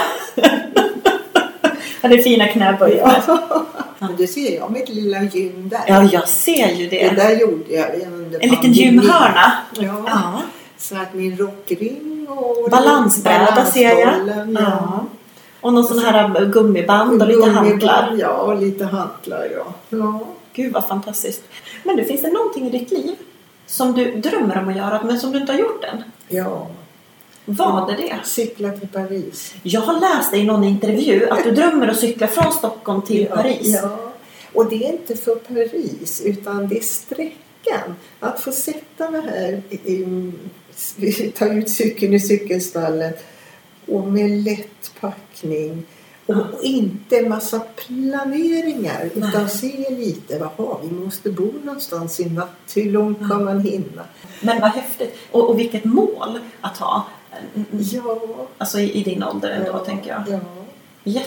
ja, 2.01 2.09
det 2.09 2.15
är 2.15 2.23
fina 2.23 2.47
knäböjar. 2.49 3.23
Men 3.99 4.17
det 4.17 4.27
ser 4.27 4.57
jag 4.57 4.71
mitt 4.71 4.89
lilla 4.89 5.23
gym 5.23 5.69
där. 5.69 5.81
Ja, 5.87 6.03
jag 6.13 6.29
ser 6.29 6.69
ju 6.69 6.89
Det 6.89 7.09
det. 7.09 7.15
där 7.17 7.31
gjorde 7.41 7.73
jag 7.75 7.89
under 8.03 8.39
En 8.43 8.49
liten 8.49 8.51
pandemin. 8.51 8.75
gymhörna. 8.75 9.53
Ja. 9.75 10.05
Ja. 10.07 10.43
Så 10.79 10.97
att 10.97 11.15
min 11.15 11.37
rockring 11.37 12.27
och 12.29 12.71
Balansbräda 12.71 13.65
ser 13.65 13.99
jag. 13.99 14.29
Ja. 14.29 14.61
Ja. 14.61 15.07
Och 15.61 15.73
någon 15.73 15.85
sån 15.85 15.99
här 15.99 16.47
gummiband 16.47 17.23
och 17.23 17.29
lite 17.29 17.51
hantlar. 17.51 18.17
Ja, 18.19 18.31
och 18.31 18.61
lite 18.61 18.85
hantlar 18.85 19.49
ja. 19.55 19.75
ja. 19.89 20.21
Gud 20.53 20.73
vad 20.73 20.87
fantastiskt. 20.87 21.43
Men 21.85 21.97
du, 21.97 22.05
finns 22.05 22.23
det 22.23 22.33
någonting 22.33 22.67
i 22.67 22.71
ditt 22.71 22.91
liv 22.91 23.17
som 23.67 23.93
du 23.93 24.15
drömmer 24.15 24.59
om 24.59 24.69
att 24.69 24.77
göra 24.77 25.03
men 25.03 25.21
som 25.21 25.33
du 25.33 25.39
inte 25.39 25.53
har 25.53 25.59
gjort 25.59 25.85
än? 25.85 26.03
Ja. 26.29 26.67
Vad 27.45 27.91
är 27.91 27.97
det? 27.97 28.17
Cykla 28.25 28.71
till 28.71 28.89
Paris. 28.89 29.55
Jag 29.63 29.81
har 29.81 30.01
läst 30.01 30.35
i 30.35 30.45
någon 30.45 30.65
intervju 30.65 31.29
att 31.31 31.45
du 31.45 31.51
drömmer 31.51 31.89
att 31.89 31.97
cykla 31.97 32.27
från 32.27 32.53
Stockholm 32.53 33.03
till 33.03 33.27
ja, 33.31 33.37
Paris. 33.37 33.81
Ja. 33.83 34.13
Och 34.53 34.71
det 34.71 34.87
är 34.87 34.93
inte 34.93 35.17
för 35.17 35.35
Paris 35.35 36.23
utan 36.25 36.69
det 36.69 36.79
är 36.79 36.83
sträckan. 36.83 37.95
Att 38.21 38.41
få 38.41 38.53
sätta 38.53 39.11
mig 39.11 39.23
här, 39.23 39.63
i, 39.71 39.93
i, 40.97 41.33
ta 41.39 41.47
ut 41.47 41.71
cykeln 41.71 42.15
i 42.15 42.21
cykelstallet 42.21 43.25
och 43.89 44.07
med 44.07 44.31
lätt 44.31 44.93
packning 45.01 45.87
och, 46.27 46.37
och 46.37 46.63
inte 46.63 47.29
massa 47.29 47.61
planeringar 47.61 49.11
utan 49.15 49.49
se 49.49 49.91
lite, 49.91 50.35
jaha 50.35 50.77
vi 50.83 50.91
måste 50.91 51.31
bo 51.31 51.53
någonstans 51.65 52.21
i 52.21 52.31
natt, 52.31 52.73
hur 52.75 52.91
långt 52.91 53.19
kan 53.19 53.45
man 53.45 53.61
hinna? 53.61 54.05
Men 54.41 54.61
vad 54.61 54.71
häftigt. 54.71 55.17
Och, 55.31 55.51
och 55.51 55.59
vilket 55.59 55.85
mål 55.85 56.39
att 56.61 56.77
ha. 56.77 57.07
Ja, 57.71 58.21
Alltså 58.59 58.79
i, 58.79 58.93
i 58.93 59.03
din 59.03 59.23
ålder 59.23 59.51
ändå, 59.51 59.71
ja, 59.73 59.79
tänker 59.79 60.11
jag. 60.11 60.23
Ja. 60.29 60.41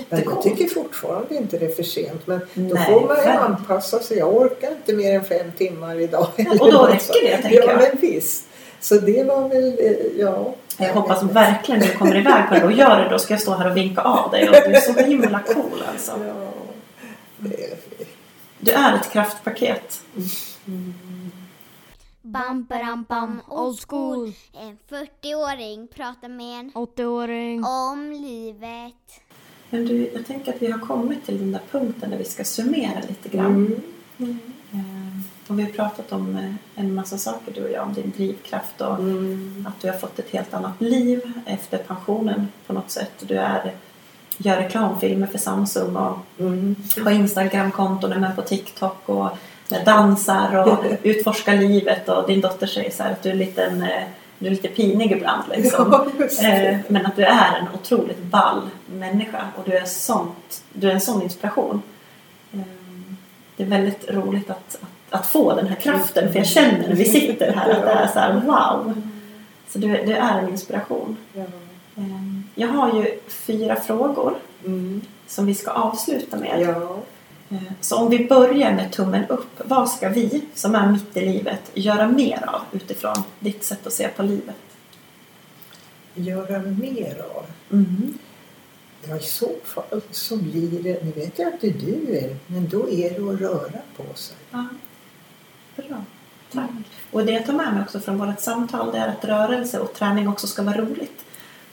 Men 0.10 0.24
jag 0.26 0.42
tycker 0.42 0.68
fortfarande 0.68 1.36
inte 1.36 1.58
det 1.58 1.66
är 1.66 1.76
för 1.76 1.84
sent. 1.84 2.28
Men 2.28 2.40
då 2.56 2.76
Nej, 2.76 2.86
får 2.86 3.08
man 3.08 3.18
ju 3.18 3.30
anpassa 3.30 4.00
sig. 4.00 4.18
Jag 4.18 4.36
orkar 4.36 4.72
inte 4.72 4.94
mer 4.94 5.16
än 5.16 5.24
fem 5.24 5.52
timmar 5.58 6.00
idag. 6.00 6.28
och 6.60 6.72
då 6.72 6.86
räcker 6.92 7.28
det, 7.28 7.42
tänker 7.42 7.60
ja, 7.60 7.72
jag. 7.72 7.78
men 7.78 8.02
visst. 8.02 8.46
Så 8.80 8.96
det 8.96 9.24
var 9.24 9.50
väl, 9.50 9.80
eh, 9.80 10.20
ja. 10.20 10.56
Jag 10.82 10.94
hoppas 10.94 11.24
verkligen 11.24 11.82
du 11.82 11.92
kommer 11.94 12.16
iväg 12.18 12.48
på 12.50 12.56
det 12.56 12.64
och 12.64 12.72
gör 12.72 13.00
det. 13.00 13.10
Då 13.10 13.20
ska 13.20 13.34
jag 13.34 13.42
stå 13.42 13.54
här 13.54 13.70
och 13.72 13.78
vinka 13.78 14.02
av 14.02 14.32
dig. 14.32 14.50
Och 14.50 14.56
du 14.56 14.76
är 14.76 14.80
så 14.80 14.94
himla 14.94 15.40
cool 15.40 15.84
alltså. 15.92 16.12
Du 18.60 18.72
är 18.72 18.96
ett 18.96 19.12
kraftpaket. 19.12 20.02
Bam, 22.22 22.64
bam, 22.64 23.06
bam, 23.10 23.42
old 23.48 23.80
school. 23.90 24.34
En 24.54 24.78
40-åring 24.90 25.88
pratar 25.88 26.30
med 26.30 26.60
en 26.60 26.72
80-åring. 26.72 27.64
om 27.64 28.12
livet. 28.12 29.22
Men 29.70 29.86
du, 29.86 30.12
jag 30.14 30.26
tänker 30.26 30.54
att 30.54 30.62
vi 30.62 30.72
har 30.72 30.80
kommit 30.80 31.26
till 31.26 31.38
den 31.40 31.52
där 31.52 31.62
punkten 31.72 32.10
där 32.10 32.18
vi 32.18 32.26
ska 32.26 32.44
summera 32.44 33.00
lite 33.10 33.30
grann. 33.30 33.82
mm, 34.18 34.40
Eh, 34.74 34.78
Och 35.52 35.60
vi 35.60 35.64
har 35.64 35.70
pratat 35.70 36.12
om 36.12 36.38
eh, 36.38 36.84
en 36.84 36.96
massa 36.96 37.18
saker 37.18 37.52
du 37.54 37.64
och 37.64 37.72
jag, 37.72 37.84
om 37.84 37.94
din 37.94 38.14
drivkraft 38.18 38.82
och 38.82 39.00
mm, 39.00 39.68
att 39.70 39.82
du 39.82 39.88
har 39.88 39.98
fått 39.98 40.20
ett 40.20 40.30
helt 40.30 40.54
annat 40.54 40.82
liv 40.82 41.22
efter 41.46 41.78
pensionen 41.78 42.48
på 42.68 42.74
något 42.74 42.92
sätt. 42.92 43.12
Du 43.20 43.36
är, 43.38 43.74
gör 44.38 44.58
reklamfilmer 44.58 45.28
för 45.28 45.38
Samsung 45.38 45.96
och 45.96 46.18
mm. 46.40 46.76
har 47.04 47.12
Instagramkonton, 47.12 48.12
är 48.12 48.20
med 48.20 48.36
på 48.36 48.42
TikTok 48.42 49.10
och 49.10 49.30
dansar 49.86 50.68
och 50.68 50.86
utforskar 51.04 51.58
livet 51.58 52.10
och 52.10 52.28
din 52.28 52.42
dotter 52.42 52.68
säger 52.68 52.92
så 52.92 53.04
att 53.04 53.24
du 53.24 53.30
är, 53.30 53.36
liten, 53.36 53.82
eh, 53.82 54.04
du 54.40 54.46
är 54.48 54.52
lite 54.52 54.68
pinig 54.68 55.12
ibland 55.12 55.44
liksom. 55.56 56.06
Ja. 56.42 56.48
Eh, 56.48 56.78
Men 56.88 57.06
att 57.06 57.16
du 57.16 57.24
är 57.24 57.58
en 57.58 57.68
otroligt 57.74 58.24
ball 58.24 58.62
människa 58.86 59.48
och 59.56 59.64
du 59.66 59.78
är, 59.78 59.86
sånt, 59.86 60.64
du 60.74 60.90
är 60.90 60.94
en 60.94 61.02
sån 61.02 61.22
inspiration. 61.22 61.82
Det 63.58 63.64
är 63.64 63.68
väldigt 63.68 64.10
roligt 64.10 64.50
att, 64.50 64.76
att, 64.82 65.01
att 65.12 65.28
få 65.28 65.56
den 65.56 65.68
här 65.68 65.76
kraften 65.76 66.32
för 66.32 66.40
jag 66.40 66.48
känner 66.48 66.88
när 66.88 66.96
vi 66.96 67.06
sitter 67.06 67.52
här 67.54 67.70
att 67.72 67.82
det 67.86 67.92
är 67.92 68.08
så 68.08 68.20
här 68.20 68.34
wow. 68.34 69.02
Så 69.70 69.78
du, 69.80 69.88
du 69.88 70.14
är 70.14 70.40
en 70.40 70.50
inspiration. 70.50 71.18
Ja. 71.34 71.42
Eh, 71.96 72.04
Jag 72.56 72.68
har 72.68 72.94
ju 73.02 73.20
fyra 73.28 73.76
frågor 73.76 74.36
Mm. 74.66 75.02
som 75.28 75.46
vi 75.46 75.56
ska 75.56 75.72
avsluta 75.72 76.38
med. 76.38 76.62
ja. 76.62 76.98
Eh, 77.50 77.58
Så 77.82 77.98
om 77.98 78.10
vi 78.10 78.28
börjar 78.28 78.74
med 78.74 78.92
tummen 78.92 79.26
upp. 79.30 79.62
Vad 79.66 79.90
ska 79.90 80.10
vi 80.10 80.42
som 80.54 80.76
är 80.76 80.92
mitt 80.92 81.18
i 81.18 81.22
livet 81.26 81.72
göra 81.74 82.08
mer 82.08 82.44
av 82.48 82.62
utifrån 82.72 83.16
ditt 83.40 83.64
sätt 83.64 83.88
att 83.88 83.94
se 83.94 84.08
på 84.08 84.24
livet? 84.24 84.56
Göra 86.16 86.60
mer 86.60 87.22
av. 87.36 87.46
Mm. 87.72 88.18
Ja, 89.10 89.18
i 89.18 89.24
så 89.24 89.50
fall 89.64 90.02
så 90.12 90.38
blir 90.38 90.84
det, 90.84 91.04
nu 91.04 91.12
vet 91.12 91.40
jag 91.40 91.48
att 91.54 91.62
det 91.62 91.68
är 91.68 91.74
du 91.74 92.18
är, 92.18 92.36
men 92.48 92.70
då 92.70 92.90
är 92.90 93.10
det 93.10 93.34
att 93.34 93.42
röra 93.42 93.80
på 93.98 94.04
sig. 94.16 94.36
Ja. 94.52 94.66
Bra. 95.76 96.04
Tack. 96.54 96.70
Och 97.12 97.26
det 97.26 97.32
jag 97.32 97.46
tar 97.46 97.54
med 97.54 97.74
mig 97.74 97.84
också 97.84 98.00
från 98.00 98.18
vårt 98.18 98.40
samtal 98.40 98.92
det 98.92 98.98
är 98.98 99.08
att 99.08 99.26
rörelse 99.26 99.80
och 99.80 99.94
träning 99.94 100.28
också 100.28 100.48
ska 100.48 100.62
vara 100.62 100.78
roligt. 100.78 101.26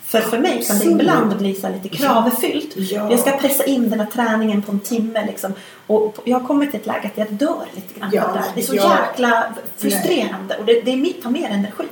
För 0.09 0.21
för 0.21 0.39
mig 0.39 0.65
kan 0.65 0.79
det 0.79 0.85
ibland 0.85 1.39
bli 1.39 1.55
så 1.55 1.69
lite 1.69 1.89
kravfyllt. 1.89 2.77
Ja. 2.77 3.11
Jag 3.11 3.21
ska 3.21 3.31
pressa 3.31 3.65
in 3.65 3.91
den 3.91 4.01
här 4.01 4.07
träningen 4.07 4.63
på 4.63 4.73
en 4.73 4.81
timme. 4.81 5.27
Liksom. 5.27 5.53
Och 5.87 6.19
jag 6.25 6.41
har 6.41 6.47
kommit 6.47 6.71
till 6.71 6.81
ett 6.81 6.87
läge 6.87 7.11
att 7.15 7.19
jag 7.19 7.33
dör 7.33 7.65
lite 7.75 7.99
grann 8.01 8.11
Ja, 8.13 8.25
av 8.25 8.39
det 8.55 8.61
är 8.61 8.65
så 8.65 8.75
ja. 8.75 8.99
jäkla 9.09 9.55
frustrerande 9.77 10.57
och 10.57 10.65
det, 10.65 10.81
det 10.81 10.93
är 10.93 10.97
mitt, 10.97 11.23
tar 11.23 11.31
mer 11.31 11.49
energi. 11.51 11.85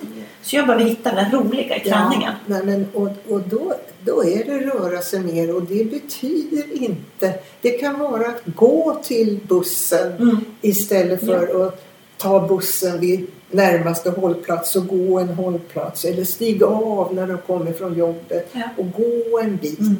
Så 0.42 0.56
jag 0.56 0.66
behöver 0.66 0.84
hitta 0.84 1.14
det 1.14 1.28
roliga 1.32 1.76
i 1.76 1.80
träningen. 1.80 2.32
Ja, 2.46 2.62
men, 2.64 2.86
och 2.94 3.08
och 3.28 3.40
då, 3.40 3.74
då 4.04 4.24
är 4.24 4.44
det 4.44 4.58
röra 4.58 5.02
sig 5.02 5.20
mer 5.20 5.56
och 5.56 5.62
det 5.62 5.84
betyder 5.90 6.82
inte... 6.82 7.34
Det 7.60 7.70
kan 7.70 7.98
vara 7.98 8.26
att 8.26 8.42
gå 8.44 9.00
till 9.04 9.40
bussen 9.48 10.12
Mm. 10.18 10.44
istället 10.60 11.26
för 11.26 11.66
att 11.66 11.85
ta 12.16 12.48
bussen 12.48 13.00
vid 13.00 13.26
närmaste 13.50 14.10
hållplats 14.10 14.76
och 14.76 14.86
gå 14.86 15.18
en 15.18 15.28
hållplats 15.28 16.04
eller 16.04 16.24
stiga 16.24 16.66
av 16.66 17.14
när 17.14 17.26
de 17.26 17.38
kommer 17.38 17.72
från 17.72 17.98
jobbet 17.98 18.48
Ja. 18.52 18.68
och 18.76 18.92
gå 18.92 19.40
en 19.40 19.56
bit. 19.56 19.80
Mm. 19.80 19.96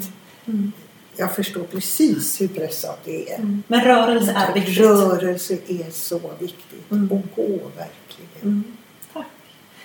Mm. 0.47 0.73
Jag 1.17 1.35
förstår 1.35 1.63
precis 1.63 2.41
hur 2.41 2.49
pressat 2.49 3.01
det 3.05 3.33
är. 3.33 3.39
Mm. 3.39 3.63
Men 3.69 3.85
rörelse 3.85 4.33
är 4.33 4.55
viktigt. 4.55 4.79
Rörelse 4.79 5.59
är 5.67 5.91
så 5.91 6.21
viktigt. 6.39 6.91
Mm. 6.91 7.13
Och 7.13 7.23
gå 7.37 7.53
verkligen. 7.53 8.43
Mm. 8.43 8.65
Tack. 9.13 9.27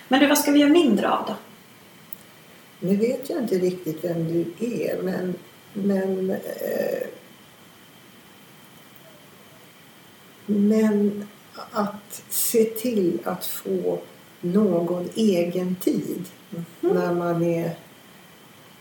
Men 0.08 0.20
du, 0.20 0.26
vad 0.26 0.38
ska 0.38 0.50
vi 0.50 0.60
göra 0.60 0.70
mindre 0.70 1.10
av 1.10 1.24
då? 1.26 1.34
Nu 2.80 2.96
vet 2.96 3.30
jag 3.30 3.38
inte 3.38 3.58
riktigt 3.58 4.04
vem 4.04 4.32
du 4.32 4.66
är 4.66 5.02
men, 5.02 5.34
men, 5.72 6.30
eh, 6.30 7.08
men 10.46 11.28
att 11.72 12.22
se 12.28 12.64
till 12.64 13.18
att 13.24 13.46
få 13.46 13.98
någon 14.40 15.08
egen 15.14 15.76
tid 15.76 16.24
när 16.80 17.14
man 17.14 17.42
är 17.42 17.76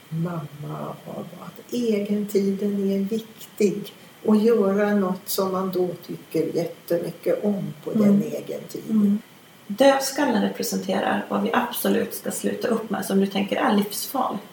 mamma. 0.09 0.95
Och 1.05 1.25
att 1.45 1.73
egentiden 1.73 2.91
är 2.91 2.99
viktig 2.99 3.93
och 4.25 4.35
göra 4.35 4.95
något 4.95 5.21
som 5.29 5.51
man 5.51 5.71
då 5.71 5.89
tycker 6.07 6.55
jättemycket 6.55 7.43
om 7.43 7.73
på 7.83 7.91
den 7.91 8.03
Mm. 8.03 8.21
egentiden. 8.21 8.89
Mm. 8.91 9.19
Dödskallen 9.67 10.41
representerar 10.41 11.25
vad 11.29 11.43
vi 11.43 11.49
absolut 11.53 12.13
ska 12.13 12.31
sluta 12.31 12.67
upp 12.67 12.89
med 12.89 13.05
som 13.05 13.19
du 13.19 13.27
tänker 13.27 13.55
är 13.55 13.75
livsfarligt. 13.75 14.43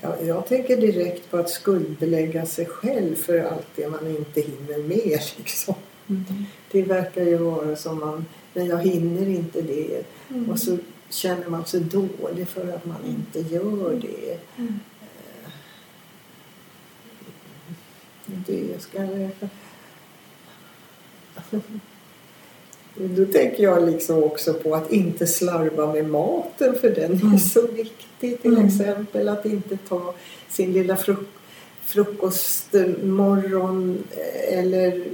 Ja, 0.00 0.16
jag 0.20 0.46
tänker 0.46 0.76
direkt 0.76 1.30
på 1.30 1.36
att 1.36 1.50
skuldbelägga 1.50 2.46
sig 2.46 2.66
själv 2.66 3.14
för 3.14 3.38
allt 3.44 3.66
det 3.76 3.88
man 3.88 4.06
inte 4.06 4.40
hinner 4.40 4.78
med. 4.88 5.20
Liksom. 5.36 5.74
Det 6.72 6.82
verkar 6.82 7.22
ju 7.24 7.36
vara 7.36 7.76
som 7.76 8.00
man, 8.00 8.26
men 8.54 8.66
jag 8.66 8.78
hinner 8.78 9.28
inte 9.28 9.62
det. 9.62 10.04
Mm. 10.30 10.50
Och 10.50 10.58
så 10.58 10.78
känner 11.10 11.48
man 11.48 11.64
sig 11.66 11.80
dålig 11.80 12.48
för 12.48 12.68
att 12.68 12.84
man 12.84 13.04
inte 13.06 13.40
gör 13.54 14.00
det. 14.02 14.38
Mm. 14.58 14.80
Det 18.26 18.82
ska 18.82 19.02
jag... 19.04 19.30
Då 22.94 23.24
tänker 23.24 23.62
jag 23.62 23.88
liksom 23.90 24.22
också 24.24 24.54
på 24.54 24.74
att 24.74 24.92
inte 24.92 25.26
slarva 25.26 25.92
med 25.92 26.10
maten 26.10 26.74
för 26.80 26.90
den 26.90 27.12
är 27.12 27.22
Mm. 27.22 27.38
så 27.38 27.66
viktig. 27.66 28.42
Till 28.42 28.54
Mm. 28.56 28.66
exempel 28.66 29.28
att 29.28 29.46
inte 29.46 29.76
ta 29.76 30.14
sin 30.48 30.72
lilla 30.72 30.96
fruk 30.96 31.18
frukostmorgon 31.84 34.04
eh, 34.10 34.58
eller 34.58 35.04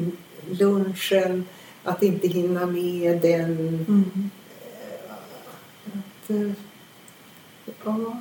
lunchen. 0.51 1.45
Att 1.85 2.03
inte 2.03 2.29
hinna 2.29 2.67
med 2.67 3.21
den. 3.21 3.45
Mm. 3.89 4.31
Att, 5.87 6.31
eh, 6.31 6.51
ja. 7.85 8.21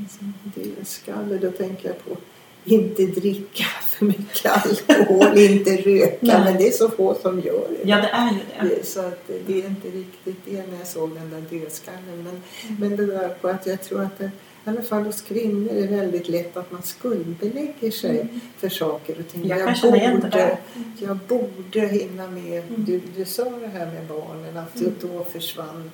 Alltså, 0.00 0.18
Det 0.54 0.84
skalle, 0.88 1.38
då 1.38 1.50
tänker 1.50 1.88
jag 1.88 2.04
på 2.04 2.16
inte 2.64 3.06
dricka 3.06 3.64
för 3.86 4.04
mycket 4.04 4.46
alkohol, 4.66 5.38
inte 5.38 5.76
röka. 5.76 6.16
Nej. 6.20 6.40
Men 6.44 6.56
det 6.56 6.68
är 6.68 6.72
så 6.72 6.88
få 6.90 7.14
som 7.22 7.40
gör 7.40 7.68
det. 7.68 7.88
Ja, 7.90 7.96
det 7.96 8.08
är 8.08 8.30
ju. 8.32 8.68
Det- 8.68 8.86
Så 8.86 9.00
att 9.00 9.26
det 9.46 9.52
är 9.62 9.66
inte 9.66 9.88
riktigt 9.88 10.36
det 10.44 10.66
när 10.70 10.78
jag 10.78 10.86
såg 10.86 11.10
den 11.14 11.30
där 11.30 11.58
dödskallen. 11.58 12.02
Men, 12.24 12.42
Mm. 12.68 12.80
men 12.80 12.96
det 12.96 13.06
där 13.06 13.28
på 13.28 13.48
att 13.48 13.66
jag 13.66 13.82
tror 13.82 14.02
att 14.02 14.18
det, 14.18 14.30
i 14.66 14.68
alla 14.70 14.82
fall 14.82 15.02
hos 15.02 15.20
kvinnor 15.22 15.70
är 15.72 15.80
det 15.88 15.96
väldigt 15.96 16.28
lätt 16.28 16.56
att 16.56 16.72
man 16.72 16.82
skuldbelägger 16.82 17.90
sig 17.90 18.26
för 18.58 18.68
saker 18.68 19.16
och 19.20 19.28
ting. 19.32 19.44
Mm. 19.44 19.58
Jag 19.58 19.92
det 19.92 20.20
borde, 20.22 20.58
jag 20.98 21.16
borde 21.16 21.80
hinna 21.86 22.26
med. 22.26 22.62
Mm. 22.68 22.84
Du, 22.84 23.00
du 23.16 23.24
sa 23.24 23.44
det 23.44 23.66
här 23.66 23.86
med 23.86 24.06
barnen 24.08 24.56
att 24.56 24.76
Mm. 24.80 24.92
då 25.00 25.24
försvann 25.24 25.90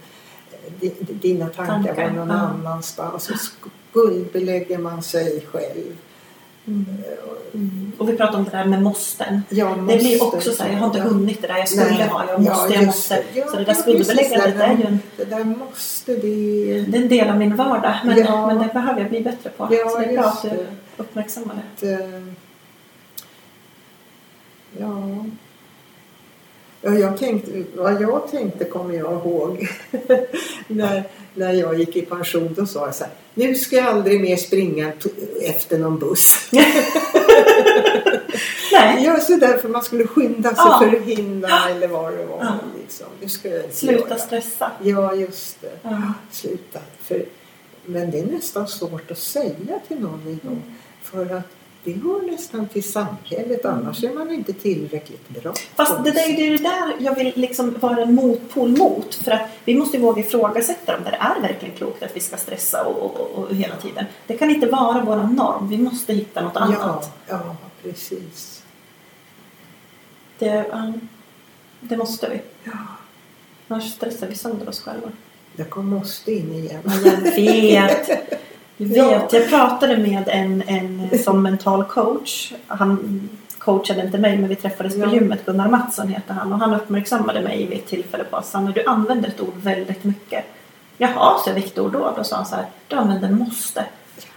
eh, 0.53 0.73
di- 0.81 0.95
dina 1.01 1.47
tankar, 1.49 1.75
Tankar, 1.75 1.95
var 2.05 2.11
någon 2.11 2.29
ja. 2.29 2.35
annanstans. 2.35 3.31
Och 3.31 3.37
skuldbelägger 3.93 4.79
man 4.79 5.03
sig 5.03 5.45
själv. 5.53 5.97
Mm. 7.55 7.93
Och 7.99 8.09
vi 8.09 8.17
pratar 8.17 8.39
om 8.39 8.45
det 8.45 8.51
där 8.51 8.65
med 8.65 8.83
måsten. 8.83 9.43
Jag 9.49 9.79
Det 9.79 9.83
blir 9.99 10.19
måste- 10.19 10.37
också 10.37 10.53
så 10.53 10.63
här, 10.63 10.73
jag 10.73 10.79
har 10.79 10.87
inte 10.87 10.99
Ja. 10.99 11.05
hunnit 11.05 11.43
det 11.43 11.49
där, 11.49 11.57
jag 11.59 11.69
skulle 11.69 11.85
Nej. 11.91 12.09
ha, 12.09 12.25
jag 12.31 12.41
måste, 12.41 12.69
Ja, 12.75 12.75
jag 12.75 12.87
måste. 12.87 13.23
Ja, 13.35 13.47
så 13.47 13.57
det 13.57 13.63
ja, 13.63 13.67
där 13.67 13.75
skuldbeläggandet 13.75 14.61
är 14.61 14.77
ju 14.77 14.85
en, 14.85 15.01
Det 15.17 15.25
där 15.25 15.45
måste 15.45 16.13
det... 16.15 16.21
det 16.89 16.99
är 16.99 17.03
en 17.03 17.09
del 17.09 17.29
av 17.31 17.37
min 17.39 17.57
vardag. 17.57 17.95
Men, 18.05 18.19
Ja. 18.19 18.47
men 18.47 18.59
det 18.59 18.71
behöver 18.73 19.01
jag 19.01 19.11
bli 19.11 19.21
bättre 19.21 19.51
på. 19.51 19.69
Ja, 19.71 19.89
så 19.89 19.99
det 19.99 20.05
är 20.05 20.13
bra 20.13 20.25
att 20.25 20.43
du 20.43 20.67
uppmärksammar 20.97 21.55
det. 21.55 21.95
att, 21.95 22.01
eh, 22.01 22.23
ja. 24.79 25.25
Ja, 26.83 26.91
jag 26.95 27.19
tänkte, 27.19 27.65
vad 27.75 28.03
jag 28.03 28.31
tänkte 28.31 28.65
kommer 28.65 28.95
jag 28.95 29.13
ihåg 29.13 29.69
när, 30.69 31.03
när 31.35 31.53
jag 31.53 31.79
gick 31.79 31.97
i 31.97 32.03
pension. 32.03 32.55
Då 32.55 32.67
sa 32.67 32.87
jag 32.87 32.95
så 32.95 33.05
här, 33.05 33.13
nu 33.35 33.55
ska 33.55 33.77
jag 33.77 33.87
aldrig 33.87 34.21
mer 34.21 34.37
springa 34.37 34.93
efter 35.43 35.79
någon 35.79 35.99
buss. 35.99 36.49
Nej, 38.73 39.05
Ja, 39.05 39.21
så 39.21 39.37
därför 39.37 39.69
man 39.69 39.83
skulle 39.85 40.07
skynda 40.07 40.49
sig 40.49 40.65
Ja. 40.67 40.81
för 40.83 40.97
att 40.97 41.03
hinna 41.03 41.69
eller 41.71 41.89
vad 41.89 42.13
det 42.13 42.25
var. 42.27 42.39
Ja. 42.45 42.55
Liksom. 42.83 43.07
Det 43.21 43.29
ska 43.29 43.49
jag 43.49 43.73
sluta 43.73 44.09
göra. 44.09 44.19
stressa. 44.19 44.71
Ja, 44.83 45.15
just 45.15 45.61
det. 45.61 45.71
Ja. 45.83 46.13
Sluta. 46.33 46.79
För, 47.03 47.25
men 47.85 48.11
det 48.11 48.19
är 48.19 48.27
nästan 48.27 48.69
svårt 48.69 49.11
att 49.11 49.19
säga 49.19 49.81
till 49.89 50.01
någon 50.01 50.23
idag. 50.27 50.53
Mm. 50.53 50.63
För 51.03 51.37
att 51.37 51.45
det 51.85 51.93
hör 51.93 52.31
nästan 52.31 52.69
till 52.69 52.93
samhället. 52.93 53.65
Annars 53.65 54.05
är 54.05 54.15
man 54.15 54.31
inte 54.31 54.53
tillräckligt 54.53 55.29
bra. 55.29 55.53
Fast 55.75 56.05
det, 56.05 56.11
där, 56.11 56.37
det 56.37 56.47
är 56.47 56.51
det 56.51 56.63
där 56.63 56.95
jag 56.99 57.15
vill 57.15 57.33
liksom 57.37 57.77
vara 57.81 58.03
en 58.03 58.15
motpol 58.15 58.69
mot. 58.69 59.15
För 59.15 59.31
att 59.31 59.51
vi 59.65 59.75
måste 59.75 59.97
ju 59.97 60.03
våga 60.03 60.21
ifrågasätta 60.21 60.97
om 60.97 61.05
det 61.05 61.11
är 61.21 61.41
verkligen 61.41 61.75
klokt 61.77 62.03
att 62.03 62.17
vi 62.17 62.21
ska 62.21 62.37
stressa 62.37 62.85
och, 62.85 63.21
och, 63.21 63.31
och, 63.31 63.55
hela 63.55 63.77
tiden. 63.77 64.05
Det 64.27 64.37
kan 64.39 64.51
inte 64.51 64.67
vara 64.67 65.05
vår 65.05 65.17
norm. 65.17 65.69
Vi 65.69 65.79
måste 65.79 66.13
hitta 66.13 66.43
något 66.43 66.53
Ja, 66.55 66.61
annat. 66.61 67.19
ja, 67.27 67.57
precis. 67.83 68.63
Det, 70.39 70.67
ja, 70.71 70.93
det 71.81 71.97
måste 71.97 72.29
vi. 72.31 72.41
Ja. 72.65 72.73
Annars 73.69 73.93
stressar 73.93 74.27
vi 74.27 74.35
sönder 74.35 74.69
oss 74.69 74.81
själva. 74.81 75.13
Jag 75.57 75.71
kom 75.71 75.87
måste 75.89 76.33
in 76.33 76.53
igen. 76.55 76.83
Ja, 76.85 77.11
jag 77.11 77.89
vet. 77.89 78.38
Jag 78.81 78.97
Ja. 78.97 79.09
vet. 79.19 79.33
Jag 79.33 79.49
pratade 79.49 79.97
med 79.97 80.29
en, 80.29 80.63
en 80.67 81.19
som 81.19 81.43
mental 81.43 81.85
coach. 81.85 82.53
Han 82.67 83.29
coachade 83.59 84.01
inte 84.03 84.19
mig 84.19 84.37
men 84.37 84.49
vi 84.49 84.57
träffades 84.57 84.95
på 84.95 85.01
Ja. 85.01 85.13
gymmet. 85.13 85.47
Gunnar 85.47 85.69
Mattsson 85.69 86.09
heter 86.09 86.35
han. 86.35 86.53
Och 86.53 86.59
han 86.59 86.75
uppmärksammade 86.75 87.41
mig 87.41 87.67
vid 87.67 87.79
ett 87.79 87.87
tillfälle 87.87 88.25
på 88.25 88.37
att 88.37 88.47
Sanna 88.47 88.71
du 88.71 88.85
använder 88.85 89.29
ett 89.29 89.41
ord 89.41 89.55
väldigt 89.63 90.05
mycket. 90.05 90.45
Jaha, 90.99 91.39
så 91.45 91.53
vilket 91.53 91.79
ord 91.79 91.93
då? 91.93 92.13
Då 92.17 92.25
sa 92.25 92.37
han 92.37 92.47
så 92.47 92.57
här. 92.57 92.65
Du 92.89 92.97
använder 92.97 93.31
måste. 93.31 93.85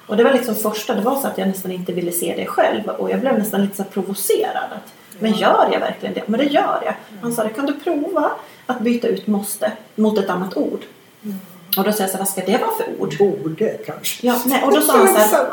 Och 0.08 0.18
det 0.18 0.24
var 0.24 0.34
liksom 0.34 0.56
första, 0.56 0.94
det 0.96 1.02
var 1.02 1.16
så 1.22 1.28
att 1.28 1.38
jag 1.38 1.48
nästan 1.48 1.72
inte 1.72 1.94
ville 1.94 2.12
se 2.12 2.34
det 2.38 2.46
själv. 2.46 2.88
Och 2.88 3.12
jag 3.12 3.20
blev 3.20 3.38
nästan 3.38 3.62
lite 3.62 3.76
så 3.78 3.84
provocerad. 3.84 4.64
Att, 4.72 4.94
men 5.20 5.32
gör 5.32 5.70
jag 5.72 5.80
verkligen 5.80 6.14
det? 6.16 6.24
Men 6.28 6.40
det 6.40 6.46
gör 6.46 6.80
jag. 6.86 6.94
Han 7.22 7.34
sa, 7.34 7.50
kan 7.50 7.66
du 7.66 7.74
prova 7.74 8.32
att 8.66 8.80
byta 8.82 9.08
ut 9.08 9.28
måste 9.28 9.72
mot 9.96 10.20
ett 10.20 10.30
annat 10.30 10.58
ord? 10.58 10.80
Och 11.78 11.84
då 11.84 11.92
säger 11.92 12.04
jag 12.04 12.12
så 12.12 12.18
vad 12.18 12.30
ska 12.30 12.42
det 12.42 12.58
vara 12.58 12.72
för 12.78 12.86
ord? 13.02 13.16
Borde 13.20 13.78
kanske. 13.86 14.28
Ja, 14.28 14.42
nej, 14.46 14.64
och 14.64 14.72
då 14.72 14.82
sa 14.82 14.98
han 14.98 15.08
så 15.08 15.14
här-. 15.36 15.50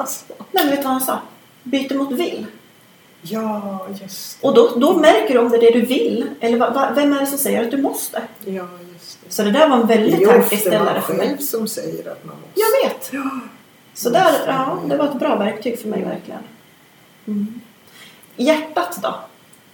Nej, 0.52 0.64
men 0.64 0.68
vet 0.68 0.76
du 0.76 0.82
vad 0.82 0.92
han 0.92 1.00
sa? 1.00 1.18
Byter 1.62 1.94
mot 1.94 2.12
vill. 2.12 2.46
Ja, 3.22 3.86
just 4.00 4.40
det. 4.40 4.48
Och 4.48 4.54
då, 4.54 4.68
då 4.76 4.96
märker 4.96 5.34
du 5.34 5.40
om 5.40 5.48
det 5.48 5.56
är 5.56 5.60
det 5.60 5.70
du 5.80 5.86
vill. 5.86 6.26
Eller 6.40 6.58
va, 6.58 6.70
va, 6.70 6.90
vem 6.94 7.12
är 7.12 7.20
det 7.20 7.26
som 7.26 7.38
säger 7.38 7.64
att 7.64 7.70
du 7.70 7.82
måste? 7.82 8.22
Ja, 8.44 8.66
just 8.94 9.18
det. 9.24 9.32
Så 9.32 9.42
det 9.42 9.50
där 9.50 9.68
var 9.68 9.76
en 9.76 9.86
Det 9.86 9.94
väldigt 9.96 10.20
är 10.20 10.26
tankeställare 10.26 11.00
för 11.00 11.14
mig. 11.14 11.26
själv 11.28 11.38
som 11.38 11.68
säger 11.68 12.10
att 12.12 12.24
man 12.24 12.36
måste. 12.36 12.60
Jag 12.60 12.88
vet. 12.88 13.10
Ja. 13.12 13.30
Så 13.94 14.10
där, 14.10 14.32
ja, 14.46 14.78
det 14.86 14.96
var 14.96 15.04
ett 15.04 15.18
bra 15.18 15.36
verktyg 15.36 15.78
för 15.78 15.88
mig 15.88 16.02
verkligen. 16.04 16.40
Mm. 17.26 17.60
Hjärtat 18.36 18.98
då? 19.02 19.14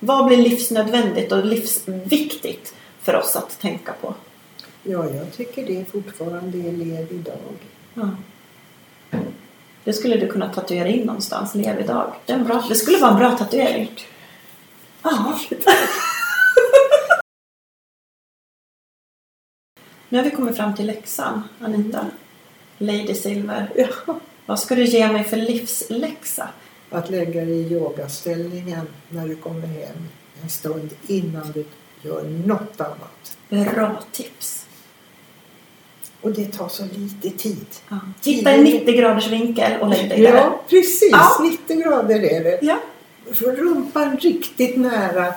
Vad 0.01 0.26
blir 0.26 0.36
livsnödvändigt 0.36 1.32
och 1.32 1.45
livsviktigt 1.45 2.74
för 3.03 3.16
oss 3.16 3.36
att 3.36 3.61
tänka 3.61 3.92
på? 4.01 4.14
Ja, 4.87 5.11
jag 5.11 5.32
tycker 5.32 5.66
det 5.66 5.85
fortfarande 5.85 6.59
är 6.59 6.72
lev 6.72 7.12
idag. 7.12 7.53
Ja. 7.95 8.11
Det 9.85 9.93
skulle 9.93 10.16
du 10.16 10.28
kunna 10.28 10.53
tatuera 10.53 10.89
in 10.89 11.07
någonstans, 11.07 11.55
lev 11.55 11.80
idag. 11.80 12.14
Det, 12.26 12.39
bra, 12.39 12.64
det 12.68 12.74
skulle 12.74 12.99
vara 12.99 13.11
en 13.11 13.18
bra 13.18 13.39
tatuering. 13.39 13.91
Ja. 15.03 15.39
Nu 20.09 20.18
har 20.18 20.24
vi 20.24 20.30
kommit 20.30 20.57
fram 20.57 20.74
till 20.74 20.87
läxan, 20.87 21.43
Anita. 21.61 22.07
Lady 22.78 23.14
Silver. 23.14 23.70
Ja. 23.76 24.20
Vad 24.47 24.61
ska 24.61 24.74
du 24.74 24.85
ge 24.85 25.12
mig 25.12 25.24
för 25.24 25.37
livsläxa? 25.37 26.49
Att 26.91 27.11
lägga 27.11 27.45
dig 27.45 27.55
i 27.55 27.72
yogaställningen 27.72 28.87
när 29.09 29.28
du 29.28 29.37
kommer 29.37 29.66
hem 29.66 30.09
en 30.43 30.49
stund 30.49 30.95
innan 31.07 31.53
du 31.53 31.64
gör 32.03 32.24
något 32.47 32.80
annat. 32.80 33.39
Bra 33.49 34.03
tips. 34.12 34.64
Och 36.25 36.31
det 36.33 36.45
tar 36.53 36.68
så 36.68 36.85
lite 36.97 37.39
tid. 37.39 37.66
Ja. 37.89 37.99
Hitta 38.25 38.51
en 38.53 38.64
90 38.64 38.97
graders 38.97 39.27
vinkel 39.29 39.81
och 39.81 39.89
lägg 39.89 40.09
dig 40.09 40.20
där. 40.20 40.35
Ja, 40.35 40.61
precis. 40.68 41.09
Ja. 41.12 41.39
90 41.43 41.77
grader 41.83 42.25
är 42.25 42.45
det. 42.45 42.59
Ja. 42.62 42.79
Få 43.35 43.51
rumpan 43.51 44.16
riktigt 44.16 44.77
nära 44.77 45.35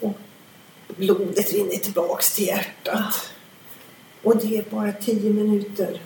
och 0.00 0.18
blodet 0.96 1.52
rinner 1.52 1.76
tillbaks 1.76 2.34
till 2.34 2.46
hjärtat. 2.46 3.30
Och 4.22 4.36
det 4.36 4.56
är 4.58 4.64
bara 4.70 4.92
tio 4.92 5.30
minuter. 5.30 6.00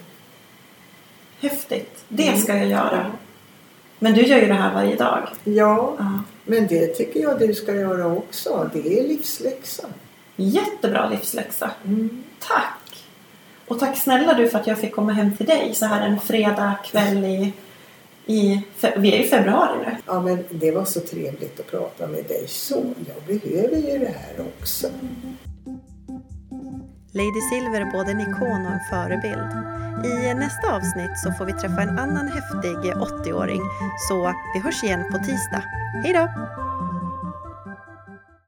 Häftigt. 1.41 2.05
Det 2.09 2.39
ska 2.39 2.57
jag 2.57 2.69
göra. 2.69 3.13
Men 3.99 4.15
du 4.15 4.23
gör 4.23 4.39
ju 4.39 4.47
det 4.47 4.55
här 4.55 4.75
varje 4.75 4.97
dag. 4.97 5.29
Ja, 5.45 5.97
Ja. 5.99 6.23
men 6.45 6.67
det 6.67 6.87
tycker 6.87 7.21
jag 7.21 7.39
du 7.39 7.55
ska 7.55 7.75
göra 7.75 8.07
också. 8.07 8.71
Det 8.73 8.99
är 9.01 9.09
livsläxa. 9.09 9.85
Jättebra 10.37 11.09
livsläxa. 11.09 11.71
Mm. 11.85 12.25
Tack! 12.39 12.75
Och 13.69 13.79
tack 13.79 13.97
snälla 13.99 14.35
du 14.35 14.49
för 14.49 14.59
att 14.59 14.67
jag 14.67 14.79
fick 14.79 14.95
komma 14.95 15.13
hem 15.13 15.37
till 15.37 15.47
dig 15.47 15.75
så 15.75 15.87
här 15.87 16.07
en 16.07 16.21
fredag 16.21 16.75
kväll 16.85 17.25
i, 17.25 17.53
i 18.27 18.63
fe- 18.81 18.99
vi 18.99 19.15
är 19.15 19.21
i 19.25 19.29
februari 19.29 19.79
nu. 19.87 19.97
Ja, 20.07 20.21
men 20.21 20.45
det 20.51 20.71
var 20.71 20.85
så 20.85 21.01
trevligt 21.01 21.61
att 21.61 21.67
prata 21.71 22.07
med 22.07 22.25
dig 22.25 22.45
så. 22.49 22.85
Jag 23.07 23.39
behöver 23.41 23.77
ju 23.77 23.99
det 23.99 24.15
här 24.19 24.47
också. 24.61 24.87
Lady 27.13 27.41
Silver 27.51 27.81
är 27.81 27.93
både 27.93 28.11
en 28.11 28.21
ikon 28.21 28.67
och 28.67 28.73
en 28.73 28.81
förebild. 28.91 29.53
I 30.07 30.35
nästa 30.35 30.75
avsnitt 30.77 31.19
så 31.25 31.33
får 31.33 31.45
vi 31.45 31.53
träffa 31.53 31.83
en 31.83 31.99
annan 31.99 32.29
häftig 32.29 32.93
80-åring. 32.93 33.61
Så 34.09 34.35
vi 34.55 34.61
hörs 34.61 34.85
igen 34.85 35.05
på 35.13 35.19
tisdag. 35.19 35.63
Hej 36.05 36.13
då! 36.13 36.29